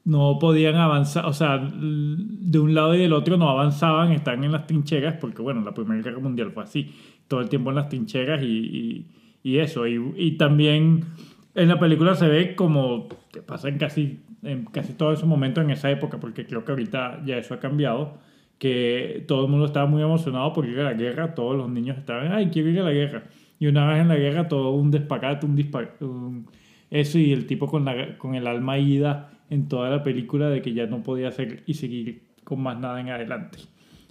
no 0.05 0.41
podían 0.41 0.75
avanzar. 0.75 1.27
O 1.27 1.33
sea, 1.33 1.59
de 1.59 2.59
un 2.59 2.75
lado 2.75 2.97
y 2.97 2.99
del 2.99 3.13
otro 3.13 3.37
no 3.37 3.49
avanzaban, 3.49 4.11
están 4.11 4.43
en 4.43 4.51
las 4.51 4.67
trincheras. 4.67 5.15
Porque, 5.21 5.41
bueno, 5.41 5.61
la 5.61 5.73
Primera 5.73 6.03
Guerra 6.03 6.19
Mundial 6.19 6.51
fue 6.51 6.65
así. 6.65 6.93
Todo 7.33 7.41
el 7.41 7.49
tiempo 7.49 7.71
en 7.71 7.77
las 7.77 7.89
trincheras 7.89 8.43
y, 8.43 8.47
y, 8.47 9.07
y 9.43 9.59
eso. 9.59 9.87
Y, 9.87 9.99
y 10.19 10.33
también 10.33 11.01
en 11.55 11.69
la 11.69 11.79
película 11.79 12.15
se 12.15 12.29
ve 12.29 12.55
como 12.55 13.09
que 13.33 13.41
pasa 13.41 13.71
en 13.71 13.79
casi, 13.79 14.21
en 14.43 14.67
casi 14.67 14.93
todos 14.93 15.15
esos 15.19 15.27
momentos 15.27 15.65
en 15.65 15.71
esa 15.71 15.91
época, 15.91 16.21
porque 16.21 16.45
creo 16.45 16.63
que 16.63 16.73
ahorita 16.73 17.23
ya 17.25 17.39
eso 17.39 17.55
ha 17.55 17.59
cambiado, 17.59 18.19
que 18.59 19.25
todo 19.27 19.47
el 19.47 19.51
mundo 19.51 19.65
estaba 19.65 19.87
muy 19.87 20.03
emocionado 20.03 20.53
por 20.53 20.67
ir 20.67 20.79
a 20.81 20.85
la 20.85 20.93
guerra, 20.93 21.35
todos 21.35 21.57
los 21.57 21.71
niños 21.71 21.97
estaban, 21.97 22.33
ay, 22.33 22.51
quiero 22.53 22.69
ir 22.69 22.81
a 22.81 22.85
la 22.85 22.93
guerra. 22.93 23.25
Y 23.59 23.67
una 23.67 23.89
vez 23.89 24.03
en 24.03 24.09
la 24.09 24.17
guerra, 24.17 24.47
todo 24.47 24.73
un 24.73 24.91
disparate, 24.91 25.47
un 25.47 25.57
disparate, 25.57 26.05
eso 26.91 27.19
y 27.19 27.33
el 27.33 27.47
tipo 27.47 27.67
con, 27.67 27.87
la, 27.87 28.19
con 28.19 28.35
el 28.35 28.47
alma 28.47 28.77
ida 28.77 29.31
en 29.49 29.69
toda 29.69 29.89
la 29.89 30.03
película 30.03 30.51
de 30.51 30.61
que 30.61 30.75
ya 30.75 30.87
no 30.87 31.03
podía 31.03 31.29
hacer 31.29 31.63
y 31.65 31.73
seguir 31.73 32.25
con 32.45 32.61
más 32.61 32.79
nada 32.79 33.01
en 33.01 33.09
adelante. 33.09 33.59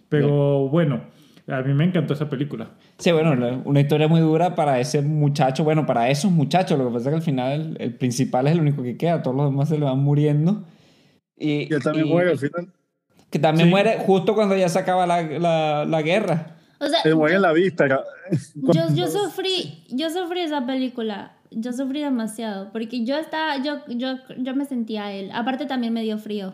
Pero 0.09 0.67
bueno, 0.69 1.01
a 1.47 1.61
mí 1.61 1.73
me 1.73 1.85
encantó 1.85 2.13
esa 2.13 2.29
película. 2.29 2.71
Sí, 3.01 3.11
bueno, 3.11 3.61
una 3.65 3.79
historia 3.81 4.07
muy 4.07 4.21
dura 4.21 4.53
para 4.55 4.79
ese 4.79 5.01
muchacho, 5.01 5.63
bueno, 5.63 5.85
para 5.85 6.09
esos 6.09 6.31
muchachos, 6.31 6.77
lo 6.77 6.85
que 6.87 6.93
pasa 6.93 7.05
es 7.05 7.09
que 7.09 7.15
al 7.15 7.21
final 7.23 7.51
el, 7.51 7.77
el 7.81 7.95
principal 7.95 8.45
es 8.47 8.53
el 8.53 8.61
único 8.61 8.83
que 8.83 8.95
queda, 8.95 9.21
todos 9.23 9.35
los 9.35 9.49
demás 9.51 9.69
se 9.69 9.77
le 9.79 9.85
van 9.85 9.99
muriendo. 9.99 10.63
Y, 11.37 11.67
Y 11.69 11.73
él 11.73 11.81
también 11.83 12.05
y- 12.07 12.09
muere 12.11 12.31
al 12.31 12.37
final. 12.37 12.67
Que 13.31 13.39
también 13.39 13.67
Sí. 13.67 13.71
muere 13.71 13.97
justo 14.05 14.35
cuando 14.35 14.55
ya 14.55 14.69
se 14.69 14.77
acaba 14.77 15.07
la, 15.07 15.21
la, 15.23 15.85
la 15.85 16.01
guerra. 16.01 16.57
O 16.79 16.85
sea, 16.87 16.99
Él 17.05 17.15
muere 17.15 17.35
en 17.35 17.41
la 17.43 17.53
vista. 17.53 17.87
yo, 17.87 17.99
yo 18.93 19.07
sufrí, 19.07 19.83
yo 19.89 20.09
sufrí 20.09 20.41
esa 20.41 20.65
película. 20.65 21.37
Yo 21.49 21.73
sufrí 21.73 22.01
demasiado. 22.01 22.71
Porque 22.71 23.03
yo 23.05 23.17
estaba, 23.17 23.57
yo, 23.63 23.77
yo, 23.87 24.15
yo 24.37 24.55
me 24.55 24.65
sentía 24.65 25.05
a 25.05 25.11
él. 25.13 25.31
Aparte 25.33 25.65
también 25.65 25.93
me 25.93 26.01
dio 26.03 26.17
frío. 26.17 26.53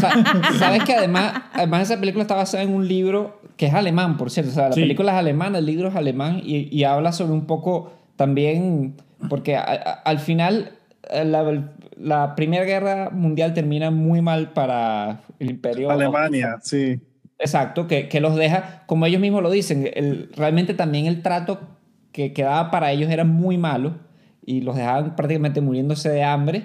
Sa- 0.00 0.52
Sabes 0.58 0.84
que 0.84 0.94
además, 0.94 1.34
además 1.52 1.90
esa 1.90 1.98
película 2.00 2.22
está 2.22 2.34
basada 2.36 2.62
en 2.62 2.72
un 2.74 2.86
libro 2.86 3.40
que 3.56 3.66
es 3.66 3.74
alemán, 3.74 4.16
por 4.16 4.30
cierto. 4.30 4.50
O 4.52 4.54
sea, 4.54 4.68
la 4.68 4.74
Sí. 4.74 4.80
película 4.82 5.12
es 5.12 5.18
alemana, 5.18 5.58
el 5.58 5.66
libro 5.66 5.88
es 5.88 5.96
alemán 5.96 6.40
y, 6.44 6.68
y 6.76 6.84
habla 6.84 7.12
sobre 7.12 7.32
un 7.32 7.46
poco 7.46 7.92
también, 8.16 8.94
porque 9.28 9.56
a- 9.56 9.62
a- 9.62 9.92
al 10.04 10.18
final 10.18 10.72
eh, 11.10 11.24
la, 11.24 11.64
la 11.98 12.34
Primera 12.34 12.64
Guerra 12.64 13.10
Mundial 13.10 13.52
termina 13.54 13.90
muy 13.90 14.20
mal 14.22 14.50
para 14.52 15.20
el 15.38 15.50
imperio. 15.50 15.90
Alemania, 15.90 16.56
sí. 16.62 17.00
Exacto, 17.38 17.86
que, 17.86 18.08
que 18.08 18.20
los 18.20 18.36
deja, 18.36 18.82
como 18.86 19.06
ellos 19.06 19.20
mismos 19.20 19.42
lo 19.42 19.50
dicen, 19.50 19.88
el, 19.94 20.30
realmente 20.36 20.74
también 20.74 21.06
el 21.06 21.22
trato 21.22 21.60
que 22.12 22.32
quedaba 22.34 22.70
para 22.70 22.92
ellos 22.92 23.10
era 23.10 23.24
muy 23.24 23.56
malo 23.56 23.94
y 24.44 24.60
los 24.60 24.76
dejaban 24.76 25.16
prácticamente 25.16 25.60
muriéndose 25.62 26.10
de 26.10 26.22
hambre. 26.22 26.64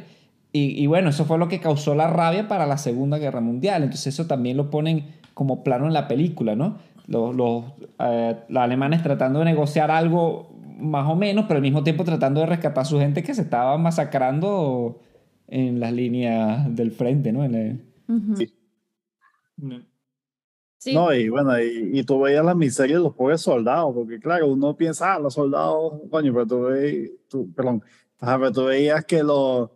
Y, 0.58 0.82
y 0.82 0.88
bueno, 0.88 1.10
eso 1.10 1.26
fue 1.26 1.38
lo 1.38 1.50
que 1.50 1.60
causó 1.60 1.96
la 1.96 2.08
rabia 2.08 2.48
para 2.48 2.66
la 2.66 2.78
Segunda 2.78 3.18
Guerra 3.18 3.42
Mundial. 3.42 3.84
Entonces 3.84 4.08
eso 4.14 4.26
también 4.26 4.56
lo 4.56 4.70
ponen 4.70 5.08
como 5.34 5.64
plano 5.64 5.86
en 5.86 5.92
la 5.92 6.08
película, 6.08 6.56
¿no? 6.56 6.78
Los, 7.08 7.36
los, 7.36 7.66
eh, 8.00 8.38
los 8.48 8.64
alemanes 8.64 9.04
tratando 9.04 9.40
de 9.40 9.46
negociar 9.46 9.92
algo 9.92 10.56
más 10.80 11.10
o 11.10 11.16
menos, 11.18 11.44
pero 11.48 11.58
al 11.58 11.62
mismo 11.62 11.84
tiempo 11.84 12.06
tratando 12.06 12.40
de 12.40 12.46
rescatar 12.46 12.84
a 12.84 12.86
su 12.86 12.98
gente 13.00 13.22
que 13.22 13.34
se 13.34 13.42
estaba 13.42 13.78
masacrando 13.78 15.02
en 15.48 15.82
las 15.82 15.92
líneas 15.92 16.74
del 16.74 16.92
frente, 16.92 17.34
¿no? 17.34 17.44
En 17.44 17.56
el- 17.56 17.86
Sí. 18.38 18.54
No, 20.94 21.14
y 21.14 21.28
bueno, 21.30 21.60
y, 21.60 22.00
y 22.00 22.04
tú 22.04 22.22
veías 22.22 22.46
la 22.46 22.56
miseria 22.56 22.96
de 22.98 23.04
los 23.04 23.14
pobres 23.14 23.42
soldados, 23.42 23.94
porque 23.94 24.20
claro, 24.20 24.48
uno 24.48 24.76
piensa, 24.78 25.16
ah, 25.16 25.20
los 25.20 25.34
soldados, 25.34 25.94
coño, 26.12 26.32
pero 26.34 26.46
tú, 26.48 26.62
veías, 26.62 27.10
tú, 27.28 27.52
perdón, 27.54 27.82
ajá, 28.20 28.38
pero 28.38 28.52
tú 28.52 28.66
veías 28.66 29.04
que 29.04 29.24
los, 29.24 29.70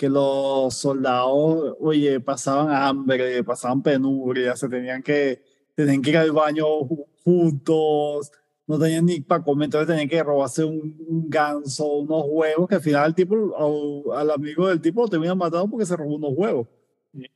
que 0.00 0.08
los 0.08 0.72
soldados, 0.72 1.76
oye, 1.78 2.20
pasaban 2.20 2.70
hambre, 2.74 3.44
pasaban 3.44 3.82
penuria, 3.82 4.56
se 4.56 4.66
tenían 4.66 5.02
que, 5.02 5.42
tenían 5.74 6.00
que 6.00 6.08
ir 6.08 6.16
al 6.16 6.32
baño 6.32 6.64
ju- 6.88 7.04
juntos, 7.22 8.32
no 8.66 8.78
tenían 8.78 9.04
ni 9.04 9.20
para 9.20 9.44
comer, 9.44 9.66
entonces 9.66 9.88
tenían 9.88 10.08
que 10.08 10.22
robarse 10.22 10.64
un, 10.64 10.96
un 11.06 11.28
ganso, 11.28 11.86
unos 11.98 12.24
huevos, 12.28 12.66
que 12.66 12.76
al 12.76 12.80
final 12.80 13.08
el 13.08 13.14
tipo, 13.14 13.34
al, 14.14 14.18
al 14.20 14.30
amigo 14.30 14.68
del 14.68 14.80
tipo 14.80 15.02
lo 15.02 15.08
terminan 15.08 15.36
matando 15.36 15.68
porque 15.68 15.84
se 15.84 15.94
robó 15.94 16.14
unos 16.16 16.32
huevos. 16.34 16.66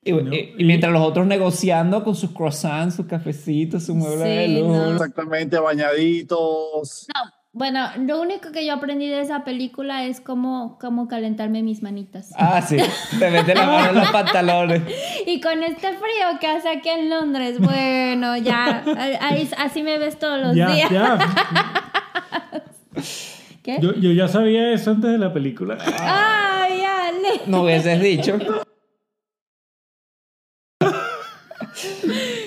Y, 0.03 0.13
No, 0.13 0.33
y- 0.35 0.55
y 0.57 0.65
mientras 0.65 0.91
los 0.91 1.03
otros 1.03 1.27
negociando 1.27 2.03
con 2.03 2.15
sus 2.15 2.31
croissants, 2.31 2.95
sus 2.95 3.05
cafecitos, 3.05 3.83
sus 3.83 3.95
muebles 3.95 4.21
de 4.25 4.47
Sí, 4.47 4.59
luz. 4.59 4.69
no. 4.69 4.93
Exactamente, 4.93 5.59
bañaditos. 5.59 7.09
Bueno, 7.57 7.89
lo 7.99 8.21
único 8.21 8.51
que 8.51 8.67
yo 8.67 8.75
aprendí 8.75 9.09
de 9.09 9.21
esa 9.21 9.45
película 9.45 10.05
es 10.07 10.21
cómo, 10.21 10.77
cómo 10.81 11.07
calentarme 11.07 11.63
mis 11.63 11.83
manitas. 11.83 12.33
Ah, 12.37 12.61
sí. 12.61 12.77
Te 13.19 13.31
metes 13.31 13.55
la 13.55 13.65
mano 13.67 13.89
en 13.91 13.95
los 13.95 14.11
pantalones. 14.11 14.83
Y 15.27 15.41
con 15.41 15.63
este 15.63 15.87
frío 15.89 16.39
que 16.41 16.49
hace 16.49 16.69
aquí 16.69 16.89
en 16.89 17.09
Londres, 17.09 17.59
bueno, 17.61 18.37
ya, 18.37 18.83
ahí- 19.21 19.49
así 19.57 19.83
me 19.85 19.99
ves 19.99 20.19
todos 20.19 20.41
los 20.41 20.55
Ya, 20.57 20.67
días. 20.69 20.91
ya. 20.91 21.19
¿Qué? 23.63 23.79
Yo, 23.81 23.95
yo 23.95 24.11
ya 24.13 24.27
sabía 24.29 24.73
eso 24.73 24.91
antes 24.91 25.13
de 25.13 25.19
la 25.19 25.33
película. 25.33 25.79
Ay, 26.01 26.83
Ale. 26.83 27.41
No 27.47 27.63
hubieses 27.63 28.01
dicho. 28.03 28.37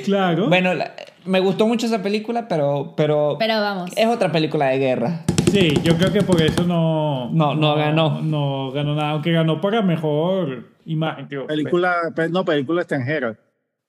Claro. 0.06 0.48
Bueno, 0.50 0.74
la- 0.74 0.94
me 1.28 1.40
gustó 1.40 1.68
mucho 1.68 1.86
esa 1.86 2.02
película, 2.02 2.48
pero, 2.48 2.94
pero, 2.98 3.36
Pero 3.40 3.60
vamos. 3.62 3.92
es 3.96 4.08
otra 4.08 4.32
película 4.32 4.68
de 4.68 4.78
guerra. 4.80 5.24
Sí, 5.52 5.74
yo 5.84 5.96
creo 5.98 6.12
que 6.12 6.22
por 6.24 6.42
eso 6.42 6.64
no. 6.64 7.30
No, 7.32 7.56
no 7.56 7.76
ganó. 7.76 8.22
No 8.22 8.72
ganó 8.72 8.96
nada, 8.96 9.12
aunque 9.12 9.32
ganó 9.32 9.62
para 9.62 9.82
mejor 9.82 10.66
imagen, 10.86 11.28
creo. 11.28 11.48
Película, 11.48 11.94
pe- 12.16 12.30
no, 12.30 12.44
película 12.44 12.82
extranjera. 12.82 13.38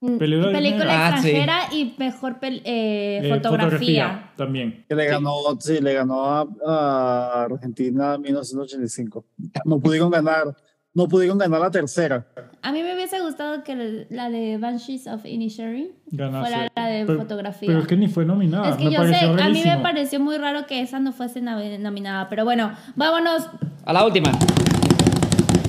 Mm, 0.01 0.16
película 0.18 1.09
Ah, 1.09 1.18
sí. 1.20 1.30
extranjera 1.30 1.59
y 1.72 1.95
mejor 1.99 2.39
pel- 2.39 2.62
eh, 2.64 3.20
Eh, 3.24 3.28
fotografía. 3.34 4.30
También. 4.36 4.84
Que 4.89 4.95
le 4.95 5.07
ganó, 5.07 5.32
sí, 5.59 5.80
le 5.80 5.93
ganó 5.95 6.24
a, 6.24 6.47
a 6.64 7.43
Argentina 7.51 8.14
en 8.14 8.20
1985. 8.22 9.24
No 9.64 9.80
pudieron 9.80 10.11
ganar, 10.11 10.55
no 10.99 11.07
pudieron 11.09 11.38
ganar 11.38 11.61
la 11.61 11.70
tercera. 11.70 12.26
A 12.61 12.72
mí 12.72 12.82
me 12.82 12.92
hubiese 12.92 13.20
gustado 13.20 13.62
que 13.62 14.07
la 14.11 14.28
de 14.30 14.59
Banshees 14.59 15.07
of 15.07 15.24
Inisherin 15.24 15.92
fuera 16.11 16.68
la 16.74 16.86
de 16.88 17.07
Pero- 17.07 17.20
fotografía. 17.20 17.68
Pero 17.68 17.78
es 17.80 17.86
que 17.86 17.96
ni 17.96 18.09
fue 18.09 18.24
nominada. 18.24 18.70
es 18.70 18.76
que 18.76 18.84
me 18.86 18.90
yo 18.90 19.07
sé, 19.07 19.14
a 19.24 19.49
mí 19.49 19.62
me 19.64 19.78
pareció 19.78 20.18
muy 20.18 20.36
raro 20.38 20.66
que 20.66 20.80
esa 20.80 20.99
no 20.99 21.12
fuese 21.12 21.40
na- 21.40 21.57
nominada, 21.78 22.28
pero 22.28 22.44
bueno, 22.44 22.72
vámonos. 22.96 23.49
A 23.84 23.92
la 23.92 24.05
última. 24.05 24.32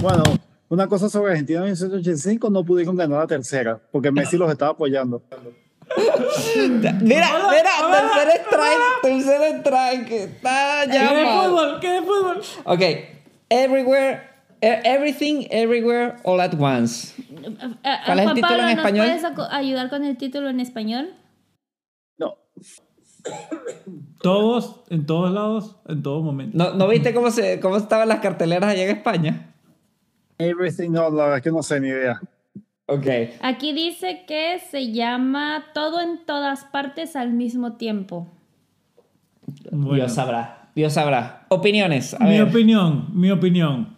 Bueno, 0.01 0.23
una 0.69 0.88
cosa 0.88 1.09
sobre 1.09 1.34
Argentina 1.34 1.59
en 1.59 1.65
1985, 1.65 2.49
no 2.49 2.63
pudieron 2.65 2.95
ganar 2.95 3.19
la 3.19 3.27
tercera, 3.27 3.80
porque 3.91 4.11
Messi 4.11 4.36
los 4.36 4.49
estaba 4.51 4.71
apoyando. 4.71 5.21
Mira, 6.55 6.93
mira, 7.01 7.30
tercer 7.91 8.41
strike, 8.47 9.01
tercer 9.03 9.41
strike. 9.59 10.11
Está 10.11 10.82
¿Qué 10.86 10.99
de 10.99 11.25
fútbol? 11.25 11.80
¿Qué 11.80 11.89
de 11.91 12.01
fútbol? 12.01 12.41
Ok. 12.65 12.82
Everywhere, 13.51 14.28
everything, 14.62 15.45
everywhere, 15.49 16.16
all 16.24 16.39
at 16.41 16.53
once. 16.60 17.14
Eh, 17.20 17.97
¿Cuál 18.05 18.20
es 18.20 18.26
el 18.26 18.32
Juan 18.32 18.36
título 18.36 18.41
Pablo, 18.57 18.64
en 18.64 18.76
¿nos 18.76 18.86
español? 18.86 19.07
puedes 19.07 19.51
ayudar 19.51 19.89
con 19.89 20.03
el 20.03 20.18
título 20.18 20.49
en 20.49 20.60
español? 20.60 21.14
No, 22.18 22.36
Todos, 24.22 24.82
en 24.89 25.05
todos 25.05 25.32
lados, 25.34 25.76
en 25.88 26.03
todo 26.03 26.22
momento. 26.22 26.57
¿No, 26.57 26.74
¿no 26.74 26.88
viste 26.88 27.14
cómo, 27.14 27.32
se, 27.32 27.60
cómo 27.60 27.78
estaban 27.78 28.07
las 28.10 28.20
carteleras 28.20 28.72
allá 28.72 28.84
en 28.84 28.97
España? 28.97 29.45
everything, 30.38 30.91
no, 30.91 31.10
la 31.10 31.24
verdad 31.24 31.38
es 31.38 31.43
que 31.43 31.51
no 31.51 31.62
sé 31.62 31.80
ni 31.82 31.89
idea. 31.89 32.20
Ok. 32.86 33.05
Aquí 33.41 33.74
dice 33.74 34.24
que 34.26 34.60
se 34.60 34.91
llama 34.93 35.66
Todo 35.74 35.99
en 36.01 36.26
todas 36.26 36.64
partes 36.66 37.16
al 37.16 37.34
mismo 37.34 37.74
tiempo. 37.74 38.28
Bueno, 39.72 39.95
Dios 39.95 40.14
sabrá. 40.14 40.70
Dios 40.76 40.93
sabrá. 40.93 41.45
Opiniones. 41.49 42.14
A 42.14 42.24
mi 42.24 42.38
ver. 42.39 42.43
opinión, 42.43 43.07
mi 43.14 43.32
opinión. 43.32 43.95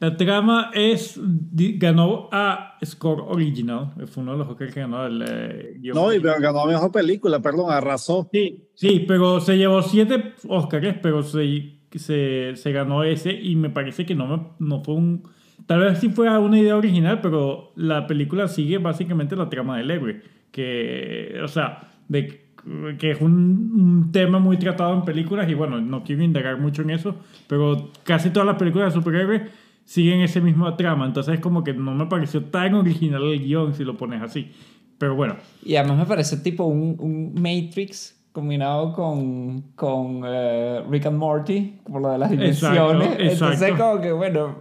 La 0.00 0.16
trama 0.16 0.70
es. 0.74 1.20
Ganó 1.52 2.28
a 2.30 2.76
Score 2.84 3.20
Original. 3.26 3.92
Fue 4.06 4.22
uno 4.22 4.32
de 4.32 4.38
los 4.38 4.48
Oscars 4.48 4.72
que 4.72 4.80
ganó 4.80 5.04
el. 5.06 5.24
eh. 5.28 5.80
No, 5.94 6.12
y 6.12 6.20
ganó 6.20 6.66
mejor 6.66 6.92
película, 6.92 7.40
perdón, 7.40 7.70
arrasó. 7.72 8.28
Sí, 8.32 8.68
sí, 8.74 9.04
pero 9.08 9.40
se 9.40 9.56
llevó 9.58 9.82
siete 9.82 10.34
Oscars, 10.48 10.96
pero 11.02 11.22
se, 11.24 11.78
se, 11.96 12.52
se 12.54 12.72
ganó 12.72 13.02
ese 13.02 13.32
y 13.32 13.56
me 13.56 13.70
parece 13.70 14.06
que 14.06 14.14
no, 14.14 14.26
me- 14.28 14.46
no 14.60 14.84
fue 14.84 14.94
un... 14.94 15.22
Tal 15.66 15.80
vez 15.80 15.98
sí 15.98 16.08
fue 16.10 16.28
una 16.38 16.58
idea 16.58 16.76
original, 16.76 17.20
pero 17.20 17.72
la 17.74 18.06
película 18.06 18.46
sigue 18.48 18.78
básicamente 18.78 19.34
la 19.36 19.50
trama 19.50 19.78
del 19.78 19.90
héroe. 19.90 20.22
Que, 20.52 21.40
o 21.42 21.48
sea, 21.48 21.90
de, 22.08 22.52
que 22.98 23.10
es 23.10 23.20
un, 23.20 23.32
un 23.32 24.12
tema 24.12 24.38
muy 24.38 24.56
tratado 24.58 24.94
en 24.94 25.02
películas 25.02 25.48
y 25.50 25.54
bueno, 25.54 25.80
no 25.80 26.04
quiero 26.04 26.22
indagar 26.22 26.58
mucho 26.58 26.82
en 26.82 26.90
eso, 26.90 27.16
pero 27.48 27.90
casi 28.04 28.30
todas 28.30 28.46
las 28.46 28.56
películas 28.56 28.94
de 28.94 29.00
superhéroes 29.00 29.42
siguen 29.88 30.20
ese 30.20 30.42
mismo 30.42 30.74
trama. 30.76 31.06
Entonces 31.06 31.40
como 31.40 31.64
que 31.64 31.72
no 31.72 31.94
me 31.94 32.04
pareció 32.06 32.44
tan 32.44 32.74
original 32.74 33.22
el 33.22 33.40
guion 33.40 33.74
si 33.74 33.84
lo 33.84 33.96
pones 33.96 34.20
así. 34.20 34.52
Pero 34.98 35.14
bueno, 35.14 35.36
Y 35.64 35.76
además 35.76 35.98
me 35.98 36.04
parece 36.04 36.36
tipo 36.36 36.64
un, 36.64 36.96
un 36.98 37.32
Matrix 37.34 38.14
combinado 38.32 38.92
con, 38.92 39.62
con 39.74 40.22
eh, 40.26 40.82
Rick 40.90 41.06
and 41.06 41.16
Morty, 41.16 41.78
por 41.90 42.02
lo 42.02 42.10
de 42.10 42.18
las 42.18 42.30
Exacto, 42.32 42.92
dimensiones. 42.92 43.32
Entonces 43.32 43.62
exacto. 43.62 43.84
como 43.84 44.02
que 44.02 44.12
bueno, 44.12 44.56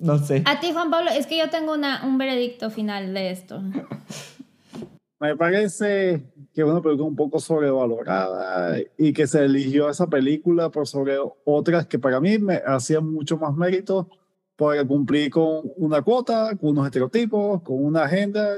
no 0.00 0.18
sé. 0.18 0.42
A 0.44 0.60
ti, 0.60 0.70
Juan 0.72 0.90
Pablo, 0.90 1.10
es 1.10 1.26
que 1.26 1.38
yo 1.38 1.48
tengo 1.48 1.72
una, 1.72 2.04
un 2.04 2.18
veredicto 2.18 2.68
final 2.68 3.14
de 3.14 3.30
esto. 3.30 3.62
Me 5.20 5.36
parece 5.36 6.22
que 6.54 6.60
es 6.60 6.66
una 6.66 6.80
película 6.80 7.08
un 7.08 7.16
poco 7.16 7.40
sobrevalorada 7.40 8.78
y 8.96 9.12
que 9.12 9.26
se 9.26 9.44
eligió 9.44 9.90
esa 9.90 10.06
película 10.06 10.70
por 10.70 10.86
sobre 10.86 11.16
otras 11.44 11.86
que 11.88 11.98
para 11.98 12.20
mí 12.20 12.38
me 12.38 12.62
hacían 12.64 13.12
mucho 13.12 13.36
más 13.36 13.54
mérito 13.56 14.08
para 14.54 14.84
cumplir 14.84 15.30
con 15.30 15.62
una 15.76 16.02
cuota, 16.02 16.54
con 16.56 16.70
unos 16.70 16.86
estereotipos, 16.86 17.62
con 17.62 17.84
una 17.84 18.04
agenda. 18.04 18.56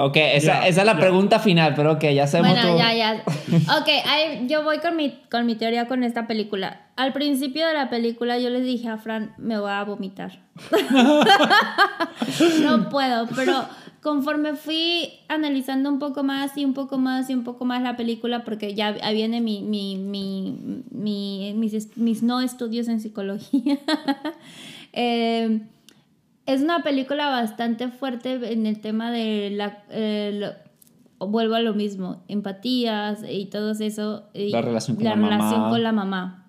Ok, 0.00 0.16
esa, 0.16 0.60
Ya, 0.62 0.66
esa 0.68 0.80
es 0.82 0.86
la 0.86 0.92
ya. 0.94 1.00
pregunta 1.00 1.38
final, 1.40 1.74
pero 1.74 1.92
ok, 1.94 2.04
ya 2.14 2.26
sabemos 2.28 2.52
Bueno, 2.52 2.68
todo. 2.68 2.78
ya, 2.78 2.94
ya. 2.94 3.22
Ok, 3.80 3.88
ahí 4.06 4.46
yo 4.48 4.62
voy 4.62 4.78
con 4.78 4.94
mi, 4.96 5.10
con 5.30 5.44
mi 5.44 5.56
teoría 5.56 5.88
con 5.88 6.04
esta 6.04 6.26
película. 6.28 6.82
Al 6.94 7.12
principio 7.12 7.66
de 7.66 7.74
la 7.74 7.90
película 7.90 8.38
yo 8.38 8.48
les 8.50 8.64
dije 8.64 8.88
a 8.88 8.98
Fran, 8.98 9.34
me 9.38 9.58
voy 9.58 9.70
a 9.70 9.82
vomitar. 9.84 10.38
no 12.62 12.88
puedo, 12.90 13.26
pero 13.34 13.64
conforme 14.02 14.54
fui 14.54 15.10
analizando 15.28 15.90
un 15.90 15.98
poco 15.98 16.22
más 16.22 16.56
y 16.56 16.64
un 16.64 16.74
poco 16.74 16.98
más 16.98 17.28
y 17.30 17.34
un 17.34 17.44
poco 17.44 17.64
más 17.64 17.82
la 17.82 17.96
película, 17.96 18.44
porque 18.44 18.74
ya 18.74 18.96
ahí 19.02 19.14
viene 19.14 19.40
mi, 19.40 19.62
mi, 19.62 19.96
mi, 19.96 20.82
mi- 20.90 21.54
mis, 21.56 21.96
mis 21.96 22.22
no 22.22 22.40
estudios 22.40 22.88
en 22.88 23.00
psicología. 23.00 23.78
eh, 24.92 25.60
es 26.48 26.62
una 26.62 26.82
película 26.82 27.28
bastante 27.28 27.88
fuerte 27.88 28.52
en 28.52 28.66
el 28.66 28.80
tema 28.80 29.10
de 29.12 29.50
la... 29.50 29.84
eh, 29.90 30.32
lo- 30.34 30.68
vuelvo 31.26 31.54
a 31.56 31.60
lo 31.60 31.74
mismo, 31.74 32.22
empatías 32.28 33.24
y 33.28 33.46
todo 33.46 33.72
eso. 33.72 34.24
y 34.34 34.50
La 34.50 34.62
relación 34.62 34.96
con 34.96 35.04
la 35.04 35.16
la 35.16 35.28
relación 35.28 35.60
mamá. 35.60 35.70
con 35.70 35.82
la 35.82 35.92
mamá. 35.92 36.46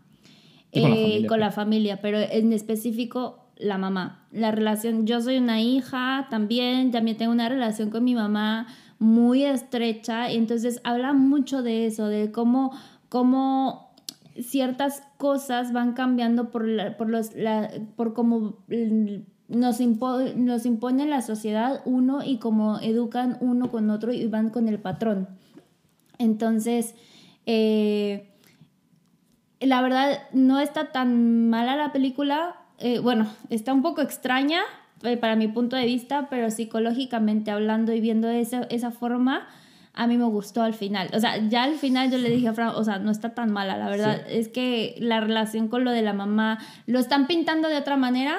Y 0.72 0.82
con 0.82 0.89
la 0.91 0.95
Eh, 0.95 1.02
familia, 1.02 1.28
con 1.28 1.39
la 1.39 1.45
pues. 1.47 1.56
familia, 1.56 2.02
pero 2.02 2.20
en 2.20 2.54
específico 2.54 3.47
la 3.58 3.78
mamá. 3.78 4.28
La 4.32 4.52
relación, 4.52 5.06
yo 5.08 5.22
soy 5.22 5.38
una 5.38 5.60
hija 5.62 6.28
también, 6.30 6.91
también 6.91 7.18
tengo 7.18 7.32
una 7.32 7.50
relación 7.50 7.89
con 7.89 8.04
mi 8.04 8.14
mamá 8.16 8.68
muy 9.00 9.43
estrecha, 9.43 10.32
y 10.32 10.36
entonces 10.38 10.80
habla 10.84 11.14
mucho 11.14 11.64
de 11.64 11.88
eso, 11.88 12.08
de 12.08 12.32
cómo, 12.32 12.72
cómo 13.10 13.91
ciertas 14.39 15.02
cosas 15.18 15.74
van 15.74 15.93
cambiando 15.93 16.52
por, 16.52 16.68
la- 16.68 16.95
por, 16.95 17.10
los, 17.10 17.34
la, 17.36 17.70
por 17.95 18.14
cómo 18.14 18.60
mm, 18.70 19.16
nos, 19.50 19.82
impo- 19.82 20.34
nos 20.36 20.66
impone 20.66 21.06
la 21.06 21.22
sociedad 21.22 21.82
uno 21.86 22.24
y 22.24 22.38
cómo 22.38 22.80
educan 22.80 23.38
uno 23.41 23.70
con 23.70 23.89
otro 23.89 24.14
y 24.14 24.26
van 24.28 24.50
con 24.50 24.68
el 24.68 24.80
patrón. 24.80 25.28
Entonces, 26.18 26.95
eh, 27.45 28.30
la 29.60 29.82
verdad 29.82 30.20
no 30.34 30.60
está 30.60 30.91
tan 30.91 31.50
mala 31.50 31.76
la 31.76 31.91
película. 31.91 32.56
eh, 32.78 33.00
bueno, 33.00 33.28
está 33.50 33.74
un 33.74 33.82
poco 33.82 34.02
extraña 34.02 34.62
eh, 35.04 35.18
para 35.18 35.36
mi 35.36 35.47
punto 35.47 35.76
de 35.76 35.86
vista, 35.86 36.28
pero 36.30 36.50
psicológicamente 36.52 37.52
hablando 37.52 37.93
y 37.93 38.00
viendo 38.02 38.30
esa, 38.30 38.62
esa 38.70 38.91
forma, 38.91 39.47
a 39.93 40.08
mí 40.08 40.18
me 40.18 40.26
gustó 40.26 40.62
al 40.62 40.74
final. 40.74 41.10
O 41.14 41.20
sea, 41.20 41.38
ya 41.50 41.64
al 41.64 41.76
final 41.76 42.10
yo 42.12 42.18
le 42.18 42.30
dije 42.30 42.47
a 42.47 42.54
Fran, 42.54 42.70
o 42.70 42.84
sea, 42.84 43.00
no 43.00 43.12
está 43.12 43.34
tan 43.34 43.52
mala, 43.52 43.78
la 43.78 43.89
verdad. 43.89 44.22
Es 44.30 44.47
que 44.47 44.95
la 45.00 45.20
relación 45.20 45.68
con 45.68 45.84
lo 45.84 45.91
de 45.91 46.04
la 46.04 46.14
mamá 46.14 46.60
lo 46.86 47.00
están 47.00 47.28
pintando 47.28 47.68
de 47.68 47.76
otra 47.78 47.97
manera, 47.97 48.38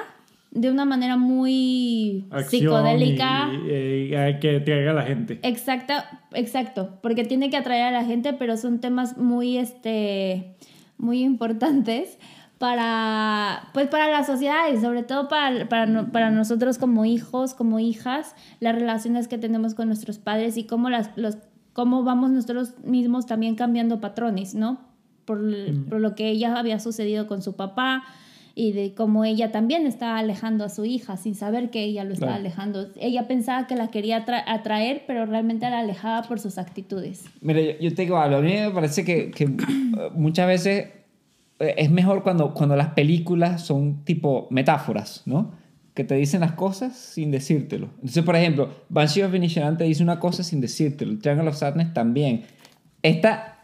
de 0.51 0.69
una 0.69 0.83
manera 0.85 1.15
muy 1.17 2.27
Acción 2.29 2.61
psicodélica. 2.61 3.49
y- 3.53 4.09
y 4.11 4.15
hay 4.15 4.39
que 4.39 4.59
traiga 4.59 4.91
a 4.91 4.93
la 4.95 5.03
gente. 5.03 5.39
Exacta, 5.43 6.21
exacto, 6.33 6.99
porque 7.01 7.23
tiene 7.23 7.49
que 7.49 7.57
atraer 7.57 7.85
a 7.85 7.91
la 7.91 8.03
gente, 8.05 8.33
pero 8.33 8.57
son 8.57 8.79
temas 8.79 9.17
muy, 9.17 9.57
este, 9.57 10.55
muy 10.97 11.23
importantes 11.23 12.17
para, 12.75 13.69
pues 13.73 13.87
para 13.87 14.07
la 14.09 14.23
sociedad 14.23 14.71
y 14.73 14.77
sobre 14.79 15.03
todo 15.03 15.27
para, 15.27 15.67
para, 15.67 16.05
para 16.11 16.29
nosotros 16.31 16.77
como 16.77 17.05
hijos, 17.05 17.53
como 17.53 17.79
hijas, 17.79 18.35
las 18.59 18.75
relaciones 18.75 19.27
que 19.27 19.37
tenemos 19.37 19.73
con 19.73 19.87
nuestros 19.87 20.19
padres 20.19 20.57
y 20.57 20.65
cómo, 20.65 20.89
las, 20.89 21.09
los, 21.15 21.37
cómo 21.73 22.03
vamos 22.03 22.29
nosotros 22.31 22.75
mismos 22.83 23.25
también 23.25 23.55
cambiando 23.55 23.99
patrones, 23.99 24.53
¿no? 24.53 24.79
Por, 25.25 25.39
por 25.89 25.99
lo 26.01 26.13
que 26.15 26.29
ella 26.29 26.57
había 26.57 26.79
sucedido 26.79 27.27
con 27.27 27.41
su 27.41 27.55
papá 27.55 28.03
y 28.55 28.73
de 28.73 28.93
cómo 28.93 29.23
ella 29.23 29.51
también 29.51 29.87
estaba 29.87 30.17
alejando 30.19 30.65
a 30.65 30.69
su 30.69 30.83
hija 30.85 31.15
sin 31.17 31.35
saber 31.35 31.69
que 31.69 31.83
ella 31.83 32.03
lo 32.03 32.13
estaba 32.13 32.33
Claro. 32.33 32.45
alejando. 32.45 32.87
Ella 32.99 33.27
pensaba 33.27 33.65
que 33.67 33.75
la 33.75 33.87
quería 33.89 34.25
atra- 34.25 34.43
atraer, 34.45 35.03
pero 35.07 35.25
realmente 35.25 35.69
la 35.69 35.79
alejaba 35.79 36.23
por 36.27 36.39
sus 36.39 36.57
actitudes. 36.57 37.23
Mira, 37.41 37.61
yo, 37.61 37.71
yo 37.79 37.93
te 37.95 38.01
digo. 38.03 38.17
A 38.17 38.27
mí 38.41 38.51
me 38.53 38.71
parece 38.71 39.05
que, 39.05 39.31
que, 39.31 39.45
eh, 39.45 39.49
muchas 40.15 40.47
veces 40.47 40.89
eh, 41.59 41.75
es 41.77 41.89
mejor 41.91 42.23
cuando, 42.23 42.53
cuando 42.53 42.75
las 42.75 42.89
películas 42.89 43.61
son 43.61 44.03
tipo 44.03 44.47
metáforas, 44.51 45.23
¿no? 45.25 45.51
Que 45.93 46.03
te 46.03 46.15
dicen 46.15 46.41
las 46.41 46.53
cosas 46.53 46.95
sin 46.97 47.31
decírtelo. 47.31 47.87
Entonces, 47.95 48.23
por 48.23 48.35
ejemplo, 48.35 48.69
Banshee 48.89 49.23
of 49.23 49.33
Inisherin 49.35 49.77
te 49.77 49.83
dice 49.85 50.03
una 50.03 50.19
cosa 50.19 50.43
sin 50.43 50.59
decírtelo. 50.61 51.19
Triangle 51.19 51.49
of 51.49 51.55
Sadness 51.57 51.93
también. 51.93 52.43
Esta, 53.03 53.60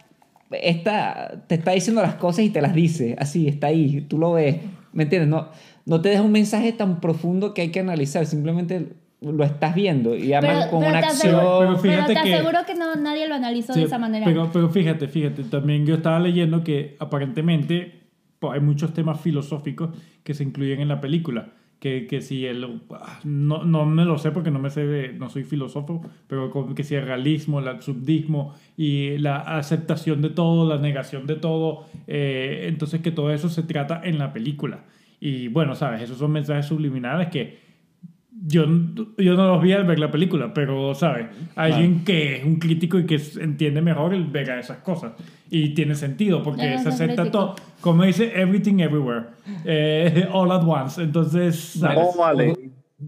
esta 0.51 1.43
te 1.47 1.55
está 1.55 1.71
diciendo 1.71 2.01
las 2.01 2.15
cosas 2.15 2.45
y 2.45 2.49
te 2.49 2.61
las 2.61 2.73
dice. 2.73 3.15
Así, 3.19 3.47
está 3.47 3.67
ahí. 3.67 4.01
Tú 4.01 4.17
lo 4.17 4.33
ves. 4.33 4.57
¿Me 4.93 5.03
entiendes? 5.03 5.29
No, 5.29 5.49
no 5.85 6.01
te 6.01 6.09
deja 6.09 6.21
un 6.21 6.31
mensaje 6.31 6.71
tan 6.73 6.99
profundo 6.99 7.53
que 7.53 7.61
hay 7.61 7.69
que 7.71 7.79
analizar. 7.79 8.25
Simplemente 8.25 8.93
lo 9.21 9.43
estás 9.43 9.73
viendo. 9.75 10.15
Y 10.15 10.33
además 10.33 10.57
Pero, 10.65 10.71
con 10.71 10.79
pero 10.81 10.89
una 10.91 10.99
acción... 10.99 11.35
aseguro, 11.35 11.59
Pero 11.59 11.77
fíjate 11.77 12.01
pero 12.13 12.21
te 12.21 12.27
que- 12.29 12.33
aseguro 12.35 12.59
que 12.65 12.75
no, 12.75 12.95
nadie 12.95 13.27
lo 13.27 13.35
analizó 13.35 13.73
Sí, 13.73 13.79
de 13.81 13.85
esa 13.87 13.97
manera. 13.97 14.25
Pero, 14.25 14.49
pero 14.53 14.69
fíjate, 14.69 15.07
fíjate, 15.07 15.43
también 15.43 15.85
yo 15.85 15.95
estaba 15.95 16.19
leyendo 16.19 16.63
que 16.63 16.95
aparentemente 16.99 18.03
pues, 18.39 18.53
hay 18.53 18.59
muchos 18.61 18.93
temas 18.93 19.19
filosóficos 19.19 19.89
que 20.23 20.33
se 20.33 20.43
incluyen 20.43 20.81
en 20.81 20.87
la 20.87 21.01
película. 21.01 21.49
Que, 21.79 22.07
que 22.07 22.21
si 22.21 22.45
el. 22.45 22.81
ah, 22.91 23.19
No, 23.23 23.63
no 23.63 23.85
me 23.85 24.03
lo 24.03 24.17
sé 24.17 24.31
porque 24.31 24.49
no 24.49 24.57
me 24.59 24.69
sé, 24.71 25.13
no 25.13 25.29
soy 25.29 25.43
filósofo, 25.43 26.01
pero 26.27 26.51
que 26.73 26.83
si 26.83 26.95
el 26.95 27.05
realismo, 27.05 27.59
el 27.59 27.67
absurdismo 27.67 28.55
y 28.75 29.17
la 29.19 29.37
aceptación 29.37 30.21
de 30.21 30.31
todo, 30.31 30.67
la 30.67 30.81
negación 30.81 31.27
de 31.27 31.35
todo, 31.35 31.85
eh, 32.07 32.65
entonces 32.67 33.01
que 33.01 33.11
todo 33.11 33.31
eso 33.31 33.49
se 33.49 33.61
trata 33.63 34.01
en 34.03 34.17
la 34.17 34.33
película. 34.33 34.85
Y 35.19 35.49
bueno, 35.49 35.75
sabes, 35.75 36.01
esos 36.01 36.17
son 36.17 36.31
mensajes 36.31 36.65
subliminales 36.65 37.29
que 37.29 37.66
yo, 38.47 38.65
yo 39.17 39.35
no 39.35 39.47
los 39.47 39.61
vi 39.61 39.73
al 39.73 39.83
ver 39.83 39.99
la 39.99 40.09
película, 40.09 40.53
pero, 40.53 40.95
¿sabes? 40.95 41.27
Alguien 41.55 42.05
que 42.05 42.37
es 42.37 42.45
un 42.45 42.55
crítico 42.55 42.97
y 42.97 43.05
que 43.05 43.19
entiende 43.41 43.81
mejor 43.81 44.13
el 44.13 44.25
ver 44.25 44.51
a 44.51 44.59
esas 44.59 44.77
cosas. 44.77 45.13
Y 45.49 45.73
tiene 45.73 45.95
sentido, 45.95 46.43
porque 46.43 46.75
Ajá, 46.75 46.83
se 46.83 46.89
acepta 46.89 47.29
todo. 47.29 47.55
Como 47.81 48.03
dice 48.03 48.31
Everything 48.39 48.79
Everywhere. 48.79 49.25
eh, 49.65 50.27
all 50.31 50.51
at 50.51 50.63
once. 50.65 51.01
Entonces, 51.01 51.57
¿sabes? 51.57 51.97
Todo 51.97 52.17
vale. 52.17 52.53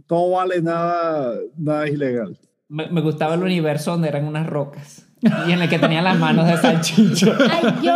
Todo 0.07 0.31
vale, 0.31 0.61
nada, 0.61 1.35
nada 1.57 1.85
es 1.85 1.93
ilegal. 1.93 2.37
Me, 2.67 2.87
me 2.89 3.01
gustaba 3.01 3.35
el 3.35 3.41
universo 3.41 3.91
donde 3.91 4.09
eran 4.09 4.25
unas 4.25 4.45
rocas. 4.45 5.08
Y 5.47 5.51
en 5.51 5.61
el 5.61 5.69
que 5.69 5.79
tenían 5.79 6.03
las 6.05 6.17
manos 6.17 6.47
de 6.47 6.57
salchicho. 6.57 7.33
Ay, 7.51 7.73
yo, 7.83 7.95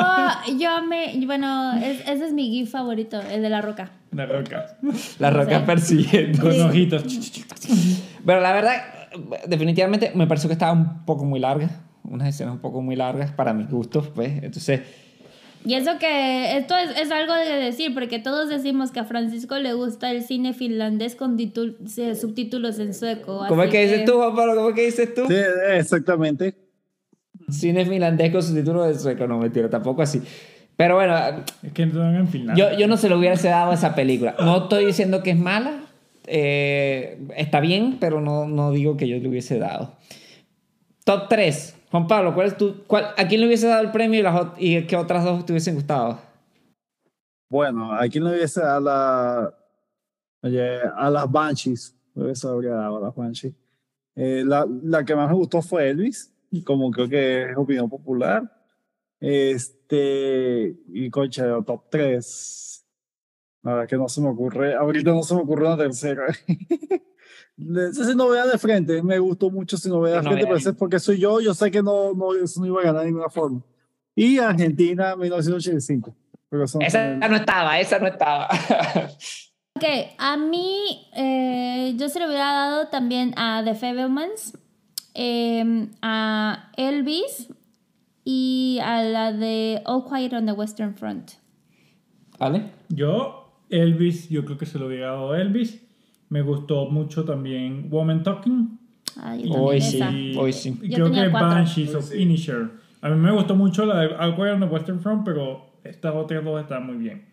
yo 0.59 0.83
me. 0.83 1.25
Bueno, 1.25 1.73
es- 1.73 2.01
ese 2.07 2.25
es 2.25 2.33
mi 2.33 2.49
GIF 2.49 2.71
favorito, 2.71 3.21
el 3.31 3.41
de 3.41 3.49
la 3.49 3.61
roca. 3.61 3.91
Una 4.11 4.25
roca. 4.25 4.77
Las 5.19 5.33
rocas 5.33 5.59
Sí. 5.59 5.63
persiguiendo. 5.65 6.41
Con 6.41 6.51
Sí. 6.53 6.59
ojitos. 6.61 7.03
Pero 8.25 8.41
la 8.41 8.51
verdad, 8.53 8.75
definitivamente 9.47 10.11
me 10.15 10.27
pareció 10.27 10.49
que 10.49 10.53
estaba 10.53 10.71
un 10.73 11.05
poco 11.05 11.23
muy 11.25 11.39
larga. 11.39 11.69
Unas 12.03 12.27
escenas 12.27 12.53
un 12.55 12.59
poco 12.59 12.81
muy 12.81 12.95
largas 12.97 13.31
para 13.31 13.53
mis 13.53 13.69
gustos, 13.69 14.09
pues. 14.13 14.43
Entonces, 14.43 14.81
Y 15.65 15.75
eso 15.75 15.91
que. 15.97 16.57
Esto 16.57 16.75
es, 16.75 16.99
es 16.99 17.09
algo 17.09 17.33
de 17.33 17.53
decir, 17.55 17.93
porque 17.93 18.19
todos 18.19 18.49
decimos 18.49 18.91
que 18.91 18.99
a 18.99 19.05
Francisco 19.05 19.57
le 19.59 19.71
gusta 19.73 20.11
el 20.11 20.21
cine 20.23 20.51
finlandés 20.53 21.15
con 21.15 21.37
titul- 21.37 21.77
sí, 21.87 22.13
subtítulos 22.15 22.79
en 22.79 22.93
sueco. 22.93 23.45
¿cómo 23.47 23.63
es 23.63 23.69
así 23.69 23.77
que 23.77 23.83
dices 23.87 24.05
tú, 24.05 24.15
Juan 24.17 24.35
Pablo? 24.35 24.55
¿Cómo 24.55 24.69
es 24.69 24.75
que 24.75 24.85
dices 24.87 25.13
tú? 25.13 25.25
Sí, 25.29 25.35
exactamente. 25.71 26.53
Cine 27.49 27.85
finlandés 27.85 28.31
con 28.31 28.41
subtítulos 28.43 28.87
de 28.87 28.99
sueco. 28.99 29.27
No, 29.27 29.37
mentira, 29.39 29.69
tampoco 29.69 30.01
así. 30.01 30.21
Pero 30.75 30.95
bueno, 30.95 31.15
Es 31.61 31.71
que 31.73 31.85
no 31.85 32.09
en 32.15 32.27
Finlandia. 32.27 32.71
yo, 32.71 32.77
yo 32.79 32.87
no 32.87 32.97
se 32.97 33.07
lo 33.09 33.17
hubiese 33.19 33.47
dado 33.49 33.71
a 33.71 33.73
esa 33.75 33.93
película. 33.95 34.35
No 34.39 34.63
estoy 34.63 34.85
diciendo 34.85 35.21
que 35.21 35.31
es 35.31 35.37
mala. 35.37 35.81
eh, 36.25 37.19
está 37.35 37.59
bien, 37.59 37.97
pero 37.99 38.21
no, 38.21 38.47
no 38.47 38.71
digo 38.71 38.97
que 38.97 39.07
yo 39.07 39.17
le 39.17 39.27
hubiese 39.29 39.59
dado. 39.59 39.93
Top 41.05 41.27
3. 41.29 41.75
Juan 41.91 42.07
Pablo, 42.07 42.33
¿cuál 42.33 42.47
es 42.47 42.57
tu, 42.57 42.83
cuál, 42.87 43.07
¿a 43.17 43.27
quién 43.27 43.41
le 43.41 43.47
hubiese 43.47 43.67
dado 43.67 43.83
el 43.83 43.91
premio 43.91 44.19
y, 44.19 44.23
las, 44.23 44.47
y 44.57 44.81
qué 44.87 44.95
otras 44.95 45.23
dos 45.23 45.45
te 45.45 45.51
hubiesen 45.53 45.75
gustado? 45.75 46.19
Bueno, 47.49 47.93
aquí 47.93 48.19
no 48.19 48.29
hubiese 48.31 48.63
a 48.63 48.79
la 48.79 49.53
oye, 50.41 50.79
a 50.95 51.09
las 51.11 51.29
Banshees, 51.31 51.95
no 52.15 52.23
hubiese 52.23 52.47
habría 52.47 52.71
dado 52.71 52.97
a 52.97 53.01
las 53.01 53.15
Banshees. 53.15 53.53
Eh, 54.15 54.43
la, 54.45 54.65
la 54.83 55.05
que 55.05 55.15
más 55.15 55.29
me 55.29 55.35
gustó 55.35 55.61
fue 55.61 55.89
Elvis, 55.89 56.32
como 56.61 56.91
creo 56.91 57.09
que 57.09 57.49
es 57.49 57.57
opinión 57.57 57.89
popular. 57.89 58.43
Este, 59.19 60.75
y 60.89 61.09
concha, 61.09 61.45
top 61.65 61.85
3. 61.89 62.85
La 63.63 63.73
verdad 63.73 63.87
que 63.87 63.95
no 63.95 64.09
se 64.09 64.21
me 64.21 64.27
ocurre, 64.27 64.75
ahorita 64.75 65.11
no 65.11 65.23
se 65.23 65.33
me 65.33 65.41
ocurre 65.41 65.65
una 65.65 65.77
tercera. 65.77 66.25
Esa 67.57 68.05
si 68.05 68.15
no 68.15 68.29
vea 68.29 68.45
de 68.45 68.57
frente, 68.57 69.01
me 69.01 69.19
gustó 69.19 69.49
mucho 69.49 69.77
si 69.77 69.87
no 69.87 70.01
vea 70.01 70.15
de 70.15 70.21
frente, 70.21 70.43
vea. 70.43 70.53
pero 70.53 70.57
es 70.57 70.77
porque 70.77 70.99
soy 70.99 71.19
yo, 71.19 71.39
yo 71.39 71.53
sé 71.53 71.71
que 71.71 71.81
no, 71.81 72.13
no, 72.13 72.35
eso 72.35 72.59
no 72.59 72.65
iba 72.67 72.81
a 72.81 72.83
ganar 72.83 73.01
de 73.01 73.07
ninguna 73.07 73.29
forma. 73.29 73.61
Y 74.15 74.37
Argentina 74.37 75.15
1985. 75.15 76.15
Pero 76.49 76.65
eso 76.65 76.79
no 76.79 76.85
Esa 76.85 77.15
no 77.15 77.35
estaba, 77.35 77.79
esa 77.79 77.99
no 77.99 78.07
estaba. 78.07 78.49
Ok, 79.75 79.85
a 80.19 80.37
mí 80.37 81.09
eh, 81.15 81.95
yo 81.97 82.07
se 82.07 82.19
lo 82.19 82.27
hubiera 82.27 82.53
dado 82.53 82.89
también 82.89 83.33
a 83.37 83.63
The 83.65 83.73
Fablemans, 83.73 84.57
eh, 85.13 85.87
a 86.01 86.71
Elvis 86.77 87.49
y 88.25 88.79
a 88.83 89.03
la 89.03 89.33
de 89.33 89.81
All 89.85 90.03
Quiet 90.05 90.33
on 90.33 90.45
the 90.45 90.51
Western 90.53 90.95
Front. 90.95 91.31
¿Vale? 92.39 92.71
Yo, 92.89 93.51
Elvis, 93.69 94.29
yo 94.29 94.43
creo 94.45 94.57
que 94.57 94.65
se 94.65 94.79
lo 94.79 94.87
hubiera 94.87 95.07
dado 95.07 95.31
a 95.33 95.41
Elvis. 95.41 95.81
Me 96.29 96.41
gustó 96.41 96.89
mucho 96.89 97.23
también 97.25 97.89
Woman 97.89 98.23
Talking. 98.23 98.79
Ah, 99.17 99.35
yo 99.35 99.53
Hoy 99.53 99.79
sí, 99.81 100.35
hoy 100.37 100.51
sí. 100.53 100.77
Y 100.81 100.89
Yo 100.89 100.95
creo 100.95 101.07
tenía 101.07 101.25
que 101.25 101.31
cuatro. 101.31 101.49
Banshees 101.49 101.93
of 101.93 102.13
Inisher. 102.15 102.71
A 103.01 103.09
mí 103.09 103.15
me 103.17 103.31
gustó 103.31 103.55
mucho 103.55 103.85
la 103.85 103.99
de 103.99 104.07
All 104.15 104.35
Quiet 104.35 104.53
on 104.53 104.59
the 104.61 104.65
Western 104.65 104.99
Front, 104.99 105.23
pero 105.25 105.67
estas 105.83 106.15
otras 106.15 106.43
dos 106.43 106.61
están 106.61 106.85
muy 106.85 106.95
bien. 106.97 107.25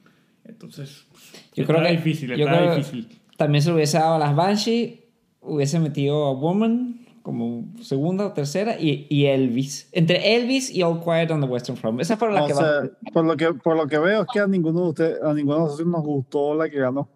Entonces, 0.45 1.07
Yo 1.55 1.63
está 1.63 1.75
creo 1.75 1.87
que, 1.87 1.93
difícil, 1.93 2.29
yo 2.31 2.35
está 2.47 2.59
creo 2.59 2.71
que 2.73 2.77
difícil. 2.79 3.09
También 3.37 3.63
se 3.63 3.71
lo 3.71 3.77
hubiese 3.77 3.97
dado 3.99 4.15
a 4.17 4.19
las 4.19 4.35
Banshee, 4.35 5.05
hubiese 5.41 5.79
metido 5.81 6.27
a 6.27 6.35
Woman 6.35 7.00
como 7.23 7.65
segunda 7.83 8.27
o 8.27 8.33
tercera 8.33 8.77
y, 8.79 9.07
y 9.11 9.27
Elvis. 9.27 9.89
Entre 9.93 10.37
Elvis 10.37 10.71
y 10.71 10.83
All 10.83 11.01
Quiet 11.03 11.31
on 11.31 11.41
the 11.41 11.47
Western 11.47 11.77
Front. 11.77 12.01
Esas 12.01 12.19
fueron 12.19 12.35
las 12.37 12.45
O 12.45 12.47
que 12.49 12.55
sea, 12.55 12.65
más. 12.83 12.91
por 13.13 13.25
lo 13.25 13.37
que 13.37 13.53
por 13.55 13.77
lo 13.77 13.87
que 13.87 13.99
veo 13.99 14.23
es 14.23 14.29
que 14.33 14.41
a 14.41 14.47
ninguno 14.47 14.83
de 14.83 14.89
ustedes, 14.89 15.23
a 15.23 15.35
ninguno 15.35 15.57
de 15.59 15.65
nosotros 15.65 15.89
nos 15.89 16.03
gustó 16.03 16.55
la 16.55 16.69
que 16.69 16.79
ganó. 16.79 17.09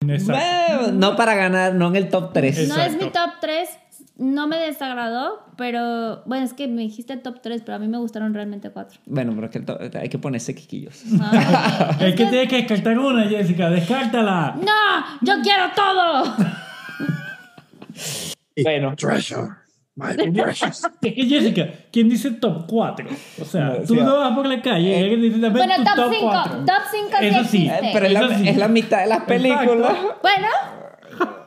Bueno, 0.00 0.92
no 0.92 1.16
para 1.16 1.34
ganar, 1.34 1.74
no 1.74 1.88
en 1.88 1.96
el 1.96 2.08
top 2.08 2.32
3. 2.32 2.68
No 2.68 2.76
es 2.76 2.92
mi 2.96 3.10
top 3.10 3.30
3, 3.40 3.68
no 4.16 4.46
me 4.46 4.56
desagradó, 4.56 5.40
pero 5.56 6.22
bueno, 6.24 6.44
es 6.46 6.54
que 6.54 6.68
me 6.68 6.82
dijiste 6.82 7.16
top 7.16 7.40
3, 7.42 7.62
pero 7.66 7.76
a 7.76 7.78
mí 7.78 7.88
me 7.88 7.98
gustaron 7.98 8.32
realmente 8.32 8.70
4. 8.70 9.00
Bueno, 9.06 9.32
pero 9.34 9.46
es 9.46 9.50
que 9.52 9.58
el 9.58 9.64
to- 9.64 9.78
hay 10.00 10.08
que 10.08 10.18
ponerse 10.18 10.54
quisquillos. 10.54 11.02
Es 12.00 12.14
que 12.14 12.26
tienes 12.26 12.48
que 12.48 12.56
descartar 12.58 12.98
una, 12.98 13.24
Jessica, 13.28 13.68
descártala. 13.70 14.56
¡No! 14.60 15.18
¡Yo 15.20 15.42
quiero 15.42 15.64
todo! 15.74 16.36
Bueno. 18.62 18.94
Treasure, 18.96 19.48
my 19.96 20.14
precious. 20.42 20.84
Es 21.02 21.14
que 21.14 21.24
Jessica, 21.24 21.68
¿quién 21.92 22.08
dice 22.08 22.30
top 22.32 22.66
4? 22.68 23.06
O 23.40 23.44
sea, 23.44 23.64
No, 23.64 23.74
tú 23.86 23.94
sí, 23.94 24.00
no 24.00 24.18
vas 24.18 24.34
por 24.34 24.46
la 24.46 24.60
calle 24.62 24.90
y 24.90 24.94
alguien 25.02 25.20
dice, 25.22 25.48
Bueno, 25.50 25.74
tu 25.76 25.84
top 25.84 25.94
top 25.96 26.12
5. 26.14 26.30
4. 26.30 26.64
Top 26.64 26.74
5 26.90 27.08
sí 27.20 27.26
Eso 27.26 27.44
sí. 27.44 27.66
existe. 27.66 27.86
Eh, 27.86 27.90
pero 27.92 28.06
es 28.06 28.12
la, 28.12 28.20
Eso 28.20 28.34
sí. 28.38 28.48
es 28.48 28.56
la 28.56 28.68
mitad 28.68 29.00
de 29.00 29.06
las 29.06 29.24
películas. 29.24 29.96
Bueno, 30.22 30.48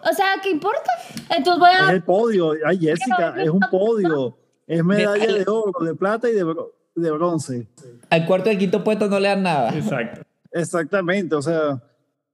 o 0.09 0.13
sea, 0.13 0.25
¿qué 0.41 0.49
importa? 0.49 0.91
Entonces 1.29 1.59
voy 1.59 1.69
Es 1.71 1.81
a... 1.81 1.91
el 1.91 2.03
podio, 2.03 2.53
ay 2.65 2.77
Jessica, 2.79 3.35
es 3.37 3.49
un 3.49 3.59
podio. 3.71 4.37
Es 4.67 4.83
medalla 4.83 5.25
de 5.33 5.41
oro, 5.47 5.73
de 5.85 5.95
plata 5.95 6.29
y 6.29 6.33
de, 6.33 6.43
bro- 6.45 6.71
de 6.95 7.11
bronce. 7.11 7.67
Al 8.09 8.25
cuarto 8.25 8.49
y 8.49 8.53
al 8.53 8.57
quinto 8.57 8.83
puesto 8.83 9.07
no 9.07 9.19
le 9.19 9.27
dan 9.27 9.43
nada. 9.43 9.69
Exacto. 9.75 10.21
Exactamente, 10.53 11.35
o 11.35 11.41
sea, 11.41 11.81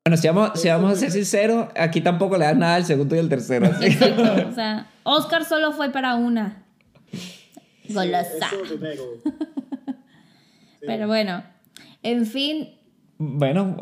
Bueno, 0.08 0.16
si 0.16 0.28
vamos, 0.30 0.52
si 0.56 0.70
vamos 0.70 0.94
a 0.94 0.96
ser 0.96 1.12
sinceros, 1.12 1.68
aquí 1.76 2.00
tampoco 2.00 2.38
le 2.38 2.46
dan 2.46 2.60
nada 2.60 2.76
al 2.76 2.86
segundo 2.86 3.14
y 3.14 3.20
al 3.20 3.28
tercero. 3.28 3.66
así. 3.66 3.88
Exacto, 3.88 4.48
o 4.50 4.54
sea, 4.54 4.88
Oscar 5.04 5.44
solo 5.44 5.74
fue 5.74 5.92
para 5.92 6.16
una. 6.16 6.64
Golosa. 7.90 8.48
Pero 10.80 11.08
bueno, 11.08 11.44
en 12.04 12.26
fin, 12.26 12.70
bueno, 13.18 13.76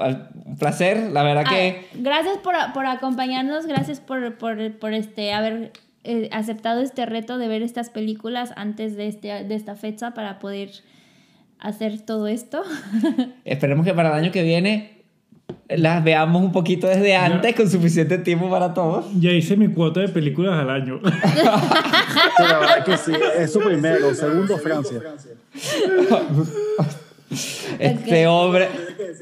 un 0.46 0.58
placer. 0.58 1.12
La 1.12 1.22
verdad 1.22 1.44
que... 1.48 1.86
Ah, 1.92 1.94
gracias 1.94 2.40
por, 2.40 2.56
por 2.74 2.88
acompañarnos, 2.88 3.68
gracias 3.68 4.00
por, 4.00 4.40
por, 4.40 4.80
por 4.80 4.96
este, 4.96 5.32
haber 5.32 5.74
eh, 6.06 6.30
aceptado 6.32 6.82
este 6.82 7.06
reto 7.06 7.38
de 7.38 7.48
ver 7.48 7.62
estas 7.62 7.92
películas 7.92 8.52
antes 8.56 8.98
de, 8.98 9.10
este, 9.10 9.44
de 9.44 9.54
esta 9.54 9.76
fecha 9.76 10.16
para 10.16 10.40
poder 10.40 10.72
hacer 11.60 12.02
todo 12.02 12.26
esto. 12.26 12.64
Esperemos 13.46 13.86
que 13.86 13.94
para 13.94 14.10
el 14.10 14.24
año 14.24 14.32
que 14.32 14.42
viene 14.42 14.95
las 15.70 16.04
veamos 16.04 16.42
un 16.42 16.52
poquito 16.52 16.88
desde 16.88 17.16
antes, 17.16 17.56
con 17.56 17.70
suficiente 17.70 18.18
tiempo 18.20 18.50
para 18.50 18.74
todos. 18.74 19.06
Ya 19.20 19.32
hice 19.32 19.58
mi 19.58 19.68
cuota 19.68 20.00
de 20.00 20.10
películas 20.10 20.60
al 20.60 20.70
año. 20.70 21.00
La 22.40 22.60
verdad 22.60 22.86
que 22.86 22.98
sí. 22.98 23.12
Eso 23.38 23.60
primero. 23.60 24.14
Segundo, 24.14 24.58
Francia. 24.58 25.02
Este 27.80 28.28
hombre. 28.28 28.70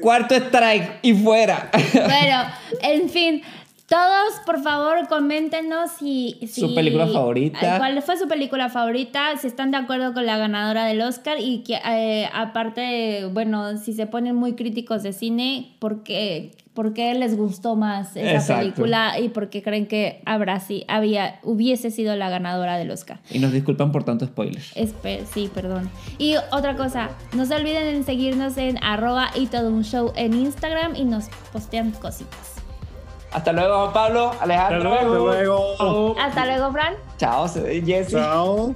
Cuarto 0.00 0.34
strike 0.34 0.98
y 1.02 1.14
fuera. 1.14 1.70
Bueno, 1.94 2.44
en 2.82 3.08
fin, 3.08 3.42
todos 3.86 4.40
por 4.46 4.62
favor 4.62 5.06
coméntenos 5.08 5.90
si, 5.98 6.38
si- 6.40 6.60
Su 6.62 6.74
película 6.74 7.06
favorita. 7.06 7.78
¿Cuál 7.78 8.00
fue 8.02 8.16
su 8.16 8.26
película 8.28 8.68
favorita? 8.70 9.36
Si 9.38 9.46
están 9.46 9.70
de 9.70 9.76
acuerdo 9.76 10.14
con 10.14 10.24
la 10.26 10.38
ganadora 10.38 10.86
del 10.86 11.00
Oscar 11.02 11.36
y 11.38 11.58
que 11.64 11.78
eh, 11.86 12.28
aparte, 12.32 13.26
bueno, 13.32 13.76
si 13.76 13.92
se 13.92 14.06
ponen 14.06 14.36
muy 14.36 14.54
críticos 14.54 15.02
de 15.02 15.12
cine, 15.12 15.76
¿por 15.80 16.02
qué, 16.02 16.52
por 16.72 16.94
qué 16.94 17.12
les 17.14 17.36
gustó 17.36 17.76
más 17.76 18.16
esa 18.16 18.32
Exacto. 18.32 18.60
película 18.62 19.18
y 19.20 19.28
por 19.28 19.50
qué 19.50 19.62
creen 19.62 19.86
que 19.86 20.22
habrá 20.24 20.60
sí, 20.60 20.84
había, 20.88 21.38
hubiese 21.42 21.90
sido 21.90 22.16
la 22.16 22.30
ganadora 22.30 22.78
del 22.78 22.90
Oscar? 22.90 23.18
Y 23.30 23.38
nos 23.38 23.52
disculpan 23.52 23.92
por 23.92 24.02
tanto 24.02 24.24
spoiler. 24.26 24.62
Espe- 24.76 25.24
sí, 25.26 25.50
perdón. 25.52 25.90
Y 26.18 26.36
otra 26.52 26.74
cosa, 26.76 27.10
no 27.34 27.44
se 27.44 27.54
olviden 27.54 27.86
en 27.94 28.04
seguirnos 28.04 28.56
en 28.56 28.82
arroba 28.82 29.28
y 29.34 29.46
todo 29.46 29.68
un 29.68 29.84
show 29.84 30.12
en 30.16 30.32
Instagram 30.32 30.96
y 30.96 31.04
nos 31.04 31.26
postean 31.52 31.90
cositas. 31.90 32.53
Hasta 33.34 33.52
luego, 33.52 33.80
Juan 33.80 33.92
Pablo, 33.92 34.30
Alejandro. 34.40 34.92
Hasta 34.92 35.00
Hasta 35.00 35.18
luego. 35.18 36.16
Hasta 36.20 36.46
luego, 36.46 36.72
Fran. 36.72 36.94
Chao, 37.18 37.48
Jesse. 37.48 38.12
Chao. 38.12 38.72